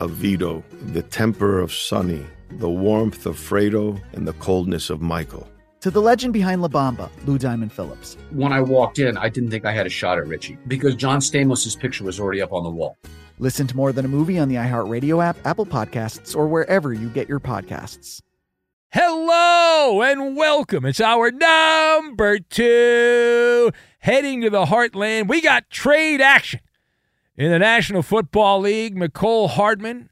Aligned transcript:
of 0.00 0.10
Vito, 0.10 0.64
the 0.92 1.02
temper 1.02 1.60
of 1.60 1.72
Sonny, 1.72 2.24
the 2.50 2.68
warmth 2.68 3.26
of 3.26 3.36
Fredo, 3.36 4.00
and 4.12 4.26
the 4.26 4.32
coldness 4.34 4.90
of 4.90 5.00
Michael. 5.00 5.48
To 5.80 5.90
the 5.90 6.00
legend 6.00 6.32
behind 6.32 6.62
La 6.62 6.68
Bamba, 6.68 7.10
Lou 7.26 7.36
Diamond 7.38 7.72
Phillips. 7.72 8.16
When 8.30 8.52
I 8.52 8.60
walked 8.60 8.98
in, 8.98 9.16
I 9.18 9.28
didn't 9.28 9.50
think 9.50 9.66
I 9.66 9.72
had 9.72 9.86
a 9.86 9.90
shot 9.90 10.18
at 10.18 10.26
Richie 10.26 10.56
because 10.66 10.94
John 10.94 11.20
Stamos' 11.20 11.78
picture 11.78 12.04
was 12.04 12.18
already 12.18 12.40
up 12.40 12.52
on 12.52 12.64
the 12.64 12.70
wall. 12.70 12.96
Listen 13.38 13.66
to 13.66 13.76
More 13.76 13.92
Than 13.92 14.04
a 14.04 14.08
Movie 14.08 14.38
on 14.38 14.48
the 14.48 14.54
iHeartRadio 14.54 15.22
app, 15.22 15.36
Apple 15.44 15.66
Podcasts, 15.66 16.36
or 16.36 16.46
wherever 16.46 16.92
you 16.92 17.08
get 17.08 17.28
your 17.28 17.40
podcasts. 17.40 18.20
Hello 18.92 20.02
and 20.02 20.36
welcome. 20.36 20.84
It's 20.84 21.00
our 21.00 21.32
number 21.32 22.38
two. 22.38 23.72
Heading 23.98 24.42
to 24.42 24.50
the 24.50 24.66
heartland, 24.66 25.26
we 25.26 25.40
got 25.40 25.68
trade 25.68 26.20
action. 26.20 26.60
In 27.36 27.50
the 27.50 27.58
National 27.58 28.02
Football 28.02 28.60
League, 28.60 28.94
Mecole 28.94 29.50
Hardman, 29.50 30.08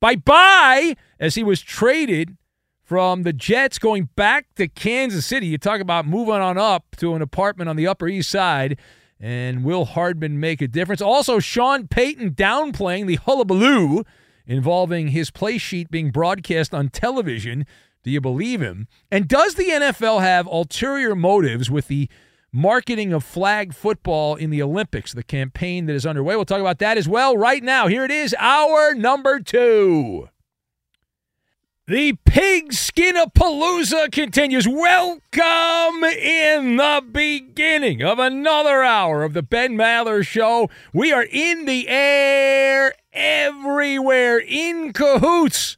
bye 0.00 0.16
bye, 0.16 0.96
as 1.20 1.36
he 1.36 1.44
was 1.44 1.60
traded 1.60 2.36
from 2.82 3.22
the 3.22 3.32
Jets 3.32 3.78
going 3.78 4.08
back 4.16 4.52
to 4.56 4.66
Kansas 4.66 5.26
City. 5.26 5.46
You 5.46 5.58
talk 5.58 5.80
about 5.80 6.06
moving 6.06 6.34
on 6.34 6.58
up 6.58 6.96
to 6.96 7.14
an 7.14 7.22
apartment 7.22 7.70
on 7.70 7.76
the 7.76 7.86
Upper 7.86 8.08
East 8.08 8.30
Side. 8.30 8.78
And 9.20 9.64
will 9.64 9.84
Hardman 9.84 10.40
make 10.40 10.60
a 10.60 10.68
difference? 10.68 11.00
Also, 11.00 11.38
Sean 11.38 11.86
Payton 11.86 12.32
downplaying 12.32 13.06
the 13.06 13.16
hullabaloo 13.16 14.04
involving 14.46 15.08
his 15.08 15.30
play 15.30 15.58
sheet 15.58 15.90
being 15.90 16.10
broadcast 16.10 16.74
on 16.74 16.88
television. 16.88 17.64
Do 18.02 18.10
you 18.10 18.20
believe 18.20 18.60
him? 18.60 18.88
And 19.10 19.26
does 19.26 19.54
the 19.54 19.68
NFL 19.68 20.20
have 20.20 20.46
ulterior 20.46 21.14
motives 21.14 21.70
with 21.70 21.88
the 21.88 22.08
marketing 22.56 23.12
of 23.12 23.22
flag 23.22 23.74
football 23.74 24.34
in 24.34 24.48
the 24.48 24.62
Olympics, 24.62 25.12
the 25.12 25.22
campaign 25.22 25.84
that 25.86 25.94
is 25.94 26.06
underway? 26.06 26.34
We'll 26.34 26.46
talk 26.46 26.60
about 26.60 26.78
that 26.78 26.96
as 26.96 27.06
well 27.06 27.36
right 27.36 27.62
now. 27.62 27.86
Here 27.86 28.04
it 28.04 28.10
is, 28.10 28.34
our 28.38 28.94
number 28.94 29.40
two. 29.40 30.30
The 31.86 32.14
Pigskinapalooza 32.24 34.10
continues. 34.10 34.66
Welcome 34.66 36.02
in 36.02 36.76
the 36.76 37.04
beginning 37.12 38.02
of 38.02 38.18
another 38.18 38.82
hour 38.82 39.22
of 39.22 39.34
the 39.34 39.42
Ben 39.42 39.76
Maller 39.76 40.26
Show. 40.26 40.70
We 40.92 41.12
are 41.12 41.26
in 41.30 41.66
the 41.66 41.88
air 41.88 42.94
everywhere 43.12 44.38
in 44.38 44.94
cahoots 44.94 45.76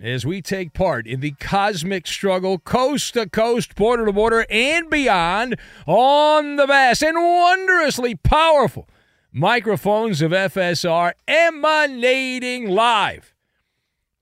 as 0.00 0.26
we 0.26 0.42
take 0.42 0.72
part 0.72 1.06
in 1.06 1.20
the 1.20 1.32
cosmic 1.32 2.06
struggle, 2.06 2.58
coast 2.58 3.14
to 3.14 3.28
coast, 3.28 3.74
border 3.74 4.06
to 4.06 4.12
border, 4.12 4.46
and 4.50 4.90
beyond 4.90 5.58
on 5.86 6.56
the 6.56 6.66
vast 6.66 7.02
and 7.02 7.16
wondrously 7.16 8.14
powerful 8.14 8.88
microphones 9.32 10.22
of 10.22 10.32
FSR 10.32 11.12
emanating 11.26 12.68
live 12.68 13.34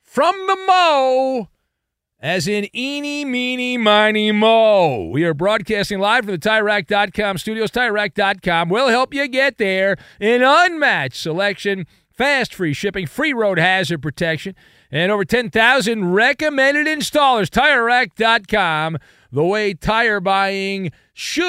from 0.03 0.35
the 0.47 0.57
Mo, 0.67 1.49
as 2.21 2.47
in 2.47 2.69
eeny, 2.75 3.25
meeny, 3.25 3.77
miny, 3.77 4.33
mo. 4.33 5.09
We 5.09 5.25
are 5.25 5.35
broadcasting 5.35 5.99
live 5.99 6.25
from 6.25 6.33
the 6.33 6.39
TireRack.com 6.39 7.39
studios. 7.39 7.71
TireRack.com 7.73 8.69
will 8.69 8.89
help 8.89 9.13
you 9.13 9.27
get 9.29 9.59
there. 9.59 9.97
An 10.21 10.43
unmatched 10.43 11.21
selection, 11.21 11.87
fast 12.11 12.55
free 12.55 12.73
shipping, 12.73 13.07
free 13.07 13.33
road 13.33 13.59
hazard 13.59 14.03
protection, 14.03 14.55
and 14.95 15.11
over 15.11 15.25
10,000 15.25 16.13
recommended 16.13 16.87
installers. 16.87 17.49
TireRack.com, 17.49 18.97
the 19.33 19.45
way 19.45 19.75
tire 19.75 20.21
buying 20.21 20.93
should 21.13 21.43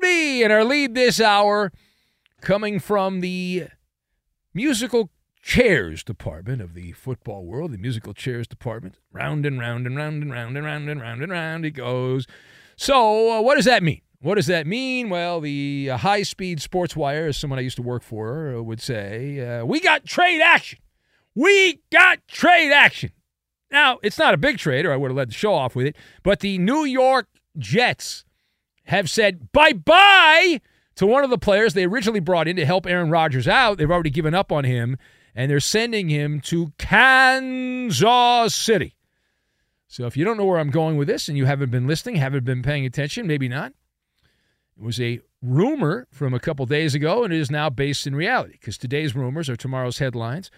be. 0.00 0.44
And 0.44 0.52
our 0.52 0.62
lead 0.64 0.94
this 0.94 1.20
hour 1.20 1.72
coming 2.40 2.78
from 2.78 3.18
the 3.18 3.66
musical 4.54 5.10
chairs 5.42 6.04
department 6.04 6.62
of 6.62 6.74
the 6.74 6.92
football 6.92 7.44
world, 7.44 7.72
the 7.72 7.78
musical 7.78 8.14
chairs 8.14 8.46
department. 8.46 9.00
Round 9.10 9.44
and 9.44 9.58
round 9.58 9.88
and 9.88 9.96
round 9.96 10.22
and 10.22 10.30
round 10.30 10.56
and 10.56 10.64
round 10.64 10.88
and 10.88 11.00
round 11.00 11.20
and 11.20 11.32
round 11.32 11.66
it 11.66 11.72
goes. 11.72 12.28
So, 12.76 13.38
uh, 13.38 13.42
what 13.42 13.56
does 13.56 13.64
that 13.64 13.82
mean? 13.82 14.02
What 14.20 14.36
does 14.36 14.46
that 14.46 14.68
mean? 14.68 15.10
Well, 15.10 15.40
the 15.40 15.88
uh, 15.90 15.96
high 15.96 16.22
speed 16.22 16.62
sports 16.62 16.94
wire, 16.94 17.26
as 17.26 17.36
someone 17.36 17.58
I 17.58 17.62
used 17.62 17.74
to 17.74 17.82
work 17.82 18.04
for 18.04 18.54
uh, 18.56 18.62
would 18.62 18.80
say, 18.80 19.40
uh, 19.40 19.64
we 19.64 19.80
got 19.80 20.04
trade 20.04 20.40
action. 20.40 20.78
We 21.34 21.80
got 21.90 22.26
trade 22.28 22.72
action. 22.72 23.12
Now, 23.70 23.98
it's 24.02 24.18
not 24.18 24.34
a 24.34 24.38
big 24.38 24.58
trade, 24.58 24.84
or 24.84 24.92
I 24.92 24.96
would 24.96 25.10
have 25.10 25.16
led 25.16 25.30
the 25.30 25.34
show 25.34 25.54
off 25.54 25.74
with 25.74 25.86
it, 25.86 25.96
but 26.22 26.40
the 26.40 26.58
New 26.58 26.84
York 26.84 27.26
Jets 27.56 28.24
have 28.84 29.08
said 29.08 29.50
bye 29.52 29.72
bye 29.72 30.60
to 30.96 31.06
one 31.06 31.24
of 31.24 31.30
the 31.30 31.38
players 31.38 31.74
they 31.74 31.84
originally 31.84 32.20
brought 32.20 32.48
in 32.48 32.56
to 32.56 32.66
help 32.66 32.86
Aaron 32.86 33.10
Rodgers 33.10 33.48
out. 33.48 33.78
They've 33.78 33.90
already 33.90 34.10
given 34.10 34.34
up 34.34 34.52
on 34.52 34.64
him 34.64 34.98
and 35.34 35.50
they're 35.50 35.60
sending 35.60 36.08
him 36.08 36.40
to 36.42 36.72
Kansas 36.78 38.54
City. 38.54 38.96
So 39.88 40.06
if 40.06 40.16
you 40.16 40.24
don't 40.24 40.36
know 40.36 40.44
where 40.44 40.58
I'm 40.58 40.70
going 40.70 40.96
with 40.96 41.08
this 41.08 41.28
and 41.28 41.36
you 41.36 41.44
haven't 41.44 41.70
been 41.70 41.86
listening, 41.86 42.16
haven't 42.16 42.44
been 42.44 42.62
paying 42.62 42.86
attention, 42.86 43.26
maybe 43.26 43.48
not. 43.48 43.72
It 44.76 44.82
was 44.82 45.00
a 45.00 45.20
rumor 45.42 46.06
from 46.10 46.32
a 46.32 46.40
couple 46.40 46.64
days 46.66 46.94
ago, 46.94 47.24
and 47.24 47.32
it 47.32 47.38
is 47.38 47.50
now 47.50 47.68
based 47.68 48.06
in 48.06 48.16
reality 48.16 48.52
because 48.52 48.78
today's 48.78 49.14
rumors 49.14 49.50
are 49.50 49.56
tomorrow's 49.56 49.98
headlines. 49.98 50.50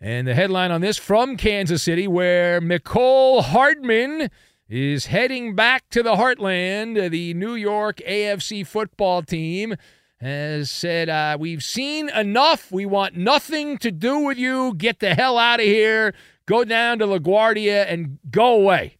And 0.00 0.28
the 0.28 0.34
headline 0.34 0.70
on 0.70 0.80
this 0.80 0.96
from 0.96 1.36
Kansas 1.36 1.82
City, 1.82 2.06
where 2.06 2.60
Mecole 2.60 3.42
Hardman 3.42 4.30
is 4.68 5.06
heading 5.06 5.56
back 5.56 5.88
to 5.90 6.04
the 6.04 6.14
heartland, 6.14 7.10
the 7.10 7.34
New 7.34 7.54
York 7.54 7.96
AFC 8.06 8.64
football 8.64 9.22
team 9.22 9.74
has 10.20 10.70
said, 10.70 11.08
uh, 11.08 11.36
We've 11.40 11.64
seen 11.64 12.10
enough. 12.10 12.70
We 12.70 12.86
want 12.86 13.16
nothing 13.16 13.76
to 13.78 13.90
do 13.90 14.20
with 14.20 14.38
you. 14.38 14.74
Get 14.74 15.00
the 15.00 15.16
hell 15.16 15.36
out 15.36 15.58
of 15.58 15.66
here. 15.66 16.14
Go 16.46 16.64
down 16.64 17.00
to 17.00 17.06
LaGuardia 17.06 17.86
and 17.88 18.18
go 18.30 18.54
away. 18.54 18.98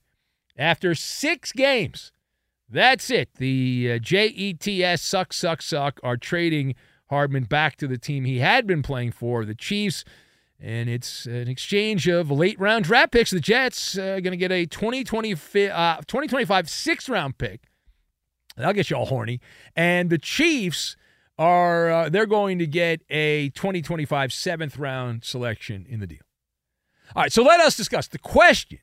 After 0.56 0.96
six 0.96 1.52
games, 1.52 2.10
that's 2.68 3.08
it. 3.08 3.34
The 3.36 3.92
uh, 3.92 3.98
JETS 3.98 5.00
suck, 5.00 5.32
suck, 5.32 5.62
suck 5.62 6.00
are 6.02 6.16
trading 6.16 6.74
Hardman 7.08 7.44
back 7.44 7.76
to 7.76 7.86
the 7.86 7.98
team 7.98 8.24
he 8.24 8.40
had 8.40 8.66
been 8.66 8.82
playing 8.82 9.12
for, 9.12 9.44
the 9.44 9.54
Chiefs. 9.54 10.04
And 10.60 10.88
it's 10.88 11.26
an 11.26 11.48
exchange 11.48 12.08
of 12.08 12.30
late 12.30 12.58
round 12.58 12.84
draft 12.84 13.12
picks. 13.12 13.30
The 13.30 13.40
Jets 13.40 13.96
uh, 13.96 14.20
going 14.20 14.32
to 14.32 14.36
get 14.36 14.50
a 14.50 14.66
2020, 14.66 15.32
uh, 15.32 15.36
2025 15.36 16.68
sixth 16.68 17.08
round 17.08 17.38
pick. 17.38 17.62
That'll 18.56 18.72
get 18.72 18.90
you 18.90 18.96
all 18.96 19.06
horny. 19.06 19.40
And 19.76 20.10
the 20.10 20.18
Chiefs 20.18 20.96
are 21.38 21.90
uh, 21.90 22.08
they're 22.08 22.26
going 22.26 22.58
to 22.58 22.66
get 22.66 23.02
a 23.08 23.50
2025 23.50 24.32
seventh 24.32 24.76
round 24.76 25.24
selection 25.24 25.86
in 25.88 26.00
the 26.00 26.06
deal. 26.06 26.18
All 27.14 27.22
right, 27.22 27.32
so 27.32 27.42
let 27.42 27.60
us 27.60 27.76
discuss 27.76 28.08
the 28.08 28.18
question. 28.18 28.80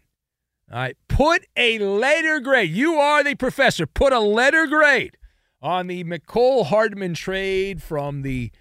All 0.72 0.80
right, 0.80 0.98
put 1.08 1.46
a 1.56 1.78
letter 1.78 2.40
grade. 2.40 2.72
You 2.72 2.96
are 2.96 3.24
the 3.24 3.36
professor. 3.36 3.86
Put 3.86 4.14
a 4.14 4.20
letter 4.20 4.66
grade 4.66 5.18
on 5.62 5.88
the 5.88 6.04
Mecole 6.04 6.66
Hardman 6.68 7.14
trade 7.14 7.84
from 7.84 8.22
the 8.22 8.52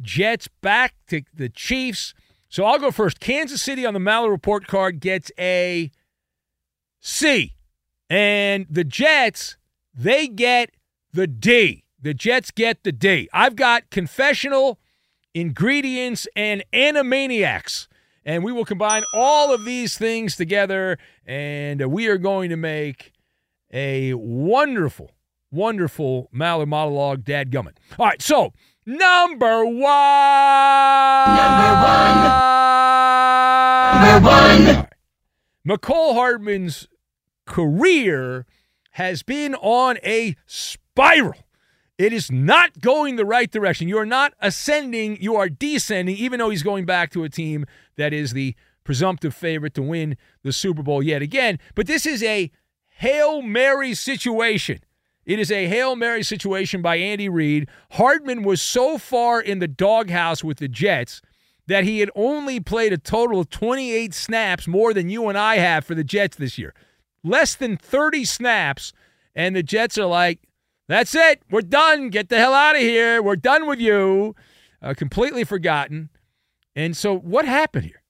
Jets 0.00 0.48
back 0.60 0.94
to 1.08 1.22
the 1.34 1.48
Chiefs. 1.48 2.14
So 2.48 2.64
I'll 2.64 2.78
go 2.78 2.90
first. 2.90 3.20
Kansas 3.20 3.62
City 3.62 3.84
on 3.84 3.94
the 3.94 4.00
Maller 4.00 4.30
report 4.30 4.66
card 4.66 5.00
gets 5.00 5.30
a 5.38 5.90
C. 7.00 7.54
And 8.08 8.66
the 8.70 8.84
Jets, 8.84 9.56
they 9.94 10.28
get 10.28 10.70
the 11.12 11.26
D. 11.26 11.84
The 12.00 12.14
Jets 12.14 12.50
get 12.50 12.84
the 12.84 12.92
D. 12.92 13.28
I've 13.32 13.56
got 13.56 13.90
confessional, 13.90 14.78
ingredients, 15.34 16.28
and 16.36 16.62
animaniacs. 16.72 17.88
And 18.24 18.44
we 18.44 18.52
will 18.52 18.64
combine 18.64 19.04
all 19.14 19.52
of 19.54 19.64
these 19.64 19.96
things 19.96 20.36
together, 20.36 20.98
and 21.24 21.92
we 21.92 22.08
are 22.08 22.18
going 22.18 22.50
to 22.50 22.56
make 22.56 23.12
a 23.72 24.14
wonderful, 24.14 25.12
wonderful 25.52 26.28
Maller 26.34 26.66
monologue, 26.66 27.24
Dad 27.24 27.50
Gummit. 27.50 27.76
All 27.98 28.06
right, 28.06 28.20
so 28.20 28.52
number 28.86 29.64
one. 29.64 29.76
Number 31.36 31.72
one. 31.82 32.22
Number 34.02 34.28
one. 34.28 34.88
Mecole 35.66 36.14
Hardman's 36.14 36.88
career 37.44 38.46
has 38.92 39.22
been 39.22 39.54
on 39.56 39.98
a 40.04 40.36
spiral. 40.46 41.34
It 41.98 42.12
is 42.12 42.30
not 42.30 42.80
going 42.80 43.16
the 43.16 43.24
right 43.24 43.50
direction. 43.50 43.88
You 43.88 43.98
are 43.98 44.06
not 44.06 44.34
ascending, 44.40 45.16
you 45.20 45.34
are 45.36 45.48
descending, 45.48 46.16
even 46.16 46.38
though 46.38 46.50
he's 46.50 46.62
going 46.62 46.84
back 46.84 47.10
to 47.12 47.24
a 47.24 47.28
team 47.28 47.64
that 47.96 48.12
is 48.12 48.32
the 48.32 48.54
presumptive 48.84 49.34
favorite 49.34 49.74
to 49.74 49.82
win 49.82 50.16
the 50.42 50.52
Super 50.52 50.82
Bowl 50.82 51.02
yet 51.02 51.22
again. 51.22 51.58
But 51.74 51.86
this 51.86 52.06
is 52.06 52.22
a 52.22 52.50
Hail 52.86 53.42
Mary 53.42 53.94
situation. 53.94 54.80
It 55.26 55.40
is 55.40 55.50
a 55.50 55.66
Hail 55.66 55.96
Mary 55.96 56.22
situation 56.22 56.80
by 56.82 56.96
Andy 56.96 57.28
Reid. 57.28 57.68
Hardman 57.92 58.44
was 58.44 58.62
so 58.62 58.96
far 58.96 59.40
in 59.40 59.58
the 59.58 59.66
doghouse 59.66 60.44
with 60.44 60.58
the 60.58 60.68
Jets 60.68 61.20
that 61.66 61.82
he 61.82 61.98
had 61.98 62.10
only 62.14 62.60
played 62.60 62.92
a 62.92 62.98
total 62.98 63.40
of 63.40 63.50
28 63.50 64.14
snaps 64.14 64.68
more 64.68 64.94
than 64.94 65.08
you 65.08 65.28
and 65.28 65.36
I 65.36 65.56
have 65.56 65.84
for 65.84 65.96
the 65.96 66.04
Jets 66.04 66.36
this 66.36 66.58
year. 66.58 66.72
Less 67.24 67.56
than 67.56 67.76
30 67.76 68.24
snaps, 68.24 68.92
and 69.34 69.56
the 69.56 69.64
Jets 69.64 69.98
are 69.98 70.06
like, 70.06 70.46
that's 70.86 71.14
it. 71.16 71.42
We're 71.50 71.62
done. 71.62 72.10
Get 72.10 72.28
the 72.28 72.38
hell 72.38 72.54
out 72.54 72.76
of 72.76 72.82
here. 72.82 73.20
We're 73.20 73.34
done 73.34 73.66
with 73.66 73.80
you. 73.80 74.36
Uh, 74.80 74.94
completely 74.94 75.42
forgotten. 75.42 76.10
And 76.76 76.96
so, 76.96 77.16
what 77.16 77.44
happened 77.44 77.86
here? 77.86 78.02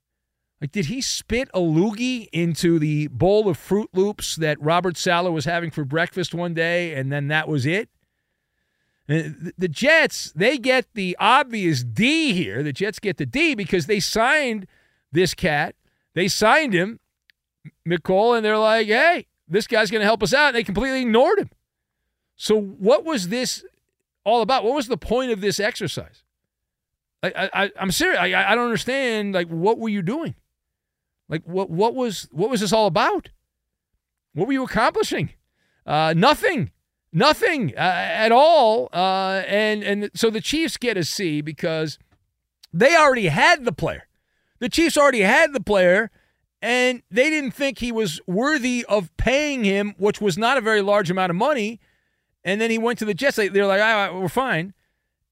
Like, 0.61 0.73
did 0.73 0.87
he 0.87 1.03
spit 1.03 1.49
a 1.53 1.61
loogie 1.61 2.29
into 2.33 2.79
the 2.79 3.09
bowl 3.09 3.49
of 3.49 3.59
Fruit 3.59 3.91
Loops 3.93 4.37
that 4.37 4.61
Robert 4.61 4.97
Saleh 4.97 5.33
was 5.33 5.45
having 5.45 5.71
for 5.71 5.85
breakfast 5.85 6.35
one 6.35 6.55
day, 6.55 6.95
and 6.95 7.13
then 7.13 7.29
that 7.29 7.47
was 7.47 7.67
it? 7.67 7.91
Uh, 9.09 9.23
the 9.57 9.69
Jets, 9.69 10.33
they 10.33 10.59
get 10.59 10.87
the 10.95 11.17
obvious 11.21 11.85
D 11.85 12.33
here. 12.33 12.63
The 12.63 12.73
Jets 12.73 12.99
get 12.99 13.19
the 13.19 13.27
D 13.27 13.55
because 13.55 13.87
they 13.87 14.01
signed 14.01 14.67
this 15.13 15.35
cat. 15.35 15.77
They 16.15 16.27
signed 16.27 16.73
him, 16.73 17.01
Mecole, 17.87 18.37
and 18.37 18.45
they're 18.45 18.59
like, 18.59 18.87
hey, 18.87 19.27
this 19.47 19.67
guy's 19.67 19.91
going 19.91 20.01
to 20.01 20.07
help 20.07 20.23
us 20.23 20.35
out. 20.35 20.49
And 20.49 20.57
they 20.57 20.65
completely 20.65 21.03
ignored 21.03 21.39
him. 21.39 21.51
So, 22.35 22.59
what 22.59 23.05
was 23.05 23.29
this 23.29 23.65
all 24.25 24.43
about? 24.43 24.65
What 24.65 24.75
was 24.75 24.89
the 24.89 24.97
point 24.97 25.31
of 25.31 25.41
this 25.41 25.61
exercise? 25.61 26.25
I, 27.23 27.51
I, 27.53 27.71
I'm 27.79 27.91
serious. 27.91 28.19
I, 28.19 28.33
I 28.35 28.55
don't 28.55 28.65
understand. 28.65 29.35
Like, 29.35 29.49
what 29.49 29.79
were 29.79 29.89
you 29.89 30.03
doing? 30.03 30.35
Like 31.29 31.43
what 31.45 31.71
what 31.71 31.95
was 31.95 32.29
what 32.31 32.51
was 32.51 32.61
this 32.61 32.73
all 32.73 32.87
about? 32.87 33.31
What 34.35 34.47
were 34.47 34.53
you 34.53 34.65
accomplishing? 34.65 35.31
Uh, 35.87 36.15
nothing, 36.17 36.71
nothing 37.13 37.73
uh, 37.77 37.81
at 37.81 38.33
all. 38.33 38.89
Uh, 38.93 39.43
and 39.47 39.83
and 39.83 40.11
so 40.15 40.31
the 40.31 40.41
Chiefs 40.41 40.77
get 40.77 40.97
a 40.97 41.05
C 41.05 41.41
because 41.41 41.99
they 42.73 42.97
already 42.97 43.29
had 43.29 43.65
the 43.65 43.73
player. 43.73 44.07
The 44.59 44.69
Chiefs 44.69 44.97
already 44.97 45.21
had 45.21 45.53
the 45.53 45.61
player, 45.61 46.11
and 46.63 47.03
they 47.11 47.31
didn't 47.31 47.53
think 47.53 47.79
he 47.79 47.93
was 47.93 48.21
worthy 48.27 48.85
of 48.89 49.15
paying 49.17 49.65
him, 49.65 49.95
which 49.99 50.21
was 50.21 50.39
not 50.39 50.59
a 50.59 50.61
very 50.61 50.83
large 50.83 51.11
amount 51.11 51.31
of 51.31 51.37
money. 51.37 51.81
And 52.45 52.61
then 52.61 52.71
he 52.71 52.79
went 52.79 52.99
to 53.01 53.05
the 53.05 53.15
Jets. 53.15 53.37
They're 53.37 53.67
like, 53.67 53.81
all 53.81 53.95
right, 53.95 54.15
we're 54.15 54.29
fine. 54.29 54.73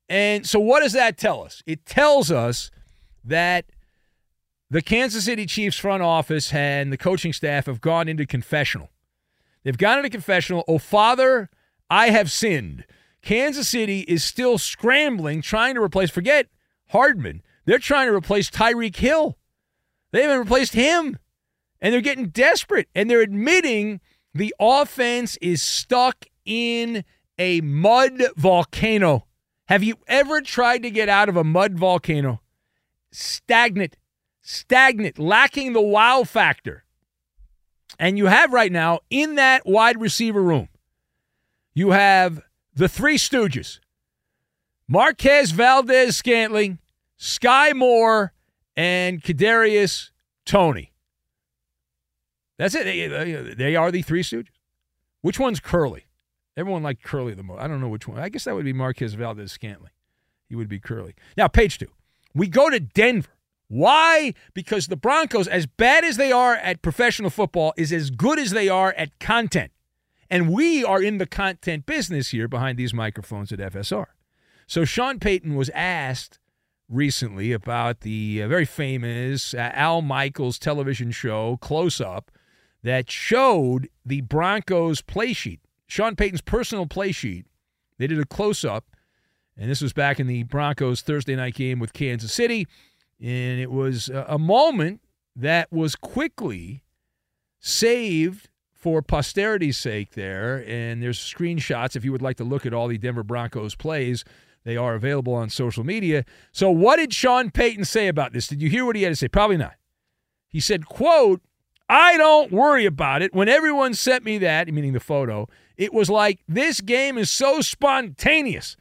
And 0.08 0.46
so 0.46 0.58
what 0.58 0.80
does 0.80 0.92
that 0.92 1.16
tell 1.16 1.42
us? 1.42 1.62
It 1.66 1.86
tells 1.86 2.30
us 2.30 2.70
that 3.24 3.66
the 4.74 4.82
Kansas 4.82 5.26
City 5.26 5.46
Chiefs 5.46 5.78
front 5.78 6.02
office 6.02 6.52
and 6.52 6.92
the 6.92 6.96
coaching 6.96 7.32
staff 7.32 7.66
have 7.66 7.80
gone 7.80 8.08
into 8.08 8.26
confessional. 8.26 8.90
They've 9.62 9.78
gone 9.78 9.98
into 9.98 10.10
confessional. 10.10 10.64
Oh, 10.66 10.78
Father, 10.78 11.48
I 11.88 12.08
have 12.08 12.28
sinned. 12.28 12.84
Kansas 13.22 13.68
City 13.68 14.00
is 14.00 14.24
still 14.24 14.58
scrambling, 14.58 15.42
trying 15.42 15.76
to 15.76 15.80
replace, 15.80 16.10
forget 16.10 16.48
Hardman. 16.88 17.42
They're 17.66 17.78
trying 17.78 18.08
to 18.08 18.14
replace 18.14 18.50
Tyreek 18.50 18.96
Hill. 18.96 19.38
They 20.10 20.22
haven't 20.22 20.40
replaced 20.40 20.74
him. 20.74 21.20
And 21.80 21.94
they're 21.94 22.00
getting 22.00 22.30
desperate. 22.30 22.88
And 22.96 23.08
they're 23.08 23.20
admitting 23.20 24.00
the 24.34 24.52
offense 24.58 25.36
is 25.36 25.62
stuck 25.62 26.24
in 26.44 27.04
a 27.38 27.60
mud 27.60 28.24
volcano. 28.36 29.28
Have 29.68 29.84
you 29.84 29.98
ever 30.08 30.40
tried 30.40 30.82
to 30.82 30.90
get 30.90 31.08
out 31.08 31.28
of 31.28 31.36
a 31.36 31.44
mud 31.44 31.78
volcano? 31.78 32.40
Stagnant 33.12 33.96
stagnant, 34.44 35.18
lacking 35.18 35.72
the 35.72 35.80
wow 35.80 36.22
factor. 36.22 36.84
And 37.98 38.16
you 38.18 38.26
have 38.26 38.52
right 38.52 38.70
now 38.70 39.00
in 39.10 39.34
that 39.36 39.66
wide 39.66 40.00
receiver 40.00 40.42
room, 40.42 40.68
you 41.74 41.90
have 41.90 42.40
the 42.74 42.88
three 42.88 43.18
stooges 43.18 43.80
Marquez 44.86 45.50
Valdes-Scantling, 45.50 46.78
Sky 47.16 47.72
Moore, 47.72 48.32
and 48.76 49.22
Kadarius 49.22 50.10
Toney. 50.44 50.92
That's 52.58 52.74
it. 52.74 52.84
They, 52.84 53.06
uh, 53.06 53.40
uh, 53.40 53.54
they 53.56 53.74
are 53.76 53.90
the 53.90 54.02
three 54.02 54.22
stooges. 54.22 54.48
Which 55.22 55.40
one's 55.40 55.58
Curly? 55.58 56.04
Everyone 56.56 56.82
liked 56.82 57.02
Curly 57.02 57.34
the 57.34 57.42
most. 57.42 57.60
I 57.60 57.66
don't 57.66 57.80
know 57.80 57.88
which 57.88 58.06
one. 58.06 58.20
I 58.20 58.28
guess 58.28 58.44
that 58.44 58.54
would 58.54 58.64
be 58.64 58.74
Marquez 58.74 59.14
Valdes-Scantling. 59.14 59.90
He 60.48 60.54
would 60.54 60.68
be 60.68 60.78
Curly. 60.78 61.14
Now, 61.36 61.48
page 61.48 61.78
two. 61.78 61.90
We 62.34 62.46
go 62.46 62.68
to 62.68 62.78
Denver. 62.78 63.33
Why? 63.74 64.34
Because 64.54 64.86
the 64.86 64.94
Broncos, 64.94 65.48
as 65.48 65.66
bad 65.66 66.04
as 66.04 66.16
they 66.16 66.30
are 66.30 66.54
at 66.54 66.80
professional 66.80 67.28
football, 67.28 67.74
is 67.76 67.92
as 67.92 68.10
good 68.10 68.38
as 68.38 68.52
they 68.52 68.68
are 68.68 68.94
at 68.96 69.18
content. 69.18 69.72
And 70.30 70.50
we 70.50 70.84
are 70.84 71.02
in 71.02 71.18
the 71.18 71.26
content 71.26 71.84
business 71.84 72.28
here 72.28 72.46
behind 72.46 72.78
these 72.78 72.94
microphones 72.94 73.50
at 73.50 73.58
FSR. 73.58 74.06
So 74.68 74.84
Sean 74.84 75.18
Payton 75.18 75.56
was 75.56 75.70
asked 75.70 76.38
recently 76.88 77.50
about 77.50 78.02
the 78.02 78.42
uh, 78.42 78.46
very 78.46 78.64
famous 78.64 79.54
uh, 79.54 79.72
Al 79.74 80.02
Michaels 80.02 80.60
television 80.60 81.10
show, 81.10 81.56
Close 81.56 82.00
Up, 82.00 82.30
that 82.84 83.10
showed 83.10 83.88
the 84.06 84.20
Broncos 84.20 85.00
play 85.00 85.32
sheet, 85.32 85.58
Sean 85.88 86.14
Payton's 86.14 86.42
personal 86.42 86.86
play 86.86 87.10
sheet. 87.10 87.46
They 87.98 88.06
did 88.06 88.20
a 88.20 88.24
close 88.24 88.64
up, 88.64 88.84
and 89.56 89.68
this 89.68 89.80
was 89.80 89.92
back 89.92 90.20
in 90.20 90.28
the 90.28 90.44
Broncos 90.44 91.02
Thursday 91.02 91.34
night 91.34 91.54
game 91.54 91.80
with 91.80 91.92
Kansas 91.92 92.32
City. 92.32 92.68
And 93.20 93.60
it 93.60 93.70
was 93.70 94.08
a 94.08 94.38
moment 94.38 95.00
that 95.36 95.72
was 95.72 95.96
quickly 95.96 96.82
saved 97.60 98.48
for 98.72 99.00
posterity's 99.00 99.78
sake 99.78 100.12
there. 100.12 100.62
And 100.68 101.02
there's 101.02 101.18
screenshots 101.18 101.96
if 101.96 102.04
you 102.04 102.12
would 102.12 102.22
like 102.22 102.36
to 102.36 102.44
look 102.44 102.66
at 102.66 102.74
all 102.74 102.88
the 102.88 102.98
Denver 102.98 103.22
Broncos 103.22 103.74
plays. 103.74 104.24
They 104.64 104.76
are 104.76 104.94
available 104.94 105.34
on 105.34 105.50
social 105.50 105.84
media. 105.84 106.24
So 106.52 106.70
what 106.70 106.96
did 106.96 107.12
Sean 107.12 107.50
Payton 107.50 107.84
say 107.84 108.08
about 108.08 108.32
this? 108.32 108.46
Did 108.46 108.62
you 108.62 108.68
hear 108.68 108.84
what 108.84 108.96
he 108.96 109.02
had 109.02 109.10
to 109.10 109.16
say? 109.16 109.28
Probably 109.28 109.56
not. 109.56 109.74
He 110.48 110.60
said, 110.60 110.86
quote, 110.86 111.40
I 111.88 112.16
don't 112.16 112.50
worry 112.50 112.86
about 112.86 113.22
it. 113.22 113.34
When 113.34 113.48
everyone 113.48 113.94
sent 113.94 114.24
me 114.24 114.38
that, 114.38 114.68
meaning 114.68 114.92
the 114.92 115.00
photo, 115.00 115.48
it 115.76 115.92
was 115.92 116.08
like 116.08 116.40
this 116.48 116.80
game 116.80 117.18
is 117.18 117.30
so 117.30 117.60
spontaneous 117.60 118.76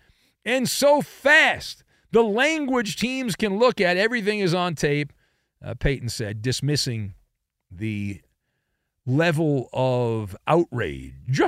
and 0.45 0.69
so 0.69 1.01
fast 1.01 1.83
the 2.13 2.23
language 2.23 2.95
teams 2.95 3.35
can 3.35 3.57
look 3.57 3.81
at, 3.81 3.97
everything 3.97 4.39
is 4.39 4.53
on 4.53 4.75
tape, 4.75 5.11
uh, 5.65 5.73
Payton 5.73 6.09
said, 6.09 6.43
dismissing 6.43 7.15
the 7.71 8.21
level 9.05 9.67
of 9.73 10.35
outrage 10.47 11.41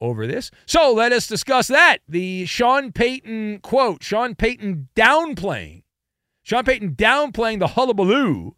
over 0.00 0.26
this. 0.26 0.50
So 0.66 0.92
let 0.92 1.10
us 1.12 1.26
discuss 1.26 1.68
that. 1.68 1.98
The 2.06 2.44
Sean 2.44 2.92
Payton 2.92 3.60
quote, 3.60 4.02
Sean 4.02 4.34
Payton 4.34 4.90
downplaying, 4.94 5.84
Sean 6.42 6.64
Payton 6.64 6.94
downplaying 6.94 7.58
the 7.58 7.68
hullabaloo. 7.68 8.54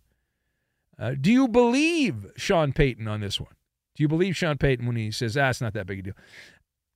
Uh, 0.99 1.15
do 1.19 1.33
you 1.33 1.47
believe 1.47 2.27
Sean 2.37 2.73
Payton 2.73 3.07
on 3.07 3.21
this 3.21 3.41
one? 3.41 3.55
Do 3.95 4.03
you 4.03 4.09
believe 4.09 4.37
Sean 4.37 4.59
Payton 4.59 4.85
when 4.85 4.97
he 4.97 5.13
says, 5.13 5.37
ah, 5.37 5.51
it's 5.51 5.61
not 5.61 5.75
that 5.75 5.87
big 5.87 6.01
a 6.01 6.03
deal? 6.03 6.15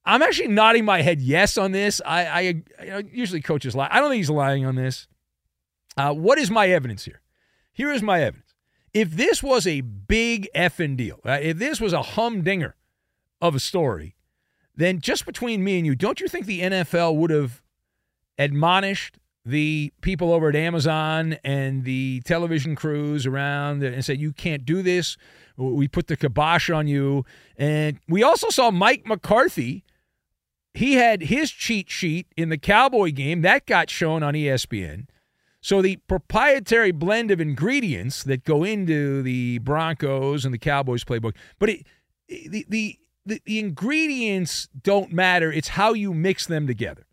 I'm 0.06 0.22
actually 0.22 0.48
nodding 0.48 0.84
my 0.84 1.02
head 1.02 1.20
yes 1.20 1.56
on 1.56 1.72
this. 1.72 2.00
I, 2.04 2.62
I 2.80 2.84
know, 2.84 3.02
usually 3.10 3.40
coaches 3.40 3.74
lie. 3.74 3.88
I 3.90 4.00
don't 4.00 4.10
think 4.10 4.18
he's 4.18 4.30
lying 4.30 4.66
on 4.66 4.74
this. 4.74 5.08
Uh, 5.96 6.12
what 6.12 6.38
is 6.38 6.50
my 6.50 6.68
evidence 6.68 7.04
here? 7.04 7.20
Here 7.72 7.90
is 7.90 8.02
my 8.02 8.22
evidence. 8.22 8.54
If 8.92 9.12
this 9.12 9.42
was 9.42 9.66
a 9.66 9.80
big 9.80 10.48
effing 10.54 10.96
deal, 10.96 11.20
if 11.24 11.58
this 11.58 11.80
was 11.80 11.92
a 11.92 12.02
humdinger 12.02 12.76
of 13.40 13.54
a 13.54 13.60
story, 13.60 14.14
then 14.76 15.00
just 15.00 15.26
between 15.26 15.64
me 15.64 15.78
and 15.78 15.86
you, 15.86 15.94
don't 15.94 16.20
you 16.20 16.28
think 16.28 16.46
the 16.46 16.60
NFL 16.60 17.16
would 17.16 17.30
have 17.30 17.62
admonished 18.38 19.18
the 19.44 19.92
people 20.00 20.32
over 20.32 20.48
at 20.48 20.56
Amazon 20.56 21.36
and 21.44 21.84
the 21.84 22.22
television 22.24 22.74
crews 22.74 23.26
around 23.26 23.82
and 23.82 24.04
said, 24.04 24.18
you 24.18 24.32
can't 24.32 24.64
do 24.64 24.82
this. 24.82 25.16
We 25.56 25.86
put 25.86 26.06
the 26.06 26.16
kibosh 26.16 26.70
on 26.70 26.86
you. 26.88 27.24
And 27.56 28.00
we 28.08 28.22
also 28.22 28.48
saw 28.48 28.70
Mike 28.70 29.06
McCarthy. 29.06 29.84
He 30.74 30.94
had 30.94 31.22
his 31.22 31.50
cheat 31.50 31.88
sheet 31.88 32.26
in 32.36 32.48
the 32.48 32.58
Cowboy 32.58 33.12
game 33.12 33.42
that 33.42 33.64
got 33.64 33.88
shown 33.88 34.22
on 34.22 34.34
ESPN. 34.34 35.06
So 35.60 35.80
the 35.80 35.96
proprietary 36.08 36.90
blend 36.90 37.30
of 37.30 37.40
ingredients 37.40 38.22
that 38.24 38.44
go 38.44 38.64
into 38.64 39.22
the 39.22 39.58
Broncos 39.58 40.44
and 40.44 40.52
the 40.52 40.58
Cowboys 40.58 41.04
playbook, 41.04 41.34
but 41.58 41.70
it, 41.70 41.86
the, 42.28 42.66
the 42.68 42.98
the, 43.26 43.40
the 43.44 43.58
ingredients 43.58 44.68
don't 44.82 45.12
matter. 45.12 45.50
It's 45.50 45.68
how 45.68 45.94
you 45.94 46.12
mix 46.12 46.46
them 46.46 46.66
together. 46.66 47.06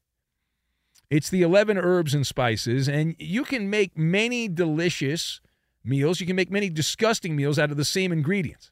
It's 1.09 1.29
the 1.29 1.41
11 1.41 1.77
herbs 1.77 2.13
and 2.13 2.25
spices, 2.25 2.87
and 2.87 3.15
you 3.17 3.43
can 3.43 3.69
make 3.69 3.97
many 3.97 4.47
delicious 4.47 5.41
meals. 5.83 6.19
You 6.19 6.27
can 6.27 6.35
make 6.35 6.51
many 6.51 6.69
disgusting 6.69 7.35
meals 7.35 7.59
out 7.59 7.71
of 7.71 7.77
the 7.77 7.85
same 7.85 8.11
ingredients. 8.11 8.71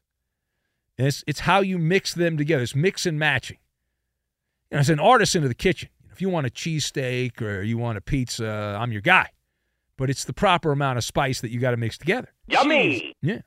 It's, 0.96 1.24
it's 1.26 1.40
how 1.40 1.60
you 1.60 1.78
mix 1.78 2.14
them 2.14 2.36
together. 2.36 2.62
It's 2.62 2.74
mix 2.74 3.06
and 3.06 3.18
matching. 3.18 3.58
You 4.70 4.76
know, 4.76 4.80
as 4.80 4.88
an 4.90 5.00
artisan 5.00 5.42
of 5.42 5.48
the 5.48 5.54
kitchen, 5.54 5.88
if 6.12 6.20
you 6.20 6.28
want 6.28 6.46
a 6.46 6.50
cheesesteak 6.50 7.42
or 7.42 7.62
you 7.62 7.76
want 7.78 7.98
a 7.98 8.00
pizza, 8.00 8.76
I'm 8.78 8.92
your 8.92 9.00
guy. 9.00 9.30
But 9.96 10.10
it's 10.10 10.24
the 10.24 10.32
proper 10.32 10.70
amount 10.72 10.98
of 10.98 11.04
spice 11.04 11.40
that 11.40 11.50
you 11.50 11.58
got 11.60 11.72
to 11.72 11.76
mix 11.76 11.98
together. 11.98 12.28
Yummy. 12.46 13.14
Yeah. 13.20 13.40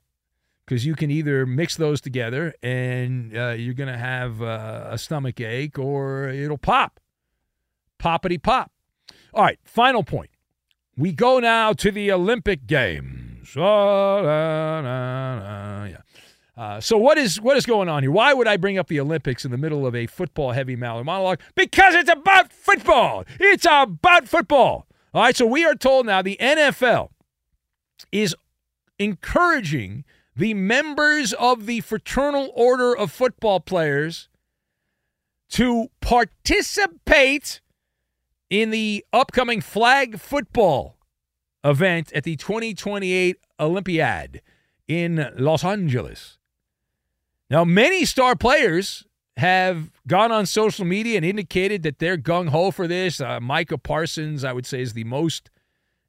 Because 0.66 0.86
you 0.86 0.96
can 0.96 1.12
either 1.12 1.46
mix 1.46 1.76
those 1.78 2.00
together 2.02 2.54
and 2.62 3.36
uh, 3.36 3.50
you're 3.50 3.74
going 3.74 3.92
to 3.92 3.98
have 3.98 4.42
uh, 4.42 4.88
a 4.90 4.98
stomach 4.98 5.40
ache 5.42 5.78
or 5.80 6.30
it'll 6.30 6.58
pop. 6.58 7.00
Poppity 8.00 8.42
pop. 8.42 8.72
All 9.34 9.44
right, 9.44 9.60
final 9.64 10.04
point. 10.04 10.30
We 10.96 11.12
go 11.12 11.40
now 11.40 11.74
to 11.74 11.92
the 11.92 12.12
Olympic 12.12 12.68
Games. 12.68 13.50
Oh, 13.58 14.22
yeah. 14.24 15.98
Uh, 16.56 16.80
so 16.80 16.98
what 16.98 17.18
is 17.18 17.42
what 17.42 17.58
is 17.58 17.66
going 17.66 17.90
on 17.90 18.04
here? 18.04 18.12
Why 18.12 18.34
would 18.34 18.48
I 18.48 18.58
bring 18.58 18.78
up 18.78 18.88
the 18.88 19.00
Olympics 19.00 19.44
in 19.44 19.52
the 19.52 19.58
middle 19.58 19.88
of 19.88 19.96
a 19.96 20.06
football 20.06 20.52
heavy 20.52 20.76
monologue? 20.76 21.40
Because 21.56 21.96
it's 21.96 22.12
about 22.12 22.54
football. 22.54 23.26
It's 23.40 23.66
about 23.66 24.28
football. 24.28 24.86
All 25.14 25.24
right. 25.24 25.36
So 25.36 25.46
we 25.46 25.66
are 25.66 25.76
told 25.76 26.06
now 26.06 26.22
the 26.22 26.38
NFL 26.40 27.10
is 28.12 28.36
encouraging 29.00 30.06
the 30.36 30.54
members 30.54 31.34
of 31.34 31.66
the 31.66 31.82
Fraternal 31.82 32.52
Order 32.56 32.96
of 32.96 33.12
Football 33.12 33.60
Players 33.60 34.30
to 35.50 35.90
participate 36.02 37.62
in 38.50 38.70
the 38.70 39.04
upcoming 39.12 39.62
flag 39.62 40.20
football 40.20 40.98
event 41.64 42.12
at 42.14 42.24
the 42.24 42.36
2028 42.36 43.38
Olympiad 43.60 44.42
in 44.88 45.32
Los 45.36 45.64
Angeles. 45.64 46.38
Now, 47.50 47.64
many 47.64 48.06
star 48.06 48.36
players 48.36 49.06
have 49.38 49.92
gone 50.08 50.32
on 50.32 50.46
social 50.46 50.86
media 50.86 51.18
and 51.18 51.26
indicated 51.26 51.84
that 51.84 52.00
they're 52.00 52.18
gung 52.18 52.50
ho 52.50 52.72
for 52.72 52.88
this. 52.88 53.20
Uh, 53.20 53.40
Micah 53.40 53.78
Parsons, 53.78 54.44
I 54.44 54.54
would 54.54 54.66
say, 54.66 54.82
is 54.82 54.94
the 54.94 55.04
most 55.04 55.50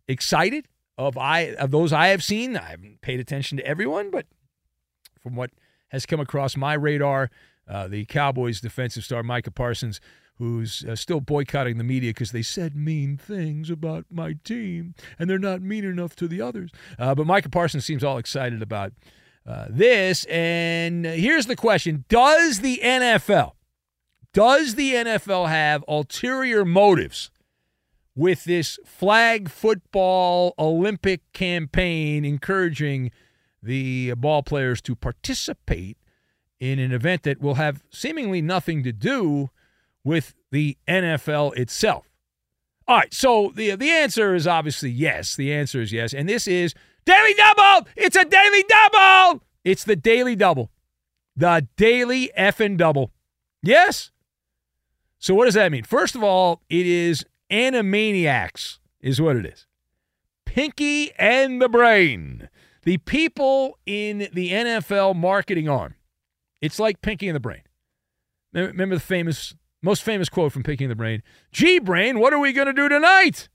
excited 0.06 0.68
of 0.98 1.16
I 1.16 1.54
of 1.54 1.70
those 1.70 1.92
I 1.92 2.08
have 2.08 2.22
seen. 2.22 2.56
I 2.56 2.70
haven't 2.70 3.00
paid 3.00 3.20
attention 3.20 3.58
to 3.58 3.66
everyone, 3.66 4.10
but 4.10 4.26
from 5.22 5.36
what 5.36 5.50
has 5.88 6.06
come 6.06 6.20
across 6.20 6.56
my 6.56 6.74
radar, 6.74 7.30
uh, 7.68 7.88
the 7.88 8.04
Cowboys 8.04 8.60
defensive 8.60 9.04
star 9.04 9.22
Micah 9.22 9.50
Parsons 9.50 10.00
who's 10.38 10.84
uh, 10.84 10.96
still 10.96 11.20
boycotting 11.20 11.78
the 11.78 11.84
media 11.84 12.10
because 12.10 12.32
they 12.32 12.42
said 12.42 12.74
mean 12.74 13.16
things 13.16 13.70
about 13.70 14.04
my 14.10 14.34
team 14.44 14.94
and 15.18 15.30
they're 15.30 15.38
not 15.38 15.62
mean 15.62 15.84
enough 15.84 16.16
to 16.16 16.26
the 16.26 16.40
others. 16.40 16.70
Uh, 16.98 17.14
but 17.14 17.26
Micah 17.26 17.48
Parsons 17.48 17.84
seems 17.84 18.02
all 18.02 18.18
excited 18.18 18.60
about 18.60 18.92
uh, 19.46 19.66
this. 19.68 20.24
And 20.26 21.04
here's 21.04 21.46
the 21.46 21.56
question 21.56 22.04
Does 22.08 22.60
the 22.60 22.80
NFL, 22.82 23.52
does 24.32 24.74
the 24.74 24.94
NFL 24.94 25.48
have 25.48 25.84
ulterior 25.88 26.64
motives 26.64 27.30
with 28.16 28.44
this 28.44 28.78
flag 28.84 29.48
football 29.48 30.54
Olympic 30.58 31.20
campaign 31.32 32.24
encouraging 32.24 33.10
the 33.62 34.14
ball 34.14 34.42
players 34.42 34.80
to 34.82 34.94
participate 34.94 35.98
in 36.60 36.78
an 36.78 36.92
event 36.92 37.24
that 37.24 37.40
will 37.40 37.54
have 37.54 37.82
seemingly 37.90 38.40
nothing 38.40 38.82
to 38.84 38.92
do 38.92 39.50
with 40.04 40.34
the 40.50 40.76
NFL 40.86 41.56
itself? 41.56 42.06
All 42.86 42.98
right, 42.98 43.14
so 43.14 43.50
the 43.54 43.74
the 43.76 43.90
answer 43.90 44.34
is 44.34 44.46
obviously 44.46 44.90
yes. 44.90 45.36
The 45.36 45.52
answer 45.52 45.80
is 45.80 45.92
yes, 45.92 46.12
and 46.12 46.28
this 46.28 46.46
is 46.46 46.74
daily 47.04 47.34
double. 47.34 47.88
It's 47.96 48.16
a 48.16 48.24
daily 48.24 48.64
double. 48.68 49.42
It's 49.64 49.84
the 49.84 49.96
daily 49.96 50.36
double, 50.36 50.70
the 51.36 51.66
daily 51.76 52.30
effing 52.38 52.76
double. 52.76 53.12
Yes. 53.62 54.10
So 55.18 55.34
what 55.34 55.46
does 55.46 55.54
that 55.54 55.72
mean? 55.72 55.84
First 55.84 56.14
of 56.14 56.22
all, 56.22 56.62
it 56.68 56.86
is 56.86 57.24
Animaniacs, 57.50 58.78
is 59.00 59.20
what 59.20 59.36
it 59.36 59.46
is. 59.46 59.66
Pinky 60.44 61.12
and 61.18 61.62
the 61.62 61.68
Brain, 61.68 62.48
the 62.82 62.98
people 62.98 63.78
in 63.86 64.28
the 64.32 64.50
NFL 64.50 65.16
marketing 65.16 65.68
arm. 65.68 65.94
It's 66.60 66.78
like 66.78 67.00
Pinky 67.00 67.28
and 67.28 67.36
the 67.36 67.40
Brain. 67.40 67.62
Remember 68.52 68.96
the 68.96 69.00
famous 69.00 69.54
most 69.82 70.02
famous 70.02 70.28
quote 70.28 70.52
from 70.52 70.62
Pinky 70.62 70.84
and 70.84 70.90
the 70.90 70.96
Brain 70.96 71.22
Gee, 71.52 71.78
Brain, 71.78 72.18
what 72.18 72.32
are 72.32 72.38
we 72.38 72.52
going 72.52 72.66
to 72.66 72.72
do 72.72 72.88
tonight? 72.88 73.48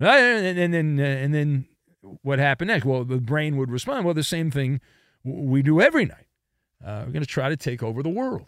And, 0.00 0.58
and, 0.58 0.74
then, 0.74 1.00
uh, 1.00 1.02
and 1.02 1.34
then 1.34 1.67
what 2.00 2.38
happened 2.38 2.68
next? 2.68 2.84
Well, 2.84 3.04
the 3.04 3.20
brain 3.20 3.56
would 3.56 3.70
respond, 3.70 4.04
Well, 4.04 4.14
the 4.14 4.22
same 4.22 4.50
thing 4.50 4.80
we 5.24 5.62
do 5.62 5.80
every 5.80 6.04
night. 6.04 6.26
Uh, 6.84 7.02
we're 7.06 7.12
going 7.12 7.24
to 7.24 7.26
try 7.26 7.48
to 7.48 7.56
take 7.56 7.82
over 7.82 8.02
the 8.02 8.08
world. 8.08 8.46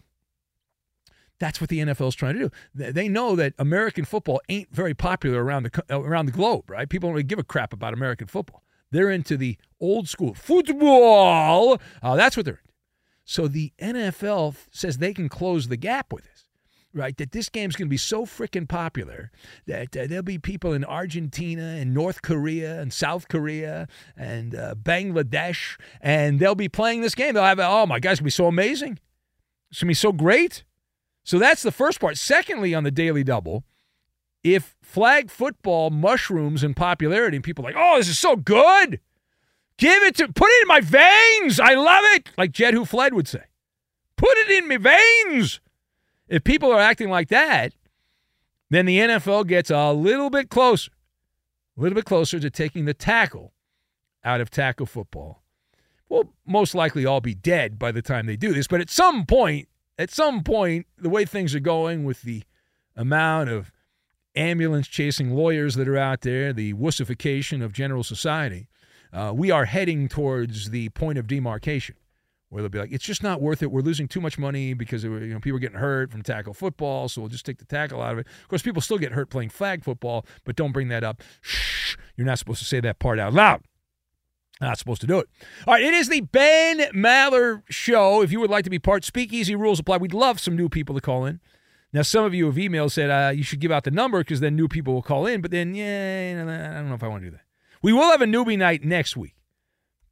That's 1.39 1.59
what 1.59 1.69
the 1.69 1.79
NFL 1.79 2.09
is 2.09 2.15
trying 2.15 2.35
to 2.35 2.49
do. 2.49 2.91
They 2.91 3.09
know 3.09 3.35
that 3.35 3.53
American 3.57 4.05
football 4.05 4.41
ain't 4.47 4.69
very 4.71 4.93
popular 4.93 5.43
around 5.43 5.63
the 5.63 5.83
around 5.89 6.27
the 6.27 6.31
globe, 6.31 6.69
right? 6.69 6.87
People 6.87 7.09
don't 7.09 7.15
really 7.15 7.23
give 7.23 7.39
a 7.39 7.43
crap 7.43 7.73
about 7.73 7.93
American 7.93 8.27
football. 8.27 8.63
They're 8.91 9.09
into 9.09 9.37
the 9.37 9.57
old 9.79 10.07
school 10.07 10.35
football. 10.35 11.81
Uh, 12.03 12.15
that's 12.15 12.37
what 12.37 12.45
they're 12.45 12.59
into. 12.59 12.73
So 13.25 13.47
the 13.47 13.73
NFL 13.81 14.55
says 14.71 14.97
they 14.99 15.13
can 15.13 15.29
close 15.29 15.67
the 15.67 15.77
gap 15.77 16.13
with 16.13 16.25
it 16.25 16.43
right? 16.93 17.15
That 17.17 17.31
this 17.31 17.49
game's 17.49 17.75
going 17.75 17.87
to 17.87 17.89
be 17.91 17.97
so 17.97 18.25
freaking 18.25 18.67
popular 18.67 19.31
that 19.67 19.95
uh, 19.95 20.07
there'll 20.07 20.23
be 20.23 20.37
people 20.37 20.73
in 20.73 20.83
Argentina 20.83 21.77
and 21.79 21.93
North 21.93 22.21
Korea 22.21 22.81
and 22.81 22.91
South 22.91 23.27
Korea 23.27 23.87
and 24.17 24.55
uh, 24.55 24.75
Bangladesh, 24.75 25.79
and 26.01 26.39
they'll 26.39 26.55
be 26.55 26.69
playing 26.69 27.01
this 27.01 27.15
game. 27.15 27.33
They'll 27.33 27.43
have, 27.43 27.59
oh 27.59 27.85
my 27.85 27.99
God, 27.99 28.11
it's 28.11 28.19
going 28.19 28.23
to 28.23 28.23
be 28.25 28.31
so 28.31 28.47
amazing. 28.47 28.99
It's 29.69 29.79
going 29.79 29.87
to 29.87 29.91
be 29.91 29.93
so 29.93 30.11
great. 30.11 30.63
So 31.23 31.39
that's 31.39 31.63
the 31.63 31.71
first 31.71 31.99
part. 31.99 32.17
Secondly, 32.17 32.73
on 32.73 32.83
the 32.83 32.91
Daily 32.91 33.23
Double, 33.23 33.63
if 34.43 34.75
flag 34.81 35.29
football 35.29 35.89
mushrooms 35.89 36.63
in 36.63 36.73
popularity 36.73 37.37
and 37.37 37.43
people 37.43 37.63
like, 37.63 37.75
oh, 37.77 37.97
this 37.97 38.09
is 38.09 38.19
so 38.19 38.35
good, 38.35 38.99
give 39.77 40.03
it 40.03 40.15
to, 40.17 40.27
put 40.27 40.49
it 40.49 40.61
in 40.63 40.67
my 40.67 40.81
veins. 40.81 41.59
I 41.59 41.75
love 41.75 42.03
it. 42.15 42.31
Like 42.37 42.51
Jed 42.51 42.73
Who 42.73 42.85
Fled 42.85 43.13
would 43.13 43.27
say, 43.27 43.43
put 44.17 44.37
it 44.37 44.51
in 44.51 44.67
my 44.67 44.77
veins. 44.77 45.61
If 46.31 46.45
people 46.45 46.71
are 46.71 46.79
acting 46.79 47.09
like 47.09 47.27
that, 47.27 47.73
then 48.69 48.85
the 48.85 48.99
NFL 48.99 49.47
gets 49.47 49.69
a 49.69 49.91
little 49.91 50.29
bit 50.29 50.49
closer, 50.49 50.89
a 51.77 51.81
little 51.81 51.95
bit 51.95 52.05
closer 52.05 52.39
to 52.39 52.49
taking 52.49 52.85
the 52.85 52.93
tackle 52.93 53.51
out 54.23 54.39
of 54.39 54.49
tackle 54.49 54.85
football. 54.85 55.43
We'll 56.07 56.31
most 56.47 56.73
likely 56.73 57.05
all 57.05 57.19
be 57.19 57.35
dead 57.35 57.77
by 57.77 57.91
the 57.91 58.01
time 58.01 58.27
they 58.27 58.37
do 58.37 58.53
this, 58.53 58.65
but 58.65 58.79
at 58.79 58.89
some 58.89 59.25
point, 59.25 59.67
at 59.97 60.09
some 60.09 60.41
point, 60.41 60.87
the 60.97 61.09
way 61.09 61.25
things 61.25 61.53
are 61.53 61.59
going 61.59 62.05
with 62.05 62.21
the 62.21 62.43
amount 62.95 63.49
of 63.49 63.69
ambulance 64.33 64.87
chasing 64.87 65.31
lawyers 65.31 65.75
that 65.75 65.89
are 65.89 65.97
out 65.97 66.21
there, 66.21 66.53
the 66.53 66.73
wussification 66.75 67.61
of 67.61 67.73
general 67.73 68.05
society, 68.05 68.69
uh, 69.11 69.33
we 69.35 69.51
are 69.51 69.65
heading 69.65 70.07
towards 70.07 70.69
the 70.69 70.87
point 70.89 71.17
of 71.17 71.27
demarcation 71.27 71.95
where 72.51 72.61
they'll 72.61 72.69
be 72.69 72.79
like, 72.79 72.91
it's 72.91 73.05
just 73.05 73.23
not 73.23 73.41
worth 73.41 73.63
it. 73.63 73.71
We're 73.71 73.79
losing 73.81 74.09
too 74.09 74.19
much 74.19 74.37
money 74.37 74.73
because 74.73 75.05
you 75.05 75.09
know 75.09 75.39
people 75.39 75.55
are 75.55 75.59
getting 75.59 75.77
hurt 75.79 76.11
from 76.11 76.21
tackle 76.21 76.53
football, 76.53 77.07
so 77.07 77.21
we'll 77.21 77.29
just 77.29 77.45
take 77.45 77.59
the 77.59 77.65
tackle 77.65 78.01
out 78.01 78.11
of 78.11 78.19
it. 78.19 78.27
Of 78.27 78.47
course, 78.49 78.61
people 78.61 78.81
still 78.81 78.97
get 78.97 79.13
hurt 79.13 79.29
playing 79.29 79.49
flag 79.49 79.85
football, 79.85 80.25
but 80.43 80.57
don't 80.57 80.73
bring 80.73 80.89
that 80.89 81.01
up. 81.01 81.23
Shh, 81.39 81.95
You're 82.17 82.27
not 82.27 82.39
supposed 82.39 82.59
to 82.59 82.65
say 82.65 82.81
that 82.81 82.99
part 82.99 83.19
out 83.19 83.33
loud. 83.33 83.61
Not 84.59 84.77
supposed 84.77 84.99
to 85.01 85.07
do 85.07 85.19
it. 85.19 85.29
All 85.65 85.73
right, 85.73 85.81
it 85.81 85.93
is 85.93 86.09
the 86.09 86.21
Ben 86.21 86.79
Maller 86.93 87.63
Show. 87.69 88.21
If 88.21 88.33
you 88.33 88.41
would 88.41 88.49
like 88.49 88.65
to 88.65 88.69
be 88.69 88.79
part, 88.79 89.05
speakeasy 89.05 89.55
rules 89.55 89.79
apply. 89.79 89.97
We'd 89.97 90.13
love 90.13 90.39
some 90.39 90.57
new 90.57 90.67
people 90.67 90.93
to 90.93 91.01
call 91.01 91.25
in. 91.25 91.39
Now, 91.93 92.01
some 92.01 92.25
of 92.25 92.33
you 92.33 92.45
have 92.47 92.55
emailed 92.55 92.91
said 92.91 93.09
uh, 93.09 93.29
you 93.29 93.43
should 93.43 93.59
give 93.61 93.71
out 93.71 93.85
the 93.85 93.91
number 93.91 94.19
because 94.19 94.41
then 94.41 94.57
new 94.57 94.67
people 94.67 94.93
will 94.93 95.01
call 95.01 95.25
in. 95.25 95.41
But 95.41 95.51
then, 95.51 95.73
yeah, 95.73 96.35
I 96.73 96.73
don't 96.75 96.89
know 96.89 96.95
if 96.95 97.03
I 97.03 97.07
want 97.07 97.23
to 97.23 97.29
do 97.29 97.35
that. 97.35 97.43
We 97.81 97.93
will 97.93 98.11
have 98.11 98.21
a 98.21 98.25
newbie 98.25 98.57
night 98.57 98.83
next 98.83 99.15
week. 99.15 99.35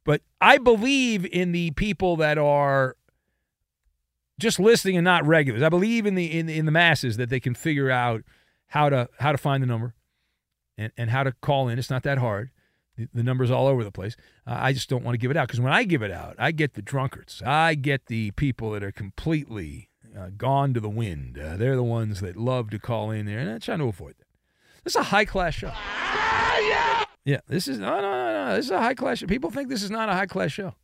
But 0.04 0.22
I 0.40 0.58
believe 0.58 1.26
in 1.26 1.52
the 1.52 1.72
people 1.72 2.16
that 2.16 2.38
are 2.38 2.96
just 4.38 4.58
listening 4.58 4.96
and 4.96 5.04
not 5.04 5.26
regulars. 5.26 5.62
I 5.62 5.68
believe 5.68 6.06
in 6.06 6.14
the 6.14 6.38
in, 6.38 6.48
in 6.48 6.64
the 6.64 6.72
masses 6.72 7.16
that 7.18 7.28
they 7.28 7.40
can 7.40 7.54
figure 7.54 7.90
out 7.90 8.22
how 8.68 8.88
to 8.88 9.08
how 9.18 9.32
to 9.32 9.38
find 9.38 9.62
the 9.62 9.66
number 9.66 9.94
and, 10.78 10.92
and 10.96 11.10
how 11.10 11.22
to 11.22 11.32
call 11.32 11.68
in. 11.68 11.78
It's 11.78 11.90
not 11.90 12.02
that 12.04 12.18
hard. 12.18 12.50
The, 12.96 13.08
the 13.12 13.22
number's 13.22 13.50
all 13.50 13.66
over 13.66 13.84
the 13.84 13.92
place. 13.92 14.16
Uh, 14.46 14.56
I 14.58 14.72
just 14.72 14.88
don't 14.88 15.04
want 15.04 15.14
to 15.14 15.18
give 15.18 15.30
it 15.30 15.36
out 15.36 15.46
because 15.46 15.60
when 15.60 15.72
I 15.72 15.84
give 15.84 16.02
it 16.02 16.10
out, 16.10 16.34
I 16.38 16.50
get 16.52 16.74
the 16.74 16.82
drunkards. 16.82 17.42
I 17.44 17.74
get 17.74 18.06
the 18.06 18.30
people 18.32 18.70
that 18.72 18.82
are 18.82 18.92
completely 18.92 19.90
uh, 20.18 20.30
gone 20.36 20.74
to 20.74 20.80
the 20.80 20.88
wind. 20.88 21.38
Uh, 21.38 21.56
they're 21.56 21.76
the 21.76 21.82
ones 21.82 22.20
that 22.20 22.36
love 22.36 22.70
to 22.70 22.78
call 22.78 23.10
in 23.10 23.26
there, 23.26 23.38
and 23.38 23.50
I'm 23.50 23.60
trying 23.60 23.78
to 23.78 23.86
avoid 23.86 24.14
that. 24.18 24.26
This 24.84 24.94
is 24.94 25.00
a 25.00 25.04
high 25.04 25.26
class 25.26 25.54
show. 25.54 25.68
Yeah, 25.68 26.89
this 27.24 27.68
is 27.68 27.78
no, 27.78 28.00
no, 28.00 28.00
no, 28.00 28.46
no. 28.48 28.56
This 28.56 28.66
is 28.66 28.70
a 28.70 28.80
high 28.80 28.94
class 28.94 29.18
show. 29.18 29.26
People 29.26 29.50
think 29.50 29.68
this 29.68 29.82
is 29.82 29.90
not 29.90 30.08
a 30.08 30.12
high 30.12 30.26
class 30.26 30.52
show. 30.52 30.74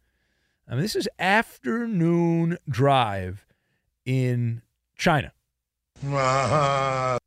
I 0.69 0.73
mean, 0.73 0.83
this 0.83 0.97
is 0.97 1.09
afternoon 1.19 2.59
drive 2.69 3.47
in 4.05 4.63
China. 4.97 5.33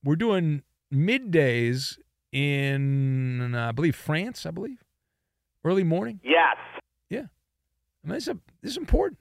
We're 0.03 0.15
doing 0.17 0.63
middays 0.93 1.97
in, 2.31 3.55
I 3.55 3.71
believe, 3.71 3.95
France. 3.95 4.45
I 4.45 4.51
believe 4.51 4.83
early 5.63 5.83
morning. 5.83 6.19
Yes. 6.23 6.57
Yeah, 7.09 7.25
I 8.03 8.07
mean, 8.07 8.15
this 8.15 8.23
is, 8.23 8.29
a, 8.29 8.37
this 8.61 8.71
is 8.71 8.77
important. 8.77 9.19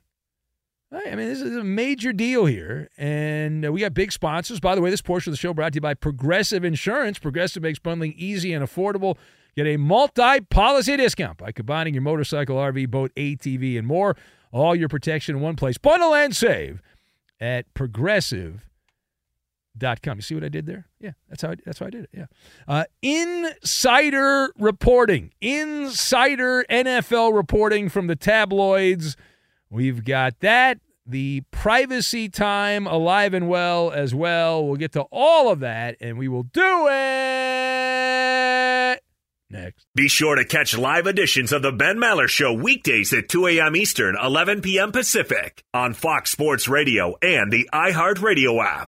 I 0.90 1.14
mean, 1.14 1.28
this 1.28 1.42
is 1.42 1.54
a 1.54 1.64
major 1.64 2.14
deal 2.14 2.46
here. 2.46 2.88
And 2.96 3.66
uh, 3.66 3.70
we 3.70 3.80
got 3.80 3.92
big 3.92 4.10
sponsors. 4.10 4.58
By 4.58 4.74
the 4.74 4.80
way, 4.80 4.90
this 4.90 5.02
portion 5.02 5.30
of 5.30 5.34
the 5.34 5.38
show 5.38 5.52
brought 5.52 5.72
to 5.74 5.76
you 5.76 5.80
by 5.82 5.92
Progressive 5.92 6.64
Insurance. 6.64 7.18
Progressive 7.18 7.62
makes 7.62 7.78
bundling 7.78 8.14
easy 8.16 8.54
and 8.54 8.64
affordable. 8.64 9.16
Get 9.58 9.66
a 9.66 9.76
multi 9.76 10.40
policy 10.50 10.96
discount 10.96 11.38
by 11.38 11.50
combining 11.50 11.92
your 11.92 12.04
motorcycle, 12.04 12.54
RV, 12.54 12.88
boat, 12.92 13.10
ATV, 13.16 13.76
and 13.76 13.88
more. 13.88 14.16
All 14.52 14.72
your 14.76 14.88
protection 14.88 15.34
in 15.34 15.42
one 15.42 15.56
place. 15.56 15.76
Bundle 15.76 16.14
and 16.14 16.32
save 16.36 16.80
at 17.40 17.74
progressive.com. 17.74 18.60
You 20.14 20.22
see 20.22 20.36
what 20.36 20.44
I 20.44 20.48
did 20.48 20.66
there? 20.66 20.86
Yeah, 21.00 21.10
that's 21.28 21.42
how 21.42 21.50
I, 21.50 21.56
that's 21.66 21.80
how 21.80 21.86
I 21.86 21.90
did 21.90 22.04
it. 22.04 22.10
Yeah. 22.12 22.26
Uh, 22.68 22.84
insider 23.02 24.52
reporting, 24.60 25.32
insider 25.40 26.64
NFL 26.70 27.34
reporting 27.34 27.88
from 27.88 28.06
the 28.06 28.14
tabloids. 28.14 29.16
We've 29.70 30.04
got 30.04 30.38
that. 30.38 30.78
The 31.04 31.42
privacy 31.50 32.28
time 32.28 32.86
alive 32.86 33.34
and 33.34 33.48
well 33.48 33.90
as 33.90 34.14
well. 34.14 34.64
We'll 34.64 34.76
get 34.76 34.92
to 34.92 35.02
all 35.10 35.50
of 35.50 35.58
that, 35.58 35.96
and 36.00 36.16
we 36.16 36.28
will 36.28 36.44
do 36.44 36.86
it 36.86 38.27
next. 39.50 39.86
Be 39.94 40.08
sure 40.08 40.36
to 40.36 40.44
catch 40.44 40.76
live 40.76 41.06
editions 41.06 41.52
of 41.52 41.62
the 41.62 41.72
Ben 41.72 41.96
Maller 41.96 42.28
Show 42.28 42.52
weekdays 42.52 43.12
at 43.12 43.28
2 43.28 43.46
a.m. 43.46 43.76
Eastern, 43.76 44.16
11 44.22 44.62
p.m. 44.62 44.92
Pacific 44.92 45.62
on 45.72 45.94
Fox 45.94 46.30
Sports 46.30 46.68
Radio 46.68 47.16
and 47.22 47.52
the 47.52 47.68
iHeartRadio 47.72 48.62
app. 48.62 48.88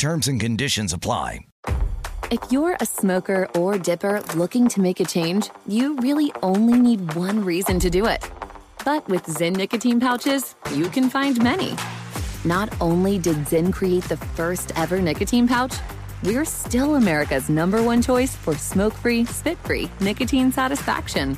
Terms 0.00 0.28
and 0.28 0.40
conditions 0.40 0.94
apply. 0.94 1.40
If 2.30 2.40
you're 2.50 2.74
a 2.80 2.86
smoker 2.86 3.50
or 3.54 3.76
dipper 3.76 4.22
looking 4.34 4.66
to 4.68 4.80
make 4.80 4.98
a 4.98 5.04
change, 5.04 5.50
you 5.66 5.94
really 5.96 6.32
only 6.42 6.80
need 6.80 7.12
one 7.12 7.44
reason 7.44 7.78
to 7.80 7.90
do 7.90 8.06
it. 8.06 8.26
But 8.82 9.06
with 9.10 9.24
Zyn 9.24 9.54
nicotine 9.54 10.00
pouches, 10.00 10.54
you 10.72 10.88
can 10.88 11.10
find 11.10 11.42
many. 11.42 11.76
Not 12.46 12.72
only 12.80 13.18
did 13.18 13.36
Zyn 13.44 13.74
create 13.74 14.04
the 14.04 14.16
first 14.16 14.72
ever 14.74 15.02
nicotine 15.02 15.46
pouch, 15.46 15.74
we're 16.24 16.46
still 16.46 16.94
America's 16.94 17.50
number 17.50 17.82
one 17.82 18.00
choice 18.00 18.34
for 18.34 18.54
smoke 18.54 18.94
free, 18.94 19.26
spit 19.26 19.58
free 19.58 19.90
nicotine 20.00 20.50
satisfaction. 20.50 21.36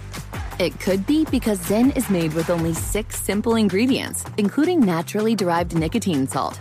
It 0.60 0.78
could 0.78 1.04
be 1.04 1.24
because 1.32 1.58
Zyn 1.66 1.96
is 1.96 2.08
made 2.10 2.32
with 2.34 2.48
only 2.48 2.74
six 2.74 3.20
simple 3.20 3.56
ingredients, 3.56 4.24
including 4.36 4.78
naturally 4.78 5.34
derived 5.34 5.74
nicotine 5.74 6.28
salt. 6.28 6.60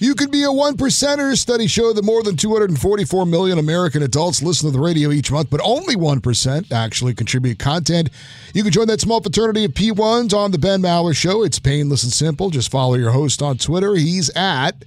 You 0.00 0.14
could 0.14 0.30
be 0.30 0.44
a 0.44 0.52
one 0.52 0.76
percenter. 0.76 1.36
Studies 1.36 1.70
show 1.70 1.92
that 1.92 2.04
more 2.04 2.22
than 2.22 2.36
244 2.36 3.26
million 3.26 3.58
American 3.58 4.02
adults 4.02 4.42
listen 4.42 4.70
to 4.70 4.76
the 4.76 4.82
radio 4.82 5.10
each 5.10 5.32
month, 5.32 5.50
but 5.50 5.60
only 5.64 5.96
1% 5.96 6.72
actually 6.72 7.14
contribute 7.14 7.58
content. 7.58 8.10
You 8.54 8.62
can 8.62 8.72
join 8.72 8.86
that 8.86 9.00
small 9.00 9.20
fraternity 9.20 9.64
of 9.64 9.72
P1s 9.72 10.32
on 10.32 10.52
the 10.52 10.58
Ben 10.58 10.82
Maller 10.82 11.16
Show. 11.16 11.42
It's 11.42 11.58
painless 11.58 12.04
and 12.04 12.12
simple. 12.12 12.50
Just 12.50 12.70
follow 12.70 12.94
your 12.94 13.10
host 13.10 13.42
on 13.42 13.58
Twitter. 13.58 13.94
He's 13.96 14.30
at 14.30 14.84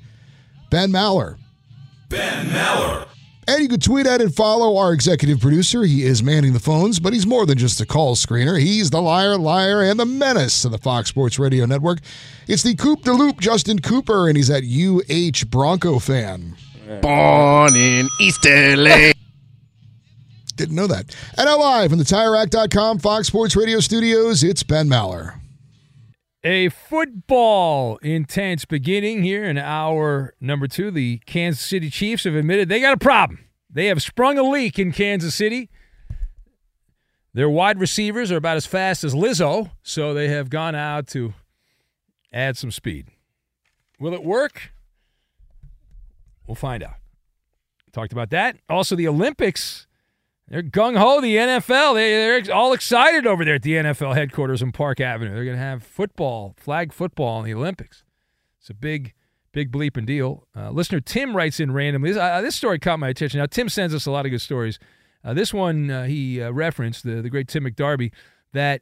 Ben 0.69 0.91
Maller. 0.91 1.37
Ben 2.09 2.47
Maller. 2.47 3.10
And 3.47 3.61
you 3.61 3.67
can 3.69 3.79
tweet 3.79 4.05
at 4.05 4.21
and 4.21 4.33
follow 4.33 4.77
our 4.77 4.93
executive 4.93 5.39
producer. 5.39 5.83
He 5.83 6.03
is 6.03 6.21
manning 6.21 6.53
the 6.53 6.59
phones, 6.59 6.99
but 6.99 7.11
he's 7.11 7.25
more 7.25 7.45
than 7.45 7.57
just 7.57 7.81
a 7.81 7.85
call 7.85 8.15
screener. 8.15 8.59
He's 8.59 8.91
the 8.91 9.01
liar, 9.01 9.37
liar, 9.37 9.81
and 9.81 9.99
the 9.99 10.05
menace 10.05 10.63
of 10.63 10.71
the 10.71 10.77
Fox 10.77 11.09
Sports 11.09 11.39
Radio 11.39 11.65
Network. 11.65 11.99
It's 12.47 12.61
the 12.61 12.75
Coop 12.75 13.01
de 13.01 13.11
Loop, 13.11 13.39
Justin 13.39 13.79
Cooper, 13.79 14.27
and 14.27 14.37
he's 14.37 14.51
at 14.51 14.63
UH 14.63 15.47
Bronco 15.49 15.97
fan. 15.97 16.55
Born 17.01 17.75
in 17.75 18.07
East 18.19 18.45
LA. 18.45 19.11
Didn't 20.55 20.75
know 20.75 20.87
that. 20.87 21.15
And 21.37 21.45
now 21.47 21.57
live 21.57 21.89
from 21.89 21.97
the 21.97 22.05
TireRack.com 22.05 22.99
Fox 22.99 23.27
Sports 23.27 23.55
Radio 23.55 23.79
studios, 23.79 24.43
it's 24.43 24.61
Ben 24.61 24.87
Maller. 24.87 25.40
A 26.43 26.69
football 26.69 27.97
intense 27.97 28.65
beginning 28.65 29.21
here 29.21 29.43
in 29.43 29.59
hour 29.59 30.33
number 30.41 30.67
two. 30.67 30.89
The 30.89 31.19
Kansas 31.27 31.63
City 31.63 31.89
Chiefs 31.91 32.23
have 32.23 32.33
admitted 32.33 32.67
they 32.67 32.81
got 32.81 32.93
a 32.93 32.97
problem. 32.97 33.45
They 33.69 33.85
have 33.87 34.01
sprung 34.01 34.39
a 34.39 34.43
leak 34.43 34.79
in 34.79 34.91
Kansas 34.91 35.35
City. 35.35 35.69
Their 37.33 37.49
wide 37.49 37.79
receivers 37.79 38.31
are 38.31 38.37
about 38.37 38.57
as 38.57 38.65
fast 38.65 39.03
as 39.03 39.13
Lizzo, 39.13 39.71
so 39.83 40.13
they 40.13 40.27
have 40.29 40.49
gone 40.49 40.75
out 40.75 41.07
to 41.09 41.33
add 42.33 42.57
some 42.57 42.71
speed. 42.71 43.07
Will 43.99 44.13
it 44.13 44.23
work? 44.23 44.71
We'll 46.47 46.55
find 46.55 46.83
out. 46.83 46.95
Talked 47.93 48.13
about 48.13 48.31
that. 48.31 48.57
Also, 48.67 48.95
the 48.95 49.07
Olympics. 49.07 49.85
They're 50.51 50.61
gung 50.61 50.97
ho. 50.97 51.21
The 51.21 51.37
NFL. 51.37 51.95
They, 51.95 52.11
they're 52.11 52.53
all 52.53 52.73
excited 52.73 53.25
over 53.25 53.45
there 53.45 53.55
at 53.55 53.63
the 53.63 53.71
NFL 53.71 54.15
headquarters 54.15 54.61
in 54.61 54.73
Park 54.73 54.99
Avenue. 54.99 55.33
They're 55.33 55.45
going 55.45 55.55
to 55.55 55.63
have 55.63 55.81
football, 55.81 56.53
flag 56.57 56.91
football 56.91 57.39
in 57.39 57.45
the 57.45 57.53
Olympics. 57.53 58.03
It's 58.59 58.69
a 58.69 58.73
big, 58.73 59.13
big 59.53 59.71
bleeping 59.71 60.05
deal. 60.05 60.45
Uh, 60.53 60.69
listener 60.71 60.99
Tim 60.99 61.37
writes 61.37 61.61
in 61.61 61.71
randomly. 61.71 62.11
This, 62.11 62.21
uh, 62.21 62.41
this, 62.41 62.57
story 62.57 62.79
caught 62.79 62.99
my 62.99 63.07
attention. 63.07 63.39
Now, 63.39 63.45
Tim 63.45 63.69
sends 63.69 63.95
us 63.95 64.05
a 64.05 64.11
lot 64.11 64.25
of 64.25 64.31
good 64.31 64.41
stories. 64.41 64.77
Uh, 65.23 65.33
this 65.33 65.53
one 65.53 65.89
uh, 65.89 66.03
he 66.03 66.41
uh, 66.41 66.51
referenced 66.51 67.05
the 67.05 67.21
the 67.21 67.29
great 67.29 67.47
Tim 67.47 67.63
McDarby. 67.63 68.11
That 68.51 68.81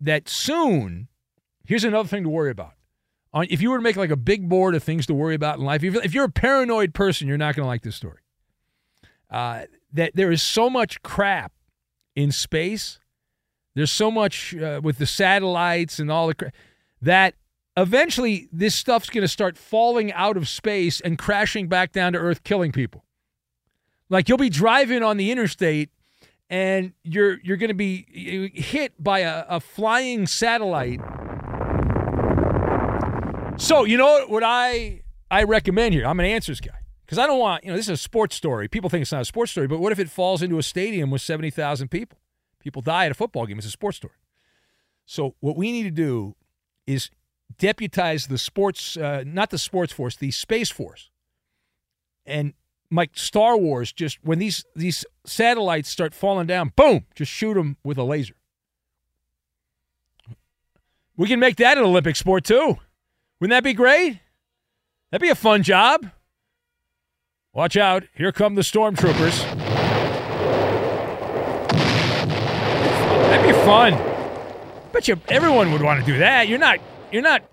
that 0.00 0.28
soon. 0.28 1.06
Here's 1.64 1.84
another 1.84 2.08
thing 2.08 2.24
to 2.24 2.28
worry 2.28 2.50
about. 2.50 2.72
On 3.32 3.46
if 3.48 3.62
you 3.62 3.70
were 3.70 3.76
to 3.76 3.82
make 3.82 3.96
like 3.96 4.10
a 4.10 4.16
big 4.16 4.48
board 4.48 4.74
of 4.74 4.82
things 4.82 5.06
to 5.06 5.14
worry 5.14 5.36
about 5.36 5.58
in 5.58 5.64
life, 5.64 5.84
if, 5.84 5.94
if 6.04 6.14
you're 6.14 6.24
a 6.24 6.30
paranoid 6.30 6.94
person, 6.94 7.28
you're 7.28 7.38
not 7.38 7.54
going 7.54 7.62
to 7.64 7.68
like 7.68 7.82
this 7.82 7.94
story. 7.94 8.18
That 9.96 10.12
there 10.14 10.30
is 10.30 10.42
so 10.42 10.68
much 10.68 11.02
crap 11.02 11.52
in 12.14 12.30
space. 12.30 12.98
There's 13.74 13.90
so 13.90 14.10
much 14.10 14.54
uh, 14.54 14.80
with 14.82 14.98
the 14.98 15.06
satellites 15.06 15.98
and 15.98 16.10
all 16.10 16.26
the 16.28 16.34
crap 16.34 16.54
that 17.02 17.34
eventually 17.76 18.48
this 18.52 18.74
stuff's 18.74 19.10
going 19.10 19.22
to 19.22 19.28
start 19.28 19.56
falling 19.58 20.12
out 20.12 20.36
of 20.36 20.48
space 20.48 21.00
and 21.00 21.18
crashing 21.18 21.68
back 21.68 21.92
down 21.92 22.12
to 22.14 22.18
Earth, 22.18 22.42
killing 22.44 22.72
people. 22.72 23.04
Like 24.08 24.28
you'll 24.28 24.38
be 24.38 24.50
driving 24.50 25.02
on 25.02 25.16
the 25.16 25.30
interstate 25.30 25.90
and 26.48 26.92
you're 27.02 27.38
you're 27.42 27.56
going 27.56 27.68
to 27.68 27.74
be 27.74 28.50
hit 28.54 28.92
by 29.02 29.20
a, 29.20 29.44
a 29.48 29.60
flying 29.60 30.26
satellite. 30.26 31.00
So 33.58 33.84
you 33.84 33.96
know 33.96 34.26
what 34.28 34.42
I 34.44 35.02
I 35.30 35.42
recommend 35.44 35.94
here. 35.94 36.06
I'm 36.06 36.20
an 36.20 36.26
answers 36.26 36.60
guy. 36.60 36.85
Because 37.06 37.18
I 37.18 37.26
don't 37.28 37.38
want, 37.38 37.62
you 37.62 37.70
know, 37.70 37.76
this 37.76 37.86
is 37.86 37.90
a 37.90 37.96
sports 37.96 38.34
story. 38.34 38.66
People 38.66 38.90
think 38.90 39.02
it's 39.02 39.12
not 39.12 39.22
a 39.22 39.26
sports 39.26 39.52
story, 39.52 39.68
but 39.68 39.78
what 39.78 39.92
if 39.92 40.00
it 40.00 40.10
falls 40.10 40.42
into 40.42 40.58
a 40.58 40.62
stadium 40.62 41.08
with 41.12 41.22
70,000 41.22 41.88
people? 41.88 42.18
People 42.58 42.82
die 42.82 43.04
at 43.04 43.12
a 43.12 43.14
football 43.14 43.46
game. 43.46 43.58
It's 43.58 43.66
a 43.66 43.70
sports 43.70 43.98
story. 43.98 44.14
So 45.04 45.36
what 45.38 45.56
we 45.56 45.70
need 45.70 45.84
to 45.84 45.92
do 45.92 46.34
is 46.84 47.10
deputize 47.58 48.26
the 48.26 48.38
sports, 48.38 48.96
uh, 48.96 49.22
not 49.24 49.50
the 49.50 49.58
sports 49.58 49.92
force, 49.92 50.16
the 50.16 50.32
space 50.32 50.68
force. 50.68 51.10
And 52.26 52.54
like 52.90 53.10
Star 53.14 53.56
Wars, 53.56 53.92
just 53.92 54.18
when 54.24 54.40
these 54.40 54.64
these 54.74 55.04
satellites 55.24 55.88
start 55.88 56.12
falling 56.12 56.48
down, 56.48 56.72
boom, 56.74 57.06
just 57.14 57.30
shoot 57.30 57.54
them 57.54 57.76
with 57.84 57.98
a 57.98 58.02
laser. 58.02 58.34
We 61.16 61.28
can 61.28 61.38
make 61.38 61.56
that 61.56 61.78
an 61.78 61.84
Olympic 61.84 62.16
sport 62.16 62.44
too. 62.44 62.78
Wouldn't 63.40 63.56
that 63.56 63.62
be 63.62 63.74
great? 63.74 64.18
That'd 65.10 65.22
be 65.22 65.30
a 65.30 65.36
fun 65.36 65.62
job. 65.62 66.10
Watch 67.56 67.78
out. 67.78 68.04
Here 68.14 68.32
come 68.32 68.54
the 68.54 68.60
stormtroopers. 68.60 69.42
That'd 73.30 73.46
be 73.46 73.52
fun. 73.64 73.94
Bet 74.92 75.08
you 75.08 75.18
everyone 75.30 75.72
would 75.72 75.80
want 75.80 76.04
to 76.04 76.04
do 76.04 76.18
that. 76.18 76.48
You're 76.48 76.58
not 76.58 76.80
you're 77.10 77.22
not 77.22 77.44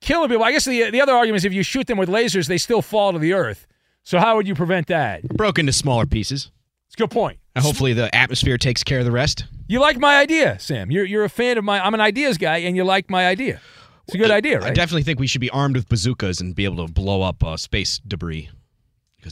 killing 0.00 0.30
people. 0.30 0.42
I 0.42 0.50
guess 0.50 0.64
the 0.64 0.90
the 0.90 1.00
other 1.00 1.12
argument 1.12 1.36
is 1.36 1.44
if 1.44 1.52
you 1.52 1.62
shoot 1.62 1.86
them 1.86 1.96
with 1.96 2.08
lasers, 2.08 2.48
they 2.48 2.58
still 2.58 2.82
fall 2.82 3.12
to 3.12 3.20
the 3.20 3.34
earth. 3.34 3.68
So 4.02 4.18
how 4.18 4.34
would 4.34 4.48
you 4.48 4.56
prevent 4.56 4.88
that? 4.88 5.22
Broke 5.22 5.60
into 5.60 5.72
smaller 5.72 6.06
pieces. 6.06 6.50
It's 6.88 6.96
a 6.96 6.98
good 6.98 7.12
point. 7.12 7.38
And 7.54 7.64
hopefully 7.64 7.92
the 7.92 8.12
atmosphere 8.12 8.58
takes 8.58 8.82
care 8.82 8.98
of 8.98 9.04
the 9.04 9.12
rest. 9.12 9.44
You 9.68 9.78
like 9.78 9.96
my 9.96 10.18
idea, 10.18 10.58
Sam. 10.58 10.90
You're 10.90 11.04
you're 11.04 11.24
a 11.24 11.28
fan 11.28 11.56
of 11.56 11.62
my 11.62 11.78
I'm 11.78 11.94
an 11.94 12.00
ideas 12.00 12.36
guy 12.36 12.56
and 12.56 12.74
you 12.74 12.82
like 12.82 13.10
my 13.10 13.28
idea. 13.28 13.60
It's 14.08 14.14
a 14.16 14.18
good 14.18 14.32
idea, 14.32 14.58
right? 14.58 14.70
I 14.70 14.74
definitely 14.74 15.04
think 15.04 15.20
we 15.20 15.28
should 15.28 15.40
be 15.40 15.50
armed 15.50 15.76
with 15.76 15.88
bazookas 15.88 16.40
and 16.40 16.52
be 16.52 16.64
able 16.64 16.84
to 16.84 16.92
blow 16.92 17.22
up 17.22 17.44
uh, 17.44 17.56
space 17.56 18.00
debris. 18.00 18.50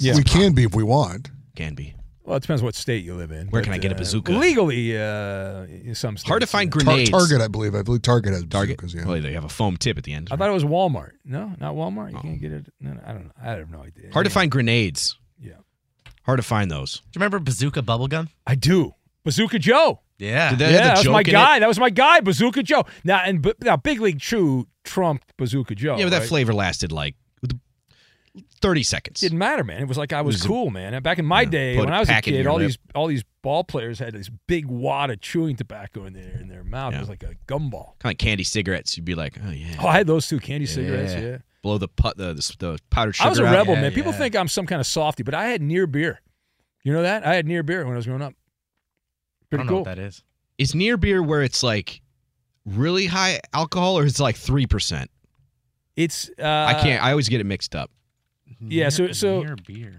Yeah. 0.02 0.16
We 0.16 0.22
can 0.22 0.52
be 0.52 0.64
if 0.64 0.74
we 0.74 0.83
want. 0.83 1.30
Can 1.57 1.74
be. 1.74 1.94
Well, 2.24 2.37
it 2.37 2.40
depends 2.40 2.62
what 2.62 2.74
state 2.74 3.04
you 3.04 3.14
live 3.14 3.30
in. 3.33 3.48
Where 3.48 3.61
can 3.61 3.74
I 3.74 3.78
get 3.78 3.92
a 3.92 3.94
bazooka? 3.94 4.33
Legally, 4.33 4.96
uh, 4.96 5.64
in 5.64 5.94
some 5.94 6.16
states. 6.16 6.26
Hard 6.28 6.40
to 6.40 6.46
find 6.46 6.68
yeah. 6.68 6.83
grenades. 6.83 7.11
Tar- 7.11 7.20
Target, 7.20 7.42
I 7.42 7.48
believe. 7.48 7.74
I 7.74 7.83
believe 7.83 8.00
Target 8.00 8.33
has 8.33 8.46
Target. 8.46 8.78
bazookas, 8.78 8.94
yeah. 8.94 9.07
Well, 9.07 9.20
they 9.20 9.35
have 9.35 9.44
a 9.44 9.50
foam 9.50 9.76
tip 9.76 9.98
at 9.98 10.04
the 10.04 10.14
end. 10.14 10.28
I 10.30 10.37
thought 10.37 10.48
it 10.48 10.54
was 10.54 10.64
Walmart. 10.64 11.12
No, 11.24 11.52
not 11.61 11.74
Walmart. 11.74 12.12
You 12.12 12.18
can't 12.18 12.40
get 12.40 12.52
it. 12.52 12.66
No, 12.80 12.94
no, 12.94 13.00
I 13.04 13.12
don't 13.12 13.24
know. 13.26 13.33
I 13.42 13.50
have 13.50 13.70
no 13.70 13.83
idea. 13.83 14.11
Hard 14.12 14.24
to 14.24 14.30
find 14.30 14.50
grenades. 14.50 15.18
Yeah. 15.38 15.52
Hard 16.22 16.38
to 16.38 16.42
find 16.42 16.70
those. 16.70 17.00
Do 17.00 17.02
you 17.09 17.11
remember 17.16 17.40
Bazooka 17.40 17.83
Bubblegum? 17.83 18.28
I 18.46 18.54
do. 18.54 18.94
Bazooka 19.24 19.59
Joe. 19.59 20.00
Yeah. 20.18 20.50
Did 20.50 20.59
they 20.61 20.72
yeah, 20.72 20.94
that 20.94 20.98
was 20.98 21.09
my 21.09 21.20
in 21.20 21.26
it? 21.26 21.33
guy. 21.33 21.59
That 21.59 21.68
was 21.68 21.78
my 21.78 21.90
guy, 21.90 22.20
Bazooka 22.20 22.62
Joe. 22.62 22.85
Now 23.04 23.18
and 23.18 23.52
now 23.61 23.76
Big 23.76 24.00
League 24.00 24.20
Chew 24.20 24.66
trumped 24.85 25.37
Bazooka 25.37 25.74
Joe. 25.74 25.96
yeah, 25.98 26.04
but 26.04 26.11
that 26.11 26.20
right? 26.20 26.28
flavor 26.28 26.54
lasted 26.54 26.90
like 26.92 27.16
30 28.60 28.82
seconds. 28.82 29.20
didn't 29.20 29.38
matter, 29.38 29.62
man. 29.62 29.80
It 29.80 29.88
was 29.88 29.96
like 29.98 30.12
I 30.12 30.20
was, 30.22 30.34
It 30.34 30.38
was 30.38 30.44
a- 30.44 30.48
cool, 30.48 30.70
man. 30.70 30.94
And 30.94 31.02
back 31.04 31.18
in 31.18 31.24
my 31.24 31.42
Yeah, 31.42 31.48
day, 31.50 31.76
when 31.78 31.92
I 31.92 32.00
was 32.00 32.08
a 32.08 32.20
kid, 32.20 32.46
all 32.46 32.56
lip. 32.56 32.66
these 32.66 32.78
all 32.94 33.06
these 33.06 33.22
ball 33.42 33.62
players 33.64 33.98
had 33.98 34.12
this 34.14 34.28
big 34.48 34.66
wad 34.66 35.10
of 35.10 35.20
chewing 35.20 35.54
tobacco 35.56 36.04
in 36.06 36.12
their 36.14 36.38
in 36.40 36.48
their 36.48 36.64
mouth. 36.64 36.94
It 36.94 37.00
was 37.00 37.08
like 37.08 37.22
a 37.22 37.34
gumball. 37.46 37.86
Kind 37.98 38.00
of 38.00 38.04
like 38.06 38.18
candy 38.18 38.42
cigarettes. 38.44 38.96
You'd 38.96 39.04
be 39.06 39.14
like, 39.14 39.38
oh, 39.46 39.50
yeah. 39.50 39.76
Oh, 39.80 39.86
I 39.86 39.92
had 39.98 40.06
those 40.06 40.26
two 40.26 40.40
candy 40.40 40.66
cigarettes. 40.66 41.14
Yeah. 41.14 41.38
Blow 41.62 41.78
the, 41.78 41.88
put, 41.88 42.16
the, 42.18 42.34
the, 42.34 42.56
the 42.58 42.78
powdered 42.90 43.14
sugar 43.16 43.26
I 43.26 43.30
was 43.30 43.38
a 43.38 43.46
out. 43.46 43.52
rebel, 43.54 43.74
Yeah, 43.74 43.80
man. 43.82 43.92
People 43.92 44.12
think 44.12 44.36
I'm 44.36 44.48
some 44.48 44.66
kind 44.66 44.80
of 44.80 44.86
softy, 44.86 45.22
but 45.22 45.32
I 45.34 45.46
had 45.46 45.62
near 45.62 45.86
beer. 45.86 46.20
You 46.82 46.92
know 46.92 47.00
that? 47.02 47.26
I 47.26 47.34
had 47.36 47.46
near 47.46 47.62
beer 47.62 47.84
when 47.84 47.94
I 47.94 47.96
was 47.96 48.04
growing 48.04 48.20
up. 48.20 48.34
I 48.34 49.44
Pretty 49.48 49.60
don't 49.60 49.66
know 49.66 49.70
cool. 49.70 49.78
what 49.84 49.96
that 49.96 49.98
is. 49.98 50.22
Is 50.58 50.74
near 50.74 50.96
beer 50.98 51.22
where 51.22 51.42
it's 51.42 51.62
like 51.62 52.02
really 52.66 53.06
high 53.06 53.40
alcohol 53.54 53.98
or 53.98 54.04
it's 54.04 54.20
like 54.20 54.36
3%? 54.36 55.06
It's 55.96 56.28
uh, 56.38 56.42
I 56.42 56.74
can't. 56.82 57.02
I 57.02 57.10
always 57.12 57.28
get 57.30 57.40
it 57.40 57.44
mixed 57.44 57.74
up. 57.74 57.90
Yeah, 58.61 58.88
so- 58.88 59.12
so- 59.12 59.42
near 59.42 59.57
beer. 59.66 59.94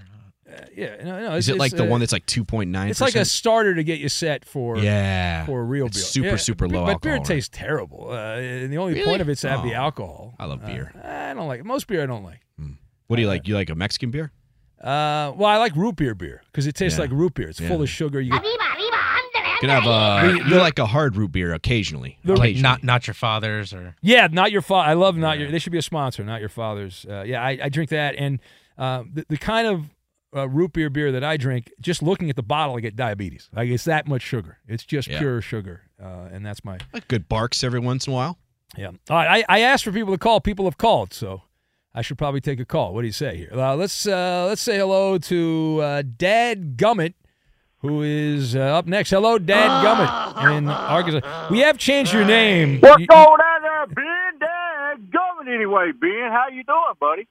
uh, 0.50 0.62
yeah, 0.76 0.96
no, 1.04 1.20
no. 1.30 1.36
Is 1.36 1.50
it 1.50 1.58
like 1.58 1.72
the 1.72 1.84
uh, 1.84 1.88
one 1.88 2.00
that's 2.00 2.14
like 2.14 2.26
2.9%? 2.26 2.90
It's 2.90 3.02
like 3.02 3.16
a 3.16 3.26
starter 3.26 3.74
to 3.76 3.84
get 3.84 4.00
you 4.00 4.10
set 4.10 4.46
for 4.46 4.78
Yeah. 4.78 5.46
for 5.46 5.62
a 5.62 5.64
real 5.64 5.88
It's 5.88 5.98
beer. 5.98 6.04
super, 6.06 6.28
Yeah, 6.28 6.36
super 6.38 6.68
low 6.68 6.86
But 6.86 7.02
beer 7.02 7.14
alcohol, 7.14 7.18
right? 7.18 7.26
tastes 7.26 7.50
terrible. 7.52 8.08
Uh, 8.12 8.36
and 8.38 8.72
the 8.72 8.78
only 8.78 8.94
Really? 8.94 9.06
point 9.06 9.22
of 9.22 9.30
it's 9.30 9.42
to 9.42 9.50
have 9.50 9.64
the 9.64 9.74
Oh, 9.74 9.84
alcohol. 9.86 10.36
I 10.40 10.46
love 10.46 10.64
Uh, 10.64 10.68
beer. 10.68 10.92
I 11.04 11.34
don't 11.34 11.48
like 11.48 11.64
most 11.66 11.88
beer. 11.88 12.04
I 12.04 12.06
don't 12.06 12.24
like. 12.24 12.40
What 13.08 13.18
do 13.18 13.22
you 13.22 13.28
like? 13.28 13.48
You 13.48 13.54
like 13.56 13.70
a 13.70 13.76
Mexican 13.76 14.10
beer? 14.12 14.32
Uh, 14.82 15.32
well, 15.36 15.46
I 15.46 15.58
like 15.58 15.76
root 15.76 15.96
beer 15.96 16.16
beer 16.16 16.42
because 16.52 16.66
it 16.68 16.74
tastes 16.76 16.98
Yeah. 16.98 17.04
like 17.04 17.12
root 17.12 17.34
beer. 17.36 17.50
It's 17.50 17.60
Yeah. 17.60 17.68
full 17.70 17.82
of 17.82 17.90
sugar. 17.90 18.20
You 18.22 18.32
get, 18.32 18.44
You 18.44 18.85
can 19.68 19.82
have 19.82 19.88
uh, 19.88 20.22
The- 20.28 20.38
you 20.38 20.44
the- 20.50 20.60
like 20.60 20.80
a 20.80 20.86
hard 20.86 21.16
root 21.16 21.32
beer 21.32 21.54
occasionally. 21.54 22.18
The- 22.24 22.34
Like 22.34 22.40
occasionally. 22.52 22.62
not 22.62 22.84
not 22.84 23.08
your 23.08 23.14
father's 23.14 23.74
or 23.74 23.96
yeah, 24.02 24.28
not 24.32 24.52
your 24.52 24.62
father. 24.62 24.90
I 24.90 24.94
love 24.94 25.18
not 25.18 25.40
your. 25.40 25.52
They 25.52 25.60
should 25.60 25.72
be 25.72 25.78
a 25.78 25.82
sponsor, 25.84 26.24
not 26.24 26.40
your 26.40 26.50
father's. 26.50 27.06
Uh, 27.10 27.24
yeah, 27.26 27.42
I, 27.44 27.58
I 27.64 27.70
drink 27.70 27.90
that, 27.90 28.16
and 28.18 28.40
uh, 28.78 29.04
the, 29.12 29.26
the 29.30 29.38
kind 29.38 29.68
of 29.68 29.86
uh, 30.36 30.48
root 30.50 30.74
beer 30.74 30.90
beer 30.90 31.12
that 31.14 31.24
I 31.24 31.38
drink, 31.38 31.72
just 31.80 32.04
looking 32.04 32.30
at 32.30 32.36
the 32.36 32.44
bottle, 32.44 32.76
I 32.76 32.82
get 32.82 32.96
diabetes. 32.96 33.50
Like 33.54 33.70
it's 33.70 33.86
that 33.86 34.08
much 34.08 34.22
sugar. 34.22 34.58
It's 34.68 34.84
just 34.86 35.08
Yeah. 35.08 35.20
pure 35.20 35.42
sugar, 35.42 35.84
uh, 36.02 36.28
and 36.32 36.46
that's 36.46 36.64
my 36.66 36.78
like 36.94 37.08
good 37.08 37.30
Barq's 37.30 37.64
every 37.64 37.80
once 37.80 38.08
in 38.08 38.14
a 38.14 38.16
while. 38.16 38.38
Yeah. 38.78 38.88
All 38.88 38.96
right. 39.18 39.46
I, 39.48 39.58
I 39.58 39.60
asked 39.62 39.84
for 39.86 39.92
people 39.94 40.12
to 40.14 40.18
call. 40.18 40.42
People 40.42 40.66
have 40.66 40.78
called, 40.78 41.14
so 41.14 41.44
I 41.94 42.02
should 42.02 42.18
probably 42.18 42.42
take 42.42 42.60
a 42.60 42.66
call. 42.66 42.94
What 42.94 43.02
do 43.02 43.08
you 43.08 43.14
say 43.14 43.38
here? 43.38 43.50
Uh, 43.54 43.76
let's 43.78 44.06
uh, 44.06 44.46
let's 44.50 44.62
say 44.62 44.78
hello 44.78 45.18
to 45.20 45.80
uh, 45.82 46.04
Dad 46.18 46.76
Gummit, 46.76 47.14
who 47.80 48.02
is 48.04 48.56
uh, 48.56 48.60
up 48.60 48.86
next. 48.88 49.10
Hello, 49.12 49.38
Dad 49.38 49.70
Gummit 49.84 50.58
in 50.58 50.68
Arkansas. 50.70 51.48
We 51.52 51.60
have 51.60 51.78
changed 51.78 52.14
your 52.14 52.26
name. 52.26 52.80
What's 52.82 53.02
You- 53.02 53.08
going 53.08 53.20
on 53.42 53.62
there, 53.62 53.88
Ben? 53.88 54.40
Dad, 54.40 55.12
going 55.12 55.48
anyway, 55.54 55.92
Ben. 56.00 56.30
How 56.32 56.46
you 56.52 56.64
doing, 56.64 56.94
buddy? 57.00 57.28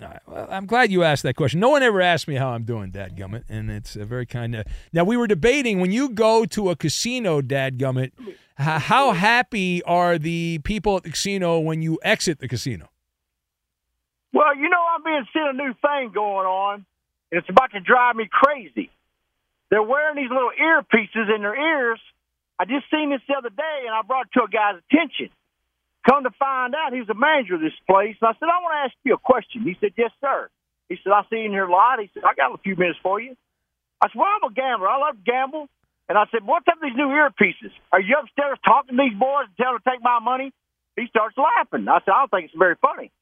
All 0.00 0.06
right, 0.08 0.20
well, 0.28 0.46
I'm 0.50 0.66
glad 0.66 0.92
you 0.92 1.02
asked 1.02 1.24
that 1.24 1.34
question. 1.34 1.58
No 1.58 1.70
one 1.70 1.82
ever 1.82 2.00
asked 2.00 2.28
me 2.28 2.36
how 2.36 2.50
I'm 2.50 2.62
doing, 2.62 2.90
Dad 2.92 3.16
Gummit, 3.16 3.42
and 3.48 3.68
it's 3.70 3.96
a 3.96 4.04
very 4.04 4.26
kind 4.26 4.54
of. 4.54 4.64
Now 4.92 5.02
we 5.02 5.16
were 5.16 5.26
debating 5.26 5.80
when 5.80 5.90
you 5.90 6.10
go 6.10 6.44
to 6.44 6.70
a 6.70 6.76
casino, 6.76 7.40
Dad 7.40 7.78
Gummit, 7.78 8.12
how 8.56 9.12
happy 9.12 9.82
are 9.82 10.16
the 10.16 10.60
people 10.62 10.96
at 10.96 11.02
the 11.02 11.10
casino 11.10 11.58
when 11.58 11.82
you 11.82 11.98
exit 12.02 12.38
the 12.38 12.46
casino? 12.46 12.90
Well, 14.32 14.54
you 14.56 14.68
know, 14.68 14.80
I'm 14.94 15.02
being 15.02 15.26
seeing 15.32 15.48
a 15.48 15.52
new 15.52 15.74
thing 15.82 16.12
going 16.14 16.46
on, 16.46 16.84
and 17.32 17.38
it's 17.40 17.48
about 17.48 17.72
to 17.72 17.80
drive 17.80 18.14
me 18.14 18.28
crazy. 18.30 18.90
They're 19.70 19.82
wearing 19.82 20.16
these 20.16 20.30
little 20.30 20.52
earpieces 20.52 21.34
in 21.34 21.42
their 21.42 21.56
ears. 21.56 22.00
I 22.58 22.64
just 22.64 22.90
seen 22.90 23.10
this 23.10 23.20
the 23.28 23.34
other 23.34 23.50
day, 23.50 23.78
and 23.86 23.94
I 23.94 24.02
brought 24.02 24.26
it 24.26 24.38
to 24.38 24.44
a 24.44 24.48
guy's 24.48 24.80
attention. 24.90 25.30
Come 26.08 26.24
to 26.24 26.30
find 26.38 26.74
out, 26.74 26.92
he 26.92 27.00
was 27.00 27.08
the 27.08 27.14
manager 27.18 27.56
of 27.56 27.60
this 27.60 27.76
place. 27.86 28.16
And 28.20 28.28
I 28.28 28.32
said, 28.40 28.48
I 28.48 28.58
want 28.64 28.72
to 28.74 28.82
ask 28.88 28.94
you 29.04 29.14
a 29.14 29.18
question. 29.20 29.62
He 29.62 29.76
said, 29.80 29.92
Yes, 29.96 30.10
sir. 30.20 30.48
He 30.88 30.96
said, 31.04 31.12
I 31.12 31.22
see 31.28 31.44
you 31.44 31.46
in 31.46 31.52
here 31.52 31.66
a 31.68 31.72
lot. 31.72 32.00
He 32.00 32.08
said, 32.14 32.24
I 32.24 32.32
got 32.34 32.54
a 32.54 32.58
few 32.58 32.76
minutes 32.76 32.98
for 33.02 33.20
you. 33.20 33.36
I 34.00 34.08
said, 34.08 34.16
Well, 34.16 34.28
I'm 34.30 34.50
a 34.50 34.54
gambler. 34.54 34.88
I 34.88 34.98
love 34.98 35.16
to 35.20 35.24
gamble. 35.30 35.68
And 36.08 36.16
I 36.16 36.24
said, 36.32 36.46
What's 36.46 36.66
up 36.68 36.80
with 36.80 36.90
these 36.90 36.96
new 36.96 37.12
earpieces? 37.12 37.74
Are 37.92 38.00
you 38.00 38.16
upstairs 38.16 38.58
talking 38.64 38.96
to 38.96 39.02
these 39.04 39.18
boys 39.18 39.52
and 39.52 39.56
telling 39.58 39.76
them 39.76 39.84
to 39.84 39.90
take 39.90 40.02
my 40.02 40.18
money? 40.18 40.52
He 40.96 41.06
starts 41.12 41.36
laughing. 41.36 41.86
I 41.88 42.00
said, 42.00 42.12
I 42.16 42.24
don't 42.24 42.30
think 42.30 42.46
it's 42.50 42.58
very 42.58 42.76
funny. 42.80 43.12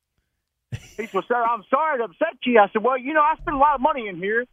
He 0.97 1.07
said, 1.11 1.25
Sir, 1.27 1.43
I'm 1.43 1.65
sorry 1.71 1.99
to 1.99 2.05
upset 2.05 2.39
you. 2.45 2.61
I 2.61 2.69
said, 2.73 2.83
Well, 2.85 2.99
you 2.99 3.15
know, 3.15 3.23
I 3.25 3.35
spend 3.41 3.57
a 3.57 3.61
lot 3.61 3.75
of 3.75 3.81
money 3.83 4.09
in 4.09 4.17
here. 4.17 4.47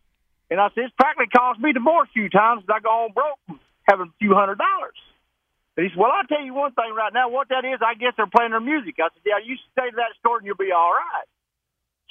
And 0.53 0.61
I 0.61 0.69
said, 0.77 0.85
It's 0.93 0.97
practically 1.01 1.33
cost 1.33 1.57
me 1.59 1.73
divorce 1.73 2.09
a 2.13 2.13
few 2.13 2.29
times 2.29 2.63
I 2.69 2.79
go 2.79 2.93
home 3.09 3.13
broke 3.17 3.41
having 3.89 4.13
a 4.13 4.17
few 4.21 4.37
hundred 4.37 4.61
dollars. 4.61 4.97
And 5.77 5.85
he 5.85 5.89
said, 5.89 5.99
Well, 5.99 6.13
I'll 6.13 6.29
tell 6.29 6.45
you 6.45 6.53
one 6.53 6.73
thing 6.77 6.93
right 6.93 7.13
now. 7.13 7.29
What 7.33 7.49
that 7.49 7.65
is, 7.65 7.81
I 7.81 7.97
guess 7.97 8.13
they're 8.17 8.29
playing 8.29 8.53
their 8.53 8.61
music. 8.63 9.01
I 9.01 9.09
said, 9.13 9.25
Yeah, 9.25 9.41
you 9.41 9.57
stay 9.73 9.89
to 9.89 9.97
that 9.97 10.13
store 10.21 10.37
and 10.37 10.45
you'll 10.45 10.61
be 10.61 10.73
all 10.75 10.93
right. 10.93 11.27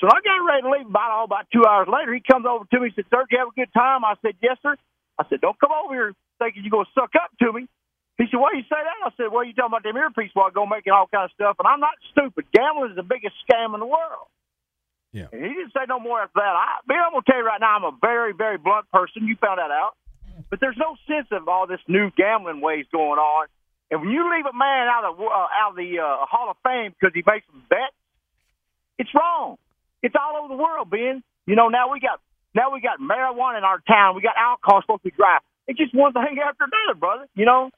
So 0.03 0.11
I 0.11 0.19
got 0.27 0.43
ready 0.43 0.63
to 0.67 0.71
leave 0.71 0.89
about, 0.91 1.13
oh, 1.15 1.25
about 1.31 1.47
two 1.55 1.63
hours 1.69 1.87
later. 1.87 2.15
He 2.15 2.25
comes 2.25 2.47
over 2.49 2.67
to 2.67 2.79
me 2.83 2.91
and 2.91 2.97
said, 2.99 3.07
Sir, 3.13 3.23
did 3.31 3.37
you 3.37 3.41
have 3.45 3.53
a 3.55 3.59
good 3.59 3.73
time? 3.77 4.03
I 4.03 4.19
said, 4.27 4.35
Yes, 4.43 4.59
sir. 4.63 4.75
I 5.21 5.25
said, 5.31 5.41
Don't 5.45 5.59
come 5.61 5.71
over 5.71 5.95
here 5.95 6.11
thinking 6.43 6.67
you're 6.67 6.75
going 6.75 6.91
to 6.91 6.97
suck 6.99 7.15
up 7.21 7.31
to 7.45 7.55
me. 7.55 7.71
He 8.19 8.27
said, 8.33 8.43
Why 8.43 8.57
you 8.59 8.67
say 8.67 8.81
that? 8.81 8.99
I 9.07 9.13
said, 9.21 9.31
Well, 9.31 9.47
you 9.47 9.55
talking 9.55 9.77
about 9.77 9.87
them 9.87 10.01
earpiece 10.01 10.35
while 10.35 10.51
I 10.51 10.57
go 10.57 10.67
making 10.67 10.97
all 10.97 11.07
kind 11.13 11.31
of 11.31 11.37
stuff. 11.39 11.61
And 11.63 11.69
I'm 11.71 11.85
not 11.85 11.95
stupid. 12.11 12.51
Gambling 12.51 12.97
is 12.97 12.99
the 12.99 13.07
biggest 13.07 13.39
scam 13.47 13.77
in 13.77 13.81
the 13.85 13.91
world. 13.91 14.32
Yeah. 15.13 15.29
And 15.33 15.45
he 15.45 15.53
didn't 15.53 15.73
say 15.77 15.85
no 15.89 16.01
more 16.01 16.21
after 16.21 16.41
that. 16.41 16.57
I, 16.57 16.81
Bill, 16.89 16.97
I'm 16.97 17.13
going 17.13 17.23
to 17.23 17.31
tell 17.31 17.41
you 17.41 17.47
right 17.47 17.61
now, 17.61 17.77
I'm 17.77 17.85
a 17.85 17.97
very, 18.01 18.33
very 18.33 18.57
blunt 18.57 18.89
person. 18.91 19.29
You 19.29 19.37
found 19.37 19.59
that 19.59 19.71
out. 19.71 19.95
But 20.49 20.61
there's 20.61 20.77
no 20.77 20.97
sense 21.07 21.29
of 21.31 21.49
all 21.49 21.67
this 21.67 21.81
new 21.89 22.11
gambling 22.17 22.61
ways 22.61 22.87
going 22.93 23.21
on. 23.21 23.47
And 23.91 24.01
when 24.01 24.11
you 24.11 24.25
leave 24.33 24.47
a 24.47 24.57
man 24.57 24.89
out 24.89 25.05
of 25.05 25.21
uh, 25.21 25.29
out 25.29 25.71
of 25.73 25.77
the 25.77 26.01
uh, 26.01 26.25
Hall 26.25 26.49
of 26.49 26.57
Fame 26.65 26.97
because 26.97 27.13
he 27.13 27.23
makes 27.27 27.45
some 27.53 27.63
bets, 27.69 27.93
it's 28.99 29.13
wrong. 29.15 29.57
It's 30.03 30.15
all 30.17 30.41
over 30.41 30.49
the 30.49 30.57
world, 30.57 30.89
Ben. 30.89 31.23
You 31.47 31.57
know, 31.57 31.69
now 31.69 31.93
we 31.93 32.01
got 32.01 32.21
now 32.55 32.73
we 32.73 32.81
got 32.81 33.01
marijuana 33.01 33.59
in 33.59 33.65
our 33.65 33.81
town. 33.85 34.17
We 34.17 34.23
got 34.23 34.37
alcohol 34.41 34.81
supposed 34.81 35.05
to 35.05 35.11
be 35.11 35.17
dry. 35.17 35.39
It's 35.69 35.79
just 35.79 35.95
one 35.95 36.13
thing 36.13 36.41
after 36.41 36.65
another, 36.65 36.99
brother. 36.99 37.29
You 37.35 37.45
know. 37.45 37.71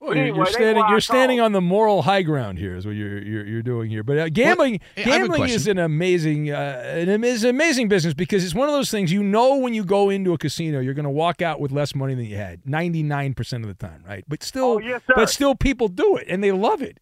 Well, 0.00 0.14
you're, 0.14 0.24
Anyway, 0.24 0.36
you're 0.36 0.46
standing. 0.46 0.84
You're 0.90 1.00
standing 1.00 1.40
on 1.40 1.52
the 1.52 1.60
moral 1.62 2.02
high 2.02 2.22
ground 2.22 2.58
here. 2.58 2.76
Is 2.76 2.84
what 2.84 2.94
you're 2.94 3.22
you're, 3.22 3.46
you're 3.46 3.62
doing 3.62 3.90
here. 3.90 4.02
But 4.02 4.18
uh, 4.18 4.28
gambling, 4.28 4.80
Hey, 4.94 5.04
I 5.04 5.14
have 5.14 5.22
a 5.24 5.28
gambling 5.28 5.48
is 5.50 5.66
an 5.66 5.78
amazing, 5.78 6.50
uh, 6.50 6.82
an, 6.84 7.24
is 7.24 7.44
an 7.44 7.50
amazing 7.50 7.88
business 7.88 8.12
because 8.12 8.44
it's 8.44 8.54
one 8.54 8.68
of 8.68 8.74
those 8.74 8.90
things. 8.90 9.10
You 9.10 9.22
know, 9.22 9.56
when 9.56 9.72
you 9.72 9.82
go 9.84 10.10
into 10.10 10.34
a 10.34 10.38
casino, 10.38 10.80
you're 10.80 10.94
going 10.94 11.04
to 11.04 11.10
walk 11.10 11.40
out 11.40 11.58
with 11.58 11.72
less 11.72 11.94
money 11.94 12.14
than 12.14 12.26
you 12.26 12.36
had, 12.36 12.66
ninety 12.68 13.02
nine 13.02 13.32
percent 13.34 13.64
of 13.64 13.68
the 13.68 13.86
time, 13.86 14.04
right? 14.06 14.24
But 14.28 14.42
still, 14.42 14.64
Oh, 14.64 14.78
yes, 14.78 15.00
but 15.14 15.30
still, 15.30 15.54
people 15.54 15.88
do 15.88 16.16
it 16.16 16.26
and 16.28 16.44
they 16.44 16.52
love 16.52 16.82
it. 16.82 17.00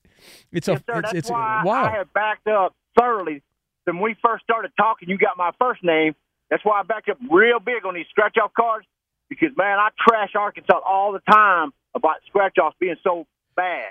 It's 0.52 0.68
a, 0.68 0.76
sir. 0.87 1.00
it's, 1.00 1.12
it's 1.12 1.31
why 1.31 1.62
wow. 1.64 1.85
I 1.85 1.90
have 1.90 2.12
backed 2.12 2.46
up 2.46 2.74
thoroughly. 2.96 3.42
When 3.85 3.98
we 4.00 4.14
first 4.22 4.44
started 4.44 4.70
talking, 4.76 5.09
you 5.09 5.18
got 5.18 5.37
my 5.37 5.50
first 5.59 5.83
name. 5.83 6.14
That's 6.50 6.64
why 6.64 6.78
I 6.78 6.83
backed 6.85 7.09
up 7.09 7.18
real 7.31 7.59
big 7.59 7.85
on 7.85 7.94
these 7.94 8.07
scratch 8.11 8.37
off 8.40 8.52
cards 8.55 8.87
because 9.28 9.48
man, 9.57 9.78
I 9.81 9.88
trash 10.07 10.31
Arkansas 10.37 10.78
all 10.87 11.11
the 11.12 11.20
time 11.28 11.72
about 11.94 12.16
scratch 12.26 12.59
offs 12.59 12.76
being 12.81 12.96
so 13.02 13.26
bad. 13.57 13.90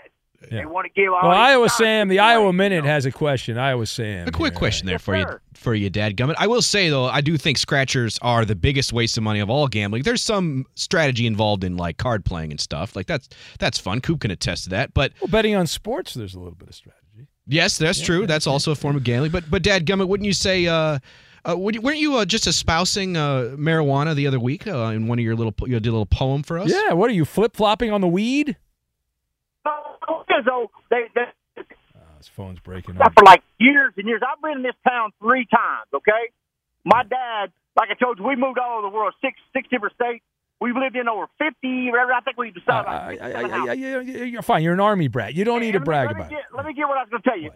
They 0.49 0.65
want 0.65 0.85
to 0.87 0.91
give 0.99 1.13
all 1.13 1.21
Well, 1.29 1.31
these 1.33 1.37
Iowa 1.37 1.69
scholarships 1.69 1.77
Sam, 1.77 2.07
the 2.07 2.17
away. 2.17 2.25
Iowa 2.29 2.51
Minute 2.51 2.83
has 2.83 3.05
a 3.05 3.11
question. 3.11 3.59
Iowa 3.59 3.85
Sam, 3.85 4.27
A 4.27 4.31
quick 4.31 4.53
here. 4.53 4.57
question 4.57 4.87
there 4.87 4.95
Yes, 4.95 5.03
for 5.03 5.15
you, 5.15 5.25
for 5.53 5.75
you, 5.75 5.91
Dad 5.91 6.17
Gummit. 6.17 6.33
I 6.39 6.47
will 6.47 6.63
say 6.63 6.89
though, 6.89 7.05
I 7.05 7.21
do 7.21 7.37
think 7.37 7.59
scratchers 7.59 8.17
are 8.23 8.43
the 8.43 8.55
biggest 8.55 8.91
waste 8.91 9.17
of 9.17 9.23
money 9.23 9.39
of 9.39 9.51
all 9.51 9.67
gambling. 9.67 10.01
There's 10.01 10.23
some 10.23 10.65
strategy 10.73 11.27
involved 11.27 11.63
in 11.63 11.77
like 11.77 11.97
card 11.97 12.25
playing 12.25 12.49
and 12.49 12.59
stuff. 12.59 12.95
Like 12.95 13.05
that's 13.05 13.29
that's 13.59 13.77
fun. 13.77 14.01
Coop 14.01 14.21
can 14.21 14.31
attest 14.31 14.63
to 14.63 14.69
that. 14.71 14.95
But 14.95 15.13
Well, 15.21 15.27
betting 15.27 15.53
on 15.55 15.67
sports, 15.67 16.15
there's 16.15 16.33
a 16.33 16.39
little 16.39 16.55
bit 16.55 16.69
of 16.69 16.73
strategy. 16.75 17.27
yes, 17.45 17.77
that's 17.77 18.01
true. 18.01 18.25
That's 18.25 18.47
also 18.47 18.71
a 18.71 18.75
form 18.75 18.95
of 18.95 19.03
gambling. 19.03 19.31
But 19.31 19.43
but 19.51 19.61
Dad 19.61 19.85
Gummit, 19.85 20.07
wouldn't 20.07 20.25
you 20.25 20.33
say? 20.33 20.65
Uh, 20.65 20.97
uh, 21.49 21.55
would 21.57 21.75
you- 21.75 21.81
weren't 21.81 21.97
you 21.99 22.17
uh, 22.17 22.25
just 22.25 22.47
espousing 22.47 23.17
uh, 23.17 23.55
marijuana 23.57 24.15
the 24.15 24.27
other 24.27 24.39
week 24.39 24.67
uh, 24.67 24.91
in 24.93 25.07
one 25.07 25.19
of 25.19 25.23
your 25.25 25.35
little 25.35 25.53
you 25.67 25.79
did 25.79 25.89
a 25.89 25.91
little 25.91 26.05
poem 26.05 26.43
for 26.43 26.57
us? 26.59 26.69
Yeah, 26.71 26.93
what 26.93 27.09
are 27.09 27.13
you 27.13 27.25
flip 27.25 27.55
flopping 27.55 27.91
on 27.91 28.01
the 28.01 28.07
weed? 28.07 28.57
So 30.45 30.71
they, 30.89 31.03
they 31.13 31.21
Oh, 31.57 32.17
his 32.17 32.27
phone's 32.27 32.59
breaking 32.59 32.99
up. 32.99 33.13
for 33.13 33.23
like 33.23 33.43
years 33.59 33.93
and 33.97 34.07
years. 34.07 34.21
I've 34.27 34.41
been 34.41 34.57
in 34.57 34.63
this 34.63 34.73
town 34.87 35.11
three 35.19 35.45
times. 35.45 35.87
Okay, 35.93 36.31
my 36.83 37.03
dad, 37.03 37.51
like 37.77 37.89
I 37.91 37.93
told 37.93 38.17
you, 38.17 38.25
we 38.25 38.35
moved 38.35 38.57
all 38.57 38.79
over 38.79 38.89
the 38.89 38.93
world, 38.95 39.13
six 39.21 39.37
six 39.53 39.67
different 39.69 39.93
states. 39.95 40.23
We've 40.59 40.75
lived 40.75 40.95
in 40.95 41.07
over 41.07 41.27
fifty. 41.37 41.89
Whatever. 41.91 42.13
I 42.13 42.21
think 42.21 42.37
we 42.37 42.49
decided. 42.51 42.87
Uh, 42.87 42.91
like 42.91 43.21
I- 43.21 43.31
I- 43.31 43.41
I- 43.41 43.67
I- 43.67 43.71
I- 43.71 44.23
you're 44.25 44.41
fine. 44.41 44.63
You're 44.63 44.73
an 44.73 44.79
army 44.79 45.07
brat. 45.09 45.35
You 45.35 45.43
don't 45.45 45.59
need 45.61 45.73
to 45.73 45.77
Let 45.79 45.81
me- 45.81 45.85
brag 45.85 46.07
let 46.07 46.15
me 46.15 46.21
about 46.23 46.31
it. 46.33 46.45
Let 46.55 46.65
me 46.65 46.73
get 46.73 46.87
what 46.87 46.97
I 46.97 47.01
was 47.01 47.09
going 47.11 47.21
to 47.21 47.29
tell 47.29 47.39
you. 47.39 47.51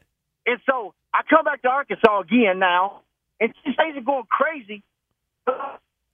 And 0.46 0.60
so 0.70 0.94
I 1.14 1.22
come 1.28 1.44
back 1.46 1.64
to 1.64 1.70
Arkansas 1.70 2.20
again 2.22 2.60
now, 2.60 3.02
and 3.40 3.54
these 3.66 3.76
things 3.76 3.98
are 3.98 4.02
going 4.02 4.24
crazy. 4.30 4.84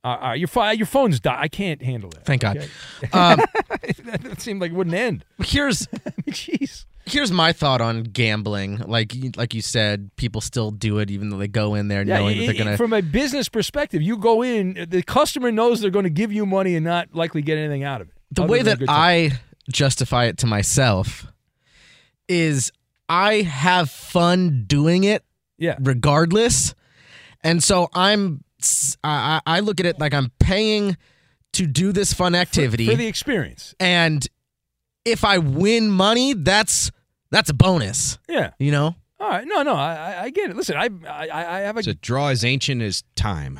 Uh, 0.03 0.07
uh, 0.29 0.33
your 0.33 0.47
fi- 0.47 0.71
your 0.71 0.87
phone's 0.87 1.19
died. 1.19 1.37
I 1.39 1.47
can't 1.47 1.81
handle 1.81 2.09
it. 2.11 2.25
Thank 2.25 2.41
God. 2.41 2.57
Okay? 2.57 2.67
Um, 3.13 3.39
that 4.05 4.41
seemed 4.41 4.59
like 4.61 4.71
it 4.71 4.75
wouldn't 4.75 4.95
end. 4.95 5.23
here's 5.43 5.85
Jeez. 6.29 6.85
here's 7.05 7.31
my 7.31 7.53
thought 7.53 7.81
on 7.81 8.03
gambling. 8.03 8.77
Like 8.79 9.13
you- 9.13 9.31
like 9.37 9.53
you 9.53 9.61
said, 9.61 10.09
people 10.15 10.41
still 10.41 10.71
do 10.71 10.97
it 10.97 11.11
even 11.11 11.29
though 11.29 11.37
they 11.37 11.47
go 11.47 11.75
in 11.75 11.87
there 11.87 12.01
Yeah, 12.03 12.17
knowing 12.19 12.39
that 12.39 12.45
they're 12.47 12.55
gonna. 12.55 12.77
from 12.77 12.93
a 12.93 13.01
business 13.01 13.47
perspective, 13.47 14.01
you 14.01 14.17
go 14.17 14.41
in, 14.43 14.87
the 14.89 15.03
customer 15.03 15.51
knows 15.51 15.81
they're 15.81 15.91
going 15.91 16.03
to 16.03 16.09
give 16.09 16.31
you 16.33 16.45
money 16.47 16.75
and 16.75 16.83
not 16.85 17.09
likely 17.13 17.41
get 17.43 17.57
anything 17.59 17.83
out 17.83 18.01
of 18.01 18.07
it. 18.09 18.15
the 18.31 18.43
way 18.43 18.63
that. 18.63 18.79
I 18.89 19.31
justify 19.71 20.25
it 20.25 20.37
to 20.39 20.47
myself 20.47 21.27
is 22.27 22.71
I 23.07 23.41
have 23.41 23.89
fun 23.91 24.63
doing 24.65 25.03
it 25.03 25.23
yeah. 25.59 25.77
regardless. 25.79 26.73
And 27.43 27.63
so 27.63 27.89
I'm 27.93 28.43
I, 29.03 29.41
I 29.45 29.57
I 29.57 29.59
look 29.61 29.79
at 29.79 29.85
it 29.85 29.99
like 29.99 30.13
I'm 30.13 30.31
paying 30.39 30.97
to 31.53 31.65
do 31.67 31.91
this 31.91 32.13
fun 32.13 32.35
activity 32.35 32.87
for 32.87 32.95
the 32.95 33.07
experience. 33.07 33.75
and 33.79 34.25
if 35.03 35.25
I 35.25 35.39
win 35.39 35.89
money, 35.89 36.33
that's 36.33 36.91
that's 37.31 37.49
a 37.49 37.53
bonus. 37.53 38.19
Yeah. 38.29 38.51
You 38.59 38.71
know? 38.71 38.95
All 39.19 39.29
right. 39.29 39.47
No, 39.47 39.63
no, 39.63 39.73
I, 39.75 39.93
I- 40.13 40.21
I 40.23 40.29
get 40.29 40.49
it. 40.51 40.55
Listen, 40.55 40.75
I, 40.77 40.89
I, 41.07 41.29
I 41.31 41.59
have 41.61 41.77
a 41.77 41.83
To 41.83 41.93
draw 41.95 42.27
as 42.27 42.43
ancient 42.45 42.81
as 42.81 43.03
time. 43.15 43.59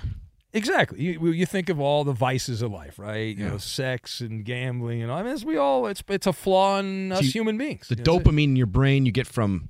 Exactly. 0.54 1.02
You, 1.02 1.30
you 1.32 1.46
think 1.46 1.70
of 1.70 1.80
all 1.80 2.04
the 2.04 2.12
vices 2.14 2.62
of 2.62 2.72
life, 2.72 3.00
right? 3.00 3.36
You 3.36 3.46
Yeah. 3.46 3.52
know, 3.52 3.58
sex 3.58 4.20
and 4.22 4.44
gambling 4.44 5.02
and 5.02 5.10
all. 5.10 5.18
I 5.18 5.24
mean, 5.24 5.32
as 5.34 5.46
we 5.46 5.58
all, 5.58 5.88
it's 5.88 6.04
it's 6.10 6.28
a 6.28 6.34
flaw 6.34 6.78
in 6.80 7.12
us 7.14 7.22
See, 7.22 7.32
human 7.32 7.58
beings. 7.58 7.88
The 7.88 7.96
You 7.96 8.04
know, 8.04 8.20
dopamine 8.20 8.44
in 8.44 8.56
your 8.58 8.68
brain 8.68 9.06
you 9.06 9.12
get 9.12 9.26
from 9.28 9.70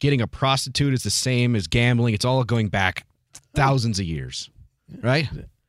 getting 0.00 0.20
a 0.20 0.26
prostitute 0.26 0.92
is 0.92 1.02
the 1.04 1.10
same 1.10 1.54
as 1.56 1.66
gambling. 1.68 2.12
It's 2.12 2.24
all 2.24 2.42
going 2.44 2.68
back 2.68 3.05
thousands 3.56 3.98
of 3.98 4.06
years, 4.06 4.50
right? 5.02 5.28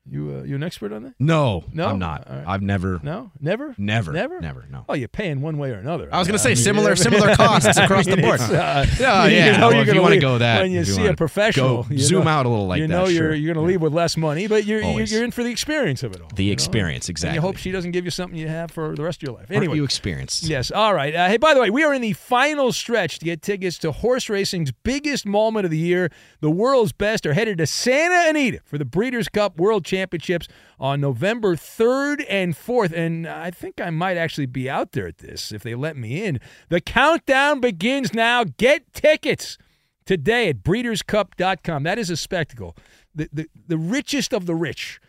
You 0.10 0.38
uh, 0.40 0.44
you 0.44 0.56
an 0.56 0.64
expert 0.64 0.94
on 0.94 1.04
that? 1.04 1.14
No, 1.20 1.66
No? 1.74 1.88
I'm 1.90 2.00
not. 2.00 2.30
Right. 2.30 2.44
I've 2.48 2.62
never. 2.62 3.00
No, 3.04 3.32
never, 3.42 3.76
Never, 3.78 4.14
never, 4.14 4.40
never, 4.40 4.66
no. 4.72 4.86
Oh, 4.88 4.94
you're 4.94 5.08
paying 5.10 5.42
one 5.42 5.58
way 5.58 5.72
or 5.72 5.76
another. 5.80 6.08
I 6.14 6.20
was 6.20 6.28
gonna 6.28 6.40
say 6.40 6.56
similar- 6.56 6.96
similar 6.96 7.36
costs 7.36 7.78
across 7.78 8.06
the 8.06 8.14
I 8.14 8.16
mean, 8.16 8.26
board. 8.26 8.40
it's, 8.40 8.50
uh, 8.50 8.86
Oh, 9.02 9.26
you 9.26 9.36
yeah. 9.36 9.58
know 9.58 9.68
Well, 9.68 9.74
you're 9.74 9.82
if 9.82 9.88
you 9.88 9.94
gonna 9.96 10.02
wanna 10.04 10.20
go 10.20 10.38
that, 10.38 10.62
when 10.62 10.72
you 10.72 10.80
you 10.80 10.86
see 10.86 11.06
a 11.08 11.14
professional, 11.14 11.84
go 11.84 11.90
you 11.90 12.00
zoom 12.00 12.24
know- 12.24 12.30
out 12.32 12.46
a 12.46 12.50
little 12.50 12.68
like 12.68 12.80
you 12.80 12.88
that, 12.88 12.94
know 12.94 13.06
you're 13.08 13.32
sure. 13.32 13.34
you're 13.36 13.54
going 13.54 13.66
to 13.66 13.68
leave 13.70 13.82
with 13.82 13.94
less 13.94 14.16
money, 14.16 14.48
but 14.48 14.64
you're 14.66 14.78
you're, 14.80 14.86
Always. 14.88 15.12
you're 15.12 15.24
in 15.24 15.32
for 15.32 15.44
the 15.44 15.50
experience 15.52 16.04
of 16.04 16.14
it 16.14 16.22
all. 16.22 16.30
The 16.36 16.44
you 16.46 16.50
know? 16.52 16.54
experience, 16.54 17.08
And 17.08 17.14
exactly. 17.16 17.36
you 17.36 17.42
hope 17.42 17.58
she 17.58 17.72
doesn't 17.72 17.92
give 17.92 18.06
you 18.06 18.12
something 18.12 18.38
you 18.38 18.48
have 18.48 18.72
for 18.72 18.96
the 18.96 19.04
rest 19.04 19.24
of 19.24 19.28
your 19.28 19.36
life. 19.36 19.48
Aren't 19.52 19.74
you 19.76 19.84
experienced? 19.84 20.44
Yes. 20.44 20.72
All 20.72 20.94
right. 20.94 21.14
Uh, 21.16 21.28
hey, 21.28 21.38
by 21.38 21.54
the 21.54 21.60
way, 21.60 21.70
we 21.70 21.84
are 21.84 21.94
in 21.94 22.02
the 22.02 22.14
final 22.14 22.72
stretch 22.72 23.20
to 23.20 23.26
get 23.26 23.42
tickets 23.42 23.78
to 23.80 23.92
horse 23.92 24.30
racing's 24.30 24.72
biggest 24.72 25.26
moment 25.26 25.66
of 25.66 25.72
the 25.72 25.78
year. 25.78 26.12
The 26.42 26.52
world's 26.52 26.92
best 26.94 27.26
are 27.26 27.34
headed 27.34 27.58
to 27.58 27.66
Santa 27.68 28.30
Anita 28.30 28.60
for 28.66 28.78
the 28.78 28.86
Breeders' 28.86 29.28
Cup 29.30 29.58
World 29.60 29.84
Championships 29.98 30.48
on 30.80 31.02
November 31.02 31.56
3rd 31.56 32.24
and 32.30 32.56
4th. 32.56 32.92
And 32.92 33.28
I 33.28 33.50
think 33.50 33.82
I 33.82 33.90
might 33.90 34.16
actually 34.16 34.46
be 34.46 34.70
out 34.70 34.92
there 34.92 35.08
at 35.08 35.18
this 35.18 35.52
if 35.52 35.64
they 35.64 35.74
let 35.74 35.98
me 35.98 36.24
in. 36.24 36.40
The 36.70 36.80
countdown 36.80 37.60
begins 37.60 38.14
now. 38.14 38.44
Get 38.44 38.94
tickets 38.94 39.58
today 40.06 40.50
at 40.50 40.64
breederscup.com. 40.64 41.84
That 41.84 41.98
is 41.98 42.12
a 42.12 42.18
spectacle. 42.18 42.76
The, 43.16 43.28
the, 43.34 43.48
the 43.68 43.78
richest 43.78 44.34
of 44.34 44.46
the 44.46 44.54
rich 44.54 45.02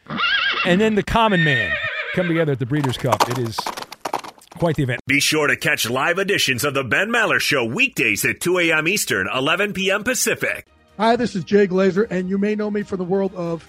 and 0.65 0.81
then 0.81 0.95
the 0.95 1.03
common 1.03 1.45
man 1.45 1.71
come 2.15 2.27
together 2.29 2.53
at 2.53 2.59
the 2.59 2.67
Breeders' 2.67 2.97
Cup. 2.97 3.29
It 3.29 3.39
is 3.39 3.59
quite 4.57 4.77
the 4.77 4.85
event. 4.85 5.01
Be 5.07 5.21
sure 5.21 5.47
to 5.47 5.57
catch 5.57 5.89
live 5.89 6.19
editions 6.19 6.65
of 6.65 6.73
the 6.73 6.85
Ben 6.85 7.11
Maller 7.11 7.41
Show 7.41 7.67
weekdays 7.67 8.25
at 8.25 8.41
2 8.41 8.59
a.m. 8.61 8.89
Eastern, 8.89 9.29
11 9.33 9.75
p.m. 9.75 10.03
Pacific. 10.03 10.67
Hi, 10.97 11.15
this 11.15 11.37
is 11.37 11.45
Jay 11.45 11.69
Glazer, 11.69 12.09
and 12.11 12.29
you 12.29 12.39
may 12.39 12.57
know 12.57 12.71
me 12.71 12.83
from 12.83 12.99
the 12.99 13.05
world 13.05 13.33
of 13.35 13.69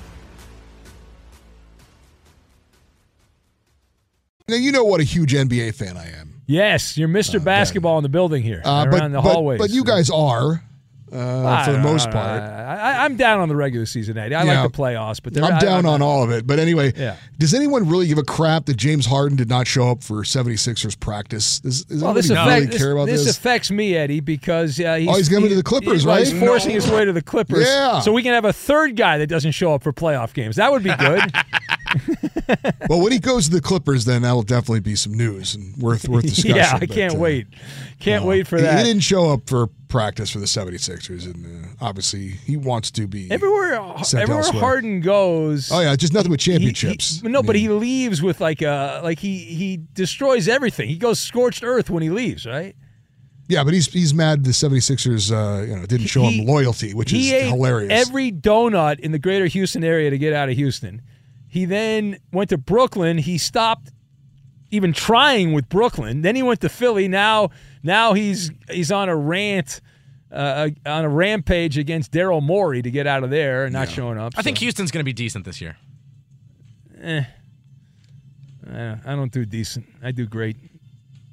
Now 4.47 4.55
you 4.55 4.71
know 4.71 4.83
what 4.83 4.99
a 4.99 5.03
huge 5.03 5.33
NBA 5.33 5.75
fan 5.75 5.97
I 5.97 6.07
am. 6.19 6.41
Yes, 6.47 6.97
you're 6.97 7.07
Mr. 7.07 7.41
Basketball 7.43 7.97
in 7.97 8.03
the 8.03 8.09
building 8.09 8.43
here, 8.43 8.61
Uh, 8.65 8.85
around 8.87 8.89
but, 8.89 9.07
the 9.09 9.09
but- 9.21 9.21
hallways. 9.21 9.59
but 9.59 9.69
you 9.69 9.85
guys 9.85 10.09
are, 10.09 10.61
uh, 11.13 11.65
for 11.65 11.71
the 11.71 11.77
know, 11.77 11.83
most 11.83 12.09
I- 12.09 12.11
part. 12.11 12.41
I, 12.41 13.05
am 13.05 13.15
down 13.15 13.39
on 13.39 13.47
the 13.47 13.55
regular 13.55 13.85
season, 13.85 14.17
Eddie. 14.17 14.35
I 14.35 14.43
Yeah. 14.43 14.61
like 14.63 14.71
the 14.71 14.77
playoffs, 14.77 15.19
but 15.23 15.37
I'm 15.37 15.59
down 15.59 15.85
I'm- 15.85 15.85
on 15.85 16.01
all 16.01 16.23
of 16.23 16.31
it. 16.31 16.45
But 16.45 16.59
anyway, 16.59 16.91
Yeah. 16.97 17.15
does 17.39 17.53
anyone 17.53 17.87
really 17.87 18.07
give 18.07 18.17
a 18.17 18.23
crap 18.23 18.65
that 18.65 18.75
James 18.75 19.05
Harden 19.05 19.37
did 19.37 19.47
not 19.47 19.65
show 19.67 19.89
up 19.91 20.03
for 20.03 20.23
76ers 20.25 20.95
practice? 20.95 21.59
Does, 21.61 21.85
does 21.85 22.01
Well, 22.01 22.13
this, 22.13 22.29
anybody 22.29 22.49
really 22.51 22.65
affect, 22.65 22.77
care 22.79 22.91
about 22.91 23.05
this, 23.07 23.25
this? 23.25 23.37
affects 23.37 23.71
me, 23.71 23.95
Eddie, 23.95 24.19
because 24.19 24.77
uh, 24.79 24.95
he's, 24.95 25.07
Oh, 25.07 25.13
he's 25.15 25.29
going 25.29 25.47
to 25.47 25.55
the 25.55 25.63
Clippers, 25.63 26.05
right? 26.05 26.27
He's 26.27 26.37
forcing 26.37 26.69
No. 26.71 26.75
his 26.75 26.89
way 26.89 27.05
to 27.05 27.13
the 27.13 27.21
Clippers. 27.21 27.65
Yeah. 27.65 28.01
So 28.01 28.11
we 28.11 28.23
can 28.23 28.33
have 28.33 28.45
a 28.45 28.53
third 28.53 28.95
guy 28.97 29.17
that 29.19 29.27
doesn't 29.27 29.51
show 29.53 29.73
up 29.73 29.83
for 29.83 29.93
playoff 29.93 30.33
games. 30.33 30.57
That 30.57 30.71
would 30.71 30.83
be 30.83 30.93
good. 30.95 31.31
well, 32.89 33.01
when 33.01 33.11
he 33.11 33.19
goes 33.19 33.45
to 33.49 33.51
the 33.55 33.61
Clippers, 33.61 34.05
then 34.05 34.21
that'll 34.23 34.43
definitely 34.43 34.79
be 34.81 34.95
some 34.95 35.13
news 35.13 35.55
and 35.55 35.75
worth 35.77 36.07
worth 36.07 36.23
discussion. 36.27 36.55
yeah, 36.55 36.71
I 36.75 36.79
but, 36.79 36.89
can't 36.89 37.15
uh, 37.15 37.19
wait. 37.19 37.47
Can't 37.99 38.25
wait 38.25 38.47
for 38.47 38.59
that. 38.61 38.79
He 38.79 38.83
didn't 38.85 39.03
show 39.03 39.29
up 39.29 39.47
for 39.49 39.67
practice 39.87 40.29
for 40.31 40.39
the 40.39 40.45
76ers, 40.45 41.25
and 41.25 41.65
uh, 41.65 41.67
obviously 41.81 42.29
he 42.29 42.55
wants 42.57 42.91
to 42.91 43.07
be 43.07 43.29
Everywhere, 43.29 43.75
sent 44.03 44.23
everywhere 44.23 44.43
elsewhere. 44.43 44.61
Harden 44.61 45.01
goes. 45.01 45.69
Oh 45.71 45.81
yeah, 45.81 45.95
just 45.95 46.13
nothing 46.13 46.31
with 46.31 46.41
he- 46.41 46.51
he- 46.51 46.57
championships. 46.57 47.21
no, 47.23 47.43
but 47.43 47.55
he 47.55 47.67
leaves 47.69 48.21
with 48.21 48.39
like 48.41 48.61
a 48.61 49.01
like 49.03 49.19
he 49.19 49.37
he 49.39 49.81
destroys 49.93 50.47
everything. 50.47 50.87
He 50.87 50.97
goes 50.97 51.19
scorched 51.19 51.63
earth 51.63 51.89
when 51.89 52.01
he 52.03 52.09
leaves, 52.09 52.45
right? 52.45 52.75
Yeah, 53.47 53.65
but 53.65 53.73
he's 53.73 53.91
he's 53.91 54.13
mad 54.13 54.45
the 54.45 54.51
76ers 54.51 55.29
uh, 55.29 55.63
you 55.65 55.75
know 55.75 55.85
didn't 55.85 56.07
show 56.07 56.21
He- 56.21 56.39
him 56.39 56.47
loyalty, 56.47 56.93
which 56.93 57.11
he 57.11 57.31
is 57.33 57.49
hilarious. 57.49 58.07
Every 58.07 58.31
donut 58.31 58.99
in 59.01 59.11
the 59.11 59.19
greater 59.19 59.45
Houston 59.47 59.83
area 59.83 60.09
to 60.09 60.17
get 60.17 60.31
out 60.31 60.47
of 60.47 60.55
Houston. 60.55 61.01
He 61.51 61.65
then 61.65 62.17
went 62.31 62.49
to 62.51 62.57
Brooklyn. 62.57 63.17
He 63.17 63.37
stopped 63.37 63.91
even 64.71 64.93
trying 64.93 65.51
with 65.51 65.67
Brooklyn. 65.67 66.21
Then 66.21 66.37
he 66.37 66.41
went 66.41 66.61
to 66.61 66.69
Philly. 66.69 67.09
Now 67.09 67.49
now 67.83 68.13
he's 68.13 68.51
he's 68.69 68.89
on 68.89 69.09
a 69.09 69.15
rant. 69.15 69.81
Uh, 70.31 70.69
on 70.85 71.03
a 71.03 71.09
rampage 71.09 71.77
against 71.77 72.13
Daryl 72.13 72.41
Morey 72.41 72.81
to 72.81 72.89
get 72.89 73.05
out 73.05 73.25
of 73.25 73.29
there 73.31 73.65
and 73.65 73.73
not 73.73 73.89
showing 73.89 74.17
up. 74.17 74.31
I 74.37 74.41
think. 74.41 74.59
Houston's 74.59 74.89
going 74.89 75.01
to 75.01 75.03
be 75.03 75.11
decent 75.11 75.43
this 75.43 75.59
year. 75.59 75.75
Eh. 77.01 77.25
I 78.73 79.15
don't 79.15 79.29
do 79.29 79.43
decent. 79.43 79.89
I 80.01 80.11
do 80.11 80.25
great. 80.25 80.55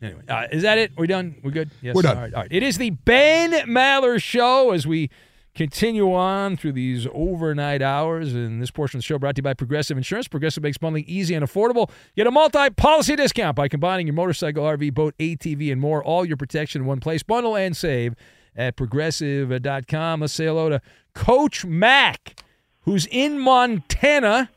Anyway, 0.02 0.22
uh, 0.28 0.48
is 0.50 0.62
that 0.62 0.78
it? 0.78 0.90
We're 0.96 1.06
done. 1.06 1.36
We're 1.44 1.52
good. 1.52 1.70
Yes. 1.80 1.94
We're 1.94 2.02
done. 2.02 2.16
All 2.16 2.22
right, 2.24 2.34
all 2.34 2.42
right. 2.42 2.52
It 2.52 2.64
is 2.64 2.76
the 2.76 2.90
Ben 2.90 3.52
Maller 3.68 4.20
Show 4.20 4.72
as 4.72 4.84
we 4.84 5.10
continue 5.58 6.14
on 6.14 6.56
through 6.56 6.70
these 6.70 7.08
overnight 7.12 7.82
hours. 7.82 8.32
And 8.32 8.62
this 8.62 8.70
portion 8.70 8.98
of 8.98 9.02
the 9.02 9.06
show 9.06 9.18
brought 9.18 9.34
to 9.34 9.40
you 9.40 9.42
by 9.42 9.54
Progressive 9.54 9.96
Insurance. 9.96 10.28
Progressive 10.28 10.62
makes 10.62 10.78
bundling 10.78 11.04
easy 11.08 11.34
and 11.34 11.44
affordable. 11.44 11.90
Get 12.16 12.28
a 12.28 12.30
multi 12.30 12.70
policy 12.70 13.16
discount 13.16 13.56
by 13.56 13.66
combining 13.66 14.06
your 14.06 14.14
motorcycle, 14.14 14.62
RV, 14.62 14.94
boat, 14.94 15.14
ATV, 15.18 15.72
and 15.72 15.80
more. 15.80 16.02
All 16.02 16.24
your 16.24 16.36
protection 16.36 16.82
in 16.82 16.86
one 16.86 17.00
place. 17.00 17.24
Bundle 17.24 17.56
and 17.56 17.76
save 17.76 18.14
at 18.54 18.76
progressive.com. 18.76 20.20
Let's 20.20 20.32
say 20.32 20.46
hello 20.46 20.68
to 20.68 20.80
Coach 21.12 21.64
Mack, 21.64 22.40
who's 22.82 23.06
in 23.06 23.40
Montana. 23.40 24.50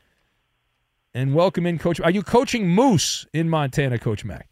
And 1.12 1.34
welcome 1.34 1.66
in, 1.66 1.78
Coach. 1.78 2.00
Are 2.00 2.12
you 2.12 2.22
coaching 2.22 2.68
Moose 2.68 3.26
in 3.32 3.48
Montana, 3.48 3.98
Coach 3.98 4.24
Mack? 4.24 4.48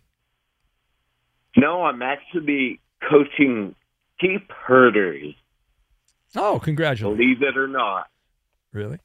No, 1.56 1.84
I'm 1.84 2.02
actually 2.02 2.80
coaching 3.08 3.76
sheep 4.20 4.50
herders. 4.50 5.34
Oh, 6.36 6.60
congratulations. 6.60 7.18
Believe 7.18 7.42
it 7.42 7.56
or 7.56 7.66
not. 7.66 8.06
Really? 8.72 8.98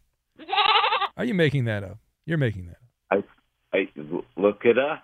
Are 1.17 1.25
you 1.25 1.33
making 1.33 1.65
that 1.65 1.83
up? 1.83 1.97
You're 2.25 2.37
making 2.37 2.67
that 2.67 3.17
up. 3.17 3.25
I, 3.73 3.77
I 3.77 3.87
look 4.35 4.61
it 4.65 4.77
up. 4.77 5.03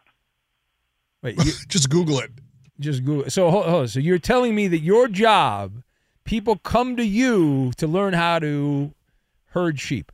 Wait, 1.23 1.37
you, 1.45 1.51
just 1.67 1.89
Google 1.89 2.19
it. 2.19 2.31
Just 2.79 3.05
Google. 3.05 3.25
it. 3.25 3.31
So, 3.31 3.49
hold, 3.49 3.65
hold 3.65 3.89
so 3.89 3.99
you're 3.99 4.19
telling 4.19 4.55
me 4.55 4.67
that 4.67 4.79
your 4.79 5.07
job, 5.07 5.83
people 6.23 6.57
come 6.57 6.95
to 6.97 7.05
you 7.05 7.71
to 7.77 7.87
learn 7.87 8.13
how 8.13 8.39
to 8.39 8.93
herd 9.45 9.79
sheep. 9.79 10.11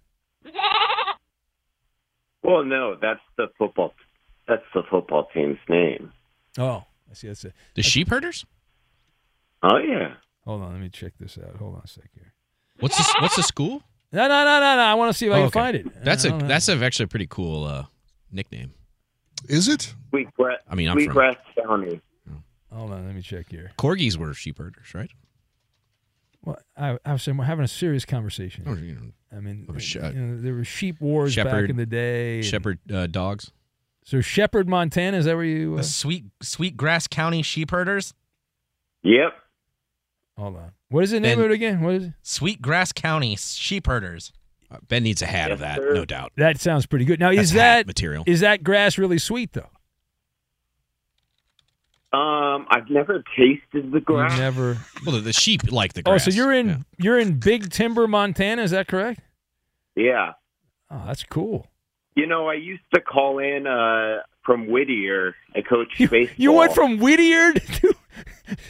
Well, 2.43 2.63
no, 2.63 2.95
that's 3.01 3.19
the 3.35 3.47
football. 3.57 3.93
That's 4.47 4.63
the 4.73 4.83
football 4.89 5.27
team's 5.33 5.57
name. 5.67 6.13
Oh, 6.57 6.85
I 7.09 7.13
see. 7.13 7.27
That's 7.27 7.43
it. 7.43 7.53
The 7.75 7.83
sheep 7.83 8.09
herders? 8.09 8.45
Oh 9.63 9.77
yeah. 9.77 10.13
Hold 10.47 10.63
on, 10.63 10.71
let 10.71 10.81
me 10.81 10.89
check 10.89 11.13
this 11.19 11.37
out. 11.37 11.57
Hold 11.57 11.75
on 11.75 11.81
a 11.83 11.87
sec 11.87 12.05
here. 12.15 12.33
What's 12.79 12.97
the, 12.97 13.15
what's 13.21 13.35
the 13.35 13.43
school? 13.43 13.83
No, 14.11 14.23
no, 14.27 14.45
no, 14.45 14.59
no, 14.61 14.75
no. 14.77 14.81
I 14.81 14.93
want 14.95 15.11
to 15.11 15.17
see 15.17 15.27
if 15.27 15.33
I 15.33 15.35
Oh, 15.35 15.39
can 15.39 15.45
okay. 15.47 15.59
find 15.59 15.75
it. 15.75 16.03
That's 16.05 16.23
I 16.25 16.29
a 16.29 16.31
don't 16.31 16.41
know. 16.41 16.47
that's 16.47 16.69
a, 16.69 16.77
actually 16.83 17.03
a 17.03 17.07
pretty 17.07 17.27
cool 17.29 17.65
uh, 17.65 17.85
nickname. 18.31 18.71
Is 19.49 19.67
it? 19.67 19.93
Sweetgrass. 20.09 20.59
I 20.69 20.75
mean, 20.75 20.87
I'm 20.87 20.95
from- 20.95 21.03
Sweetgrass 21.03 21.35
County. 21.61 22.01
Hold 22.73 22.91
on, 22.91 23.05
let 23.05 23.15
me 23.15 23.21
check 23.21 23.47
here. 23.49 23.71
Corgis 23.77 24.17
were 24.17 24.33
sheep 24.33 24.57
herders, 24.57 24.93
right? 24.93 25.09
Well, 26.43 26.57
I, 26.77 26.97
I 27.05 27.13
was 27.13 27.23
saying 27.23 27.37
we're 27.37 27.45
having 27.45 27.65
a 27.65 27.67
serious 27.67 28.05
conversation. 28.05 28.63
Oh, 28.67 28.73
you 28.75 28.93
know, 28.95 29.11
I 29.35 29.39
mean, 29.41 29.65
of 29.67 29.75
a 29.75 29.79
sh- 29.79 29.95
you 29.95 30.01
know, 30.13 30.39
there 30.41 30.53
were 30.53 30.63
sheep 30.63 31.01
wars 31.01 31.35
back 31.35 31.69
in 31.69 31.75
the 31.77 31.85
day. 31.85 32.41
Shepherd 32.41 32.79
uh, 32.91 33.07
dogs. 33.07 33.51
So 34.05 34.21
Shepherd, 34.21 34.69
Montana, 34.69 35.17
is 35.17 35.25
that 35.25 35.35
where 35.35 35.43
you? 35.43 35.73
Uh, 35.73 35.77
The 35.77 36.23
sweet 36.41 36.77
Grass 36.77 37.07
County 37.07 37.41
sheep 37.41 37.71
herders. 37.71 38.13
Yep. 39.03 39.33
Hold 40.37 40.55
on. 40.57 40.71
What 40.89 41.03
is 41.03 41.11
the 41.11 41.19
name 41.19 41.37
Ben- 41.37 41.45
of 41.45 41.51
it 41.51 41.53
again? 41.53 41.81
What 41.81 41.95
is 41.95 42.03
it? 42.05 42.13
Sweetgrass 42.21 42.91
County 42.93 43.35
sheep 43.35 43.87
herders. 43.87 44.31
Uh, 44.69 44.77
ben 44.87 45.03
needs 45.03 45.21
a 45.21 45.25
hat 45.25 45.49
of 45.51 45.59
that, 45.59 45.79
no 45.81 46.03
doubt. 46.03 46.33
That 46.35 46.59
sounds 46.59 46.85
pretty 46.85 47.05
good. 47.05 47.19
Now, 47.21 47.29
That's 47.33 47.49
is 47.49 47.53
that 47.53 47.87
material? 47.87 48.23
Is 48.27 48.41
that 48.41 48.63
grass 48.63 48.97
really 48.97 49.17
sweet 49.17 49.53
though? 49.53 49.69
Um, 52.13 52.65
I've 52.69 52.89
never 52.89 53.23
tasted 53.37 53.91
the 53.91 53.99
grass. 53.99 54.33
You 54.33 54.39
never. 54.39 54.77
Well, 55.05 55.15
the, 55.15 55.21
the 55.21 55.33
sheep 55.33 55.71
like 55.71 55.93
the 55.93 56.01
grass. 56.01 56.27
Oh, 56.27 56.31
so 56.31 56.35
you're 56.35 56.53
in 56.53 56.67
Yeah. 56.67 56.75
you're 56.99 57.19
in 57.19 57.39
Big 57.39 57.69
Timber, 57.69 58.07
Montana. 58.07 58.61
Is 58.63 58.71
that 58.71 58.87
correct? 58.87 59.19
Yeah. 59.95 60.33
Oh, 60.89 61.03
that's 61.05 61.23
cool. 61.23 61.67
You 62.15 62.25
know, 62.25 62.47
I 62.47 62.55
used 62.55 62.83
to 62.93 63.01
call 63.01 63.39
in 63.39 63.67
uh, 63.67 64.19
from 64.47 64.65
Whittier. 64.65 65.35
I 65.55 65.61
coached 65.61 65.99
baseball. 65.99 66.35
You 66.37 66.53
went 66.53 66.73
from 66.73 66.97
Whittier 66.97 67.53
to, 67.53 67.95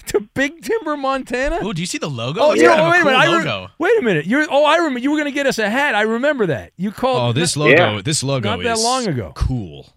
to 0.08 0.20
Big 0.34 0.62
Timber, 0.62 0.98
Montana. 0.98 1.60
Oh, 1.62 1.72
do 1.72 1.80
you 1.82 1.86
see 1.86 2.00
the 2.00 2.10
logo? 2.10 2.42
Oh, 2.42 2.52
It's 2.52 2.62
you 2.62 2.68
kind 2.68 2.80
know, 2.82 2.88
of 2.88 2.92
wait 2.92 3.00
a 3.00 3.04
cool 3.04 3.12
minute. 3.12 3.20
I 3.20 3.26
re- 3.38 3.46
logo. 3.46 3.72
wait 3.80 3.98
a 3.98 4.02
minute. 4.02 4.26
You're 4.26 4.46
oh, 4.50 4.66
I 4.66 4.78
remember. 4.78 5.00
You 5.00 5.12
were 5.12 5.18
going 5.18 5.32
to 5.32 5.36
get 5.36 5.46
us 5.46 5.60
a 5.60 5.70
hat. 5.70 5.96
I 5.96 6.02
remember 6.02 6.48
that. 6.48 6.74
You 6.76 6.92
called. 6.92 7.30
Oh, 7.30 7.32
this 7.40 7.56
not- 7.56 7.66
logo. 7.70 8.02
This 8.02 8.24
logo 8.24 8.50
not 8.50 8.64
that 8.64 8.74
is 8.78 8.84
long 8.84 9.08
ago. 9.08 9.32
Cool. 9.36 9.88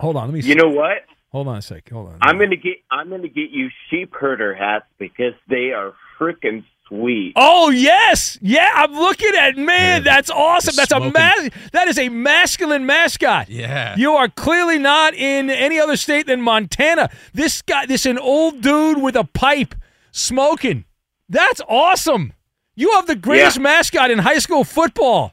Hold 0.00 0.16
on. 0.16 0.24
Let 0.30 0.34
me. 0.34 0.40
You 0.40 0.56
know 0.56 0.68
what? 0.68 0.98
Hold 1.30 1.48
on 1.48 1.56
a 1.56 1.62
sec. 1.62 1.88
Hold 1.90 2.08
on. 2.08 2.18
I'm 2.20 2.38
gonna 2.38 2.56
get 2.56 2.76
I'm 2.90 3.08
gonna 3.10 3.28
get 3.28 3.50
you 3.50 3.68
sheep 3.90 4.12
herder 4.14 4.54
hats 4.54 4.84
because 4.98 5.32
they 5.48 5.72
are 5.72 5.94
freaking 6.20 6.64
sweet. 6.88 7.32
Oh 7.36 7.70
yes, 7.70 8.38
yeah. 8.42 8.70
I'm 8.74 8.92
looking 8.92 9.32
at 9.38 9.56
man. 9.56 10.04
That's 10.04 10.30
awesome. 10.30 10.74
That's 10.76 10.92
a 10.92 11.00
mas- 11.00 11.50
That 11.72 11.88
is 11.88 11.98
a 11.98 12.08
masculine 12.08 12.86
mascot. 12.86 13.48
Yeah. 13.48 13.94
You 13.96 14.12
are 14.12 14.28
clearly 14.28 14.78
not 14.78 15.14
in 15.14 15.50
any 15.50 15.78
other 15.80 15.96
state 15.96 16.26
than 16.26 16.40
Montana. 16.40 17.10
This 17.32 17.62
guy, 17.62 17.86
this 17.86 18.06
an 18.06 18.18
old 18.18 18.60
dude 18.60 19.00
with 19.02 19.16
a 19.16 19.24
pipe 19.24 19.74
smoking. 20.12 20.84
That's 21.28 21.60
awesome. 21.68 22.32
You 22.76 22.92
have 22.92 23.06
the 23.06 23.16
greatest 23.16 23.56
Yeah. 23.58 23.62
mascot 23.62 24.10
in 24.10 24.18
high 24.18 24.38
school 24.38 24.64
football. 24.64 25.32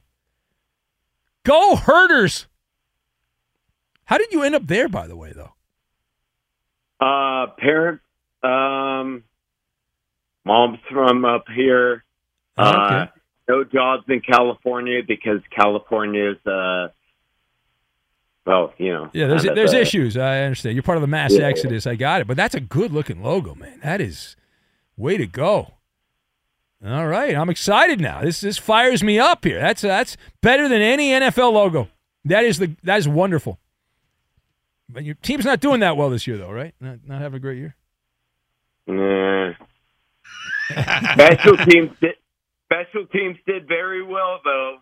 Go 1.43 1.75
herders. 1.75 2.47
How 4.05 4.17
did 4.17 4.31
you 4.31 4.43
end 4.43 4.55
up 4.55 4.67
there, 4.67 4.87
by 4.89 5.07
the 5.07 5.15
way, 5.15 5.33
though? 5.33 5.53
Uh, 6.99 7.47
parent, 7.57 7.99
um, 8.43 9.23
mom's 10.45 10.79
from 10.89 11.25
up 11.25 11.45
here. 11.53 12.03
Uh, 12.57 13.05
Okay. 13.07 13.11
no 13.49 13.63
jobs 13.63 14.03
in 14.07 14.21
California 14.21 15.01
because 15.07 15.39
California's, 15.55 16.37
uh, 16.45 16.89
well, 18.45 18.73
you 18.77 18.91
know. 18.91 19.09
Yeah, 19.13 19.27
there's 19.27 19.43
there's 19.43 19.73
uh, 19.73 19.77
issues. 19.77 20.17
I 20.17 20.41
understand. 20.41 20.75
You're 20.75 20.83
part 20.83 20.97
of 20.97 21.01
the 21.01 21.07
mass 21.07 21.33
Yeah. 21.33 21.45
exodus. 21.45 21.85
I 21.87 21.95
got 21.95 22.21
it. 22.21 22.27
But 22.27 22.37
that's 22.37 22.55
a 22.55 22.59
good 22.59 22.91
looking 22.91 23.21
logo, 23.23 23.53
man. 23.55 23.79
That 23.83 24.01
is 24.01 24.35
way 24.97 25.17
to 25.17 25.27
go. 25.27 25.73
All 26.83 27.05
right, 27.07 27.35
I'm 27.35 27.49
excited 27.51 28.01
now. 28.01 28.21
This 28.21 28.41
this 28.41 28.57
fires 28.57 29.03
me 29.03 29.19
up 29.19 29.43
here. 29.45 29.59
That's 29.59 29.81
that's 29.83 30.17
better 30.41 30.67
than 30.67 30.81
any 30.81 31.11
NFL 31.11 31.53
logo. 31.53 31.87
That 32.25 32.43
is 32.43 32.57
the 32.57 32.75
that 32.83 32.97
is 32.97 33.07
wonderful. 33.07 33.59
But 34.89 35.03
your 35.05 35.15
team's 35.15 35.45
not 35.45 35.59
doing 35.59 35.79
that 35.81 35.95
well 35.95 36.09
this 36.09 36.25
year, 36.25 36.37
though, 36.37 36.51
right? 36.51 36.73
Not 36.81 36.97
not 37.05 37.21
having 37.21 37.37
a 37.37 37.39
great 37.39 37.59
year. 37.59 37.75
Nah. 38.87 39.53
special 41.13 41.57
teams 41.57 41.91
did. 42.01 42.15
Special 42.71 43.05
teams 43.07 43.37
did 43.45 43.67
very 43.67 44.03
well 44.03 44.39
though. 44.43 44.77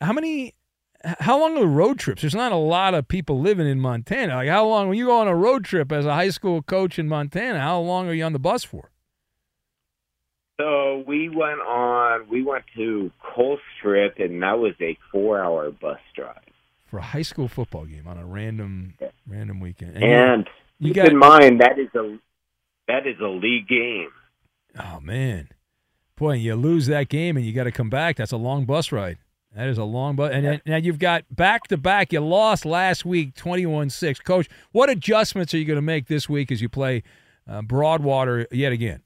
How 0.00 0.12
many? 0.12 0.54
How 1.20 1.38
long 1.38 1.56
are 1.56 1.60
the 1.60 1.66
road 1.66 1.98
trips? 1.98 2.22
There's 2.22 2.34
not 2.34 2.50
a 2.52 2.56
lot 2.56 2.94
of 2.94 3.06
people 3.06 3.38
living 3.40 3.66
in 3.68 3.78
Montana. 3.78 4.36
Like 4.36 4.48
how 4.48 4.66
long 4.66 4.88
when 4.88 4.98
you 4.98 5.06
go 5.06 5.20
on 5.20 5.28
a 5.28 5.36
road 5.36 5.64
trip 5.64 5.92
as 5.92 6.06
a 6.06 6.14
high 6.14 6.30
school 6.30 6.62
coach 6.62 6.98
in 6.98 7.08
Montana? 7.08 7.60
How 7.60 7.78
long 7.78 8.08
are 8.08 8.14
you 8.14 8.24
on 8.24 8.32
the 8.32 8.38
bus 8.38 8.64
for? 8.64 8.90
So 10.58 11.04
we 11.06 11.28
went 11.28 11.60
on. 11.60 12.28
We 12.30 12.42
went 12.42 12.64
to 12.76 13.10
Colstrip, 13.22 14.18
and 14.24 14.42
that 14.42 14.58
was 14.58 14.72
a 14.80 14.96
four-hour 15.12 15.70
bus 15.72 15.98
drive. 16.14 16.40
for 16.86 16.98
a 16.98 17.02
high 17.02 17.22
school 17.22 17.46
football 17.48 17.84
game 17.84 18.06
on 18.06 18.16
a 18.16 18.24
random 18.24 18.94
random 19.28 19.60
weekend. 19.60 20.02
And, 20.02 20.48
you, 20.78 20.88
you 20.88 20.94
keep 20.94 21.02
got 21.02 21.08
in 21.12 21.18
mind 21.18 21.60
that 21.60 21.78
is 21.78 21.94
a 21.94 22.18
that 22.88 23.06
is 23.06 23.20
a 23.20 23.28
league 23.28 23.68
game. 23.68 24.08
Oh 24.78 25.00
man, 25.00 25.48
boy, 26.16 26.34
you 26.34 26.54
lose 26.54 26.86
that 26.86 27.08
game 27.08 27.36
and 27.36 27.44
you 27.46 27.52
got 27.52 27.64
to 27.64 27.72
come 27.72 27.90
back. 27.90 28.16
That's 28.16 28.32
a 28.32 28.36
long 28.36 28.64
bus 28.64 28.92
ride. 28.92 29.18
That 29.54 29.68
is 29.68 29.78
a 29.78 29.84
long 29.84 30.16
bus. 30.16 30.32
And 30.34 30.44
then- 30.44 30.60
now 30.66 30.76
you've 30.76 30.98
got 30.98 31.24
back 31.34 31.64
to 31.68 31.76
back. 31.78 32.12
You 32.12 32.20
lost 32.20 32.66
last 32.66 33.04
week, 33.06 33.34
21-6. 33.34 34.22
Coach, 34.22 34.48
what 34.72 34.90
adjustments 34.90 35.54
are 35.54 35.58
you 35.58 35.64
going 35.64 35.76
to 35.78 35.82
make 35.82 36.06
this 36.08 36.28
week 36.28 36.52
as 36.52 36.60
you 36.60 36.68
play 36.68 37.02
uh, 37.48 37.62
Broadwater 37.62 38.46
yet 38.50 38.72
again? 38.72 39.00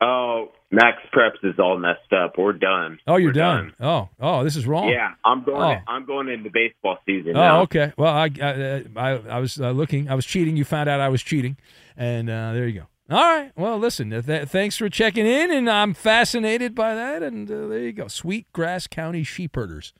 Oh, 0.00 0.52
Max 0.70 0.98
Preps 1.12 1.42
is 1.42 1.58
all 1.58 1.78
messed 1.78 2.12
up. 2.12 2.34
We're 2.36 2.52
done. 2.52 2.98
Oh, 3.06 3.16
you're 3.16 3.30
We're 3.30 3.32
done. 3.32 3.74
Oh, 3.80 4.10
oh, 4.20 4.44
this 4.44 4.56
is 4.56 4.66
wrong. 4.66 4.88
Yeah, 4.88 5.12
I'm 5.24 5.42
going. 5.42 5.78
Oh. 5.78 5.82
I'm 5.90 6.04
going 6.04 6.28
into 6.28 6.50
baseball 6.50 6.98
season 7.06 7.30
Oh, 7.30 7.40
now. 7.40 7.60
okay. 7.62 7.92
Well, 7.96 8.12
I 8.12 8.30
I, 8.42 8.84
I, 8.94 9.10
I 9.30 9.38
was 9.38 9.58
uh, 9.58 9.70
looking. 9.70 10.10
I 10.10 10.14
was 10.14 10.26
cheating. 10.26 10.56
You 10.56 10.64
found 10.64 10.88
out 10.90 11.00
I 11.00 11.08
was 11.08 11.22
cheating, 11.22 11.56
and 11.96 12.28
uh, 12.28 12.52
there 12.52 12.66
you 12.68 12.80
go. 12.80 12.86
All 13.08 13.22
right. 13.22 13.52
Well, 13.56 13.78
listen. 13.78 14.12
uh, 14.12 14.22
Th- 14.22 14.48
thanks 14.48 14.76
for 14.76 14.88
checking 14.88 15.26
in, 15.26 15.52
and 15.52 15.70
I'm 15.70 15.94
fascinated 15.94 16.74
by 16.74 16.94
that. 16.94 17.22
And 17.22 17.48
uh, 17.50 17.68
there 17.68 17.78
you 17.80 17.92
go. 17.92 18.08
Sweet 18.08 18.52
Grass 18.52 18.86
County 18.86 19.22
sheep 19.22 19.54
herders. 19.54 19.92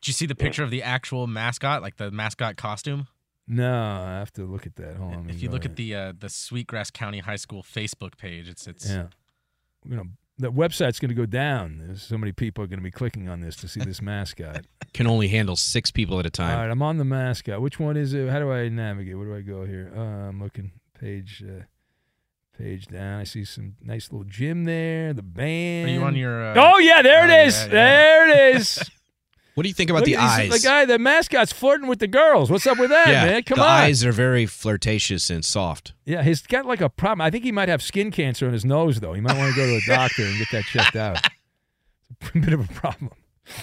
Did 0.00 0.08
you 0.08 0.12
see 0.14 0.26
the 0.26 0.34
picture 0.34 0.62
of 0.64 0.70
the 0.70 0.82
actual 0.82 1.26
mascot, 1.26 1.80
like 1.80 1.96
the 1.96 2.10
mascot 2.10 2.56
costume? 2.56 3.06
No, 3.48 3.72
I 3.72 4.18
have 4.18 4.32
to 4.34 4.44
look 4.44 4.66
at 4.66 4.76
that. 4.76 4.96
Hold 4.96 5.14
on. 5.14 5.30
If 5.30 5.42
you 5.42 5.48
look 5.50 5.64
at 5.64 5.76
the 5.76 5.94
uh, 5.94 6.12
the 6.18 6.28
Sweetgrass 6.28 6.90
County 6.90 7.20
High 7.20 7.36
School 7.36 7.62
Facebook 7.62 8.16
page, 8.16 8.48
it's 8.48 8.66
it's 8.66 8.88
yeah, 8.88 9.06
you 9.88 9.96
know, 9.96 10.04
the 10.38 10.50
website's 10.52 10.98
going 11.00 11.08
to 11.08 11.14
go 11.14 11.26
down. 11.26 11.78
There's 11.78 12.02
so 12.02 12.18
many 12.18 12.32
people 12.32 12.62
are 12.64 12.66
going 12.66 12.78
to 12.78 12.84
be 12.84 12.90
clicking 12.90 13.28
on 13.28 13.40
this 13.40 13.56
to 13.56 13.68
see 13.68 13.80
this 13.80 14.02
mascot. 14.02 14.64
Can 14.92 15.06
only 15.06 15.28
handle 15.28 15.56
six 15.56 15.90
people 15.90 16.18
at 16.20 16.26
a 16.26 16.30
time. 16.30 16.56
All 16.56 16.62
right, 16.64 16.70
I'm 16.70 16.82
on 16.82 16.98
the 16.98 17.04
mascot. 17.04 17.60
Which 17.62 17.78
one 17.80 17.96
is 17.96 18.12
it? 18.14 18.28
How 18.28 18.38
do 18.40 18.52
I 18.52 18.68
navigate? 18.68 19.16
Where 19.16 19.26
do 19.26 19.34
I 19.36 19.40
go 19.40 19.64
here? 19.64 19.92
Uh, 19.96 20.00
I'm 20.28 20.40
looking 20.42 20.72
page 21.00 21.42
uh, 21.46 21.62
page 22.58 22.86
down. 22.86 23.20
I 23.20 23.24
see 23.24 23.44
some 23.44 23.76
nice 23.82 24.10
little 24.10 24.24
gym 24.24 24.64
there. 24.64 25.12
The 25.12 25.22
band. 25.22 25.88
Are 25.88 25.92
you 25.92 26.02
on 26.02 26.16
your, 26.16 26.52
uh, 26.52 26.54
oh 26.56 26.78
yeah, 26.78 27.02
there 27.02 27.22
oh, 27.22 27.28
it 27.28 27.46
is. 27.46 27.56
yeah, 27.56 27.64
yeah. 27.64 27.70
There 27.70 28.28
it 28.28 28.56
is. 28.56 28.90
What 29.54 29.64
do 29.64 29.68
you 29.68 29.74
think 29.74 29.90
about 29.90 30.00
Look 30.00 30.06
the 30.06 30.16
at 30.16 30.22
eyes? 30.22 30.50
The 30.50 30.66
guy, 30.66 30.86
the 30.86 30.98
mascot's 30.98 31.52
flirting 31.52 31.86
with 31.86 31.98
the 31.98 32.06
girls. 32.06 32.50
What's 32.50 32.66
up 32.66 32.78
with 32.78 32.88
that, 32.88 33.08
yeah, 33.08 33.24
man? 33.26 33.42
Come 33.42 33.56
the 33.56 33.62
on. 33.62 33.68
The 33.68 33.84
eyes 33.84 34.04
are 34.04 34.12
very 34.12 34.46
flirtatious 34.46 35.28
and 35.28 35.44
soft. 35.44 35.92
Yeah, 36.06 36.22
he's 36.22 36.40
got 36.40 36.64
like 36.64 36.80
a 36.80 36.88
problem. 36.88 37.20
I 37.20 37.30
think 37.30 37.44
he 37.44 37.52
might 37.52 37.68
have 37.68 37.82
skin 37.82 38.10
cancer 38.10 38.46
in 38.46 38.54
his 38.54 38.64
nose, 38.64 39.00
though. 39.00 39.12
He 39.12 39.20
might 39.20 39.36
want 39.36 39.54
to 39.54 39.56
go 39.56 39.66
to 39.66 39.76
a 39.76 39.80
doctor 39.96 40.24
and 40.24 40.38
get 40.38 40.48
that 40.52 40.64
checked 40.64 40.96
out. 40.96 41.18
It's 42.20 42.30
a 42.34 42.38
bit 42.38 42.54
of 42.54 42.60
a 42.70 42.72
problem. 42.72 43.10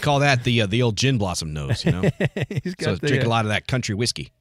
Call 0.01 0.19
that 0.19 0.43
the 0.43 0.61
uh, 0.61 0.65
the 0.67 0.83
old 0.83 0.95
gin 0.95 1.17
blossom 1.17 1.53
nose, 1.53 1.83
you 1.83 1.91
know. 1.91 2.01
he's 2.63 2.75
got 2.75 3.01
the, 3.01 3.07
drink 3.07 3.23
a 3.23 3.25
uh, 3.25 3.29
lot 3.29 3.45
of 3.45 3.49
that 3.49 3.65
country 3.65 3.95
whiskey. 3.95 4.31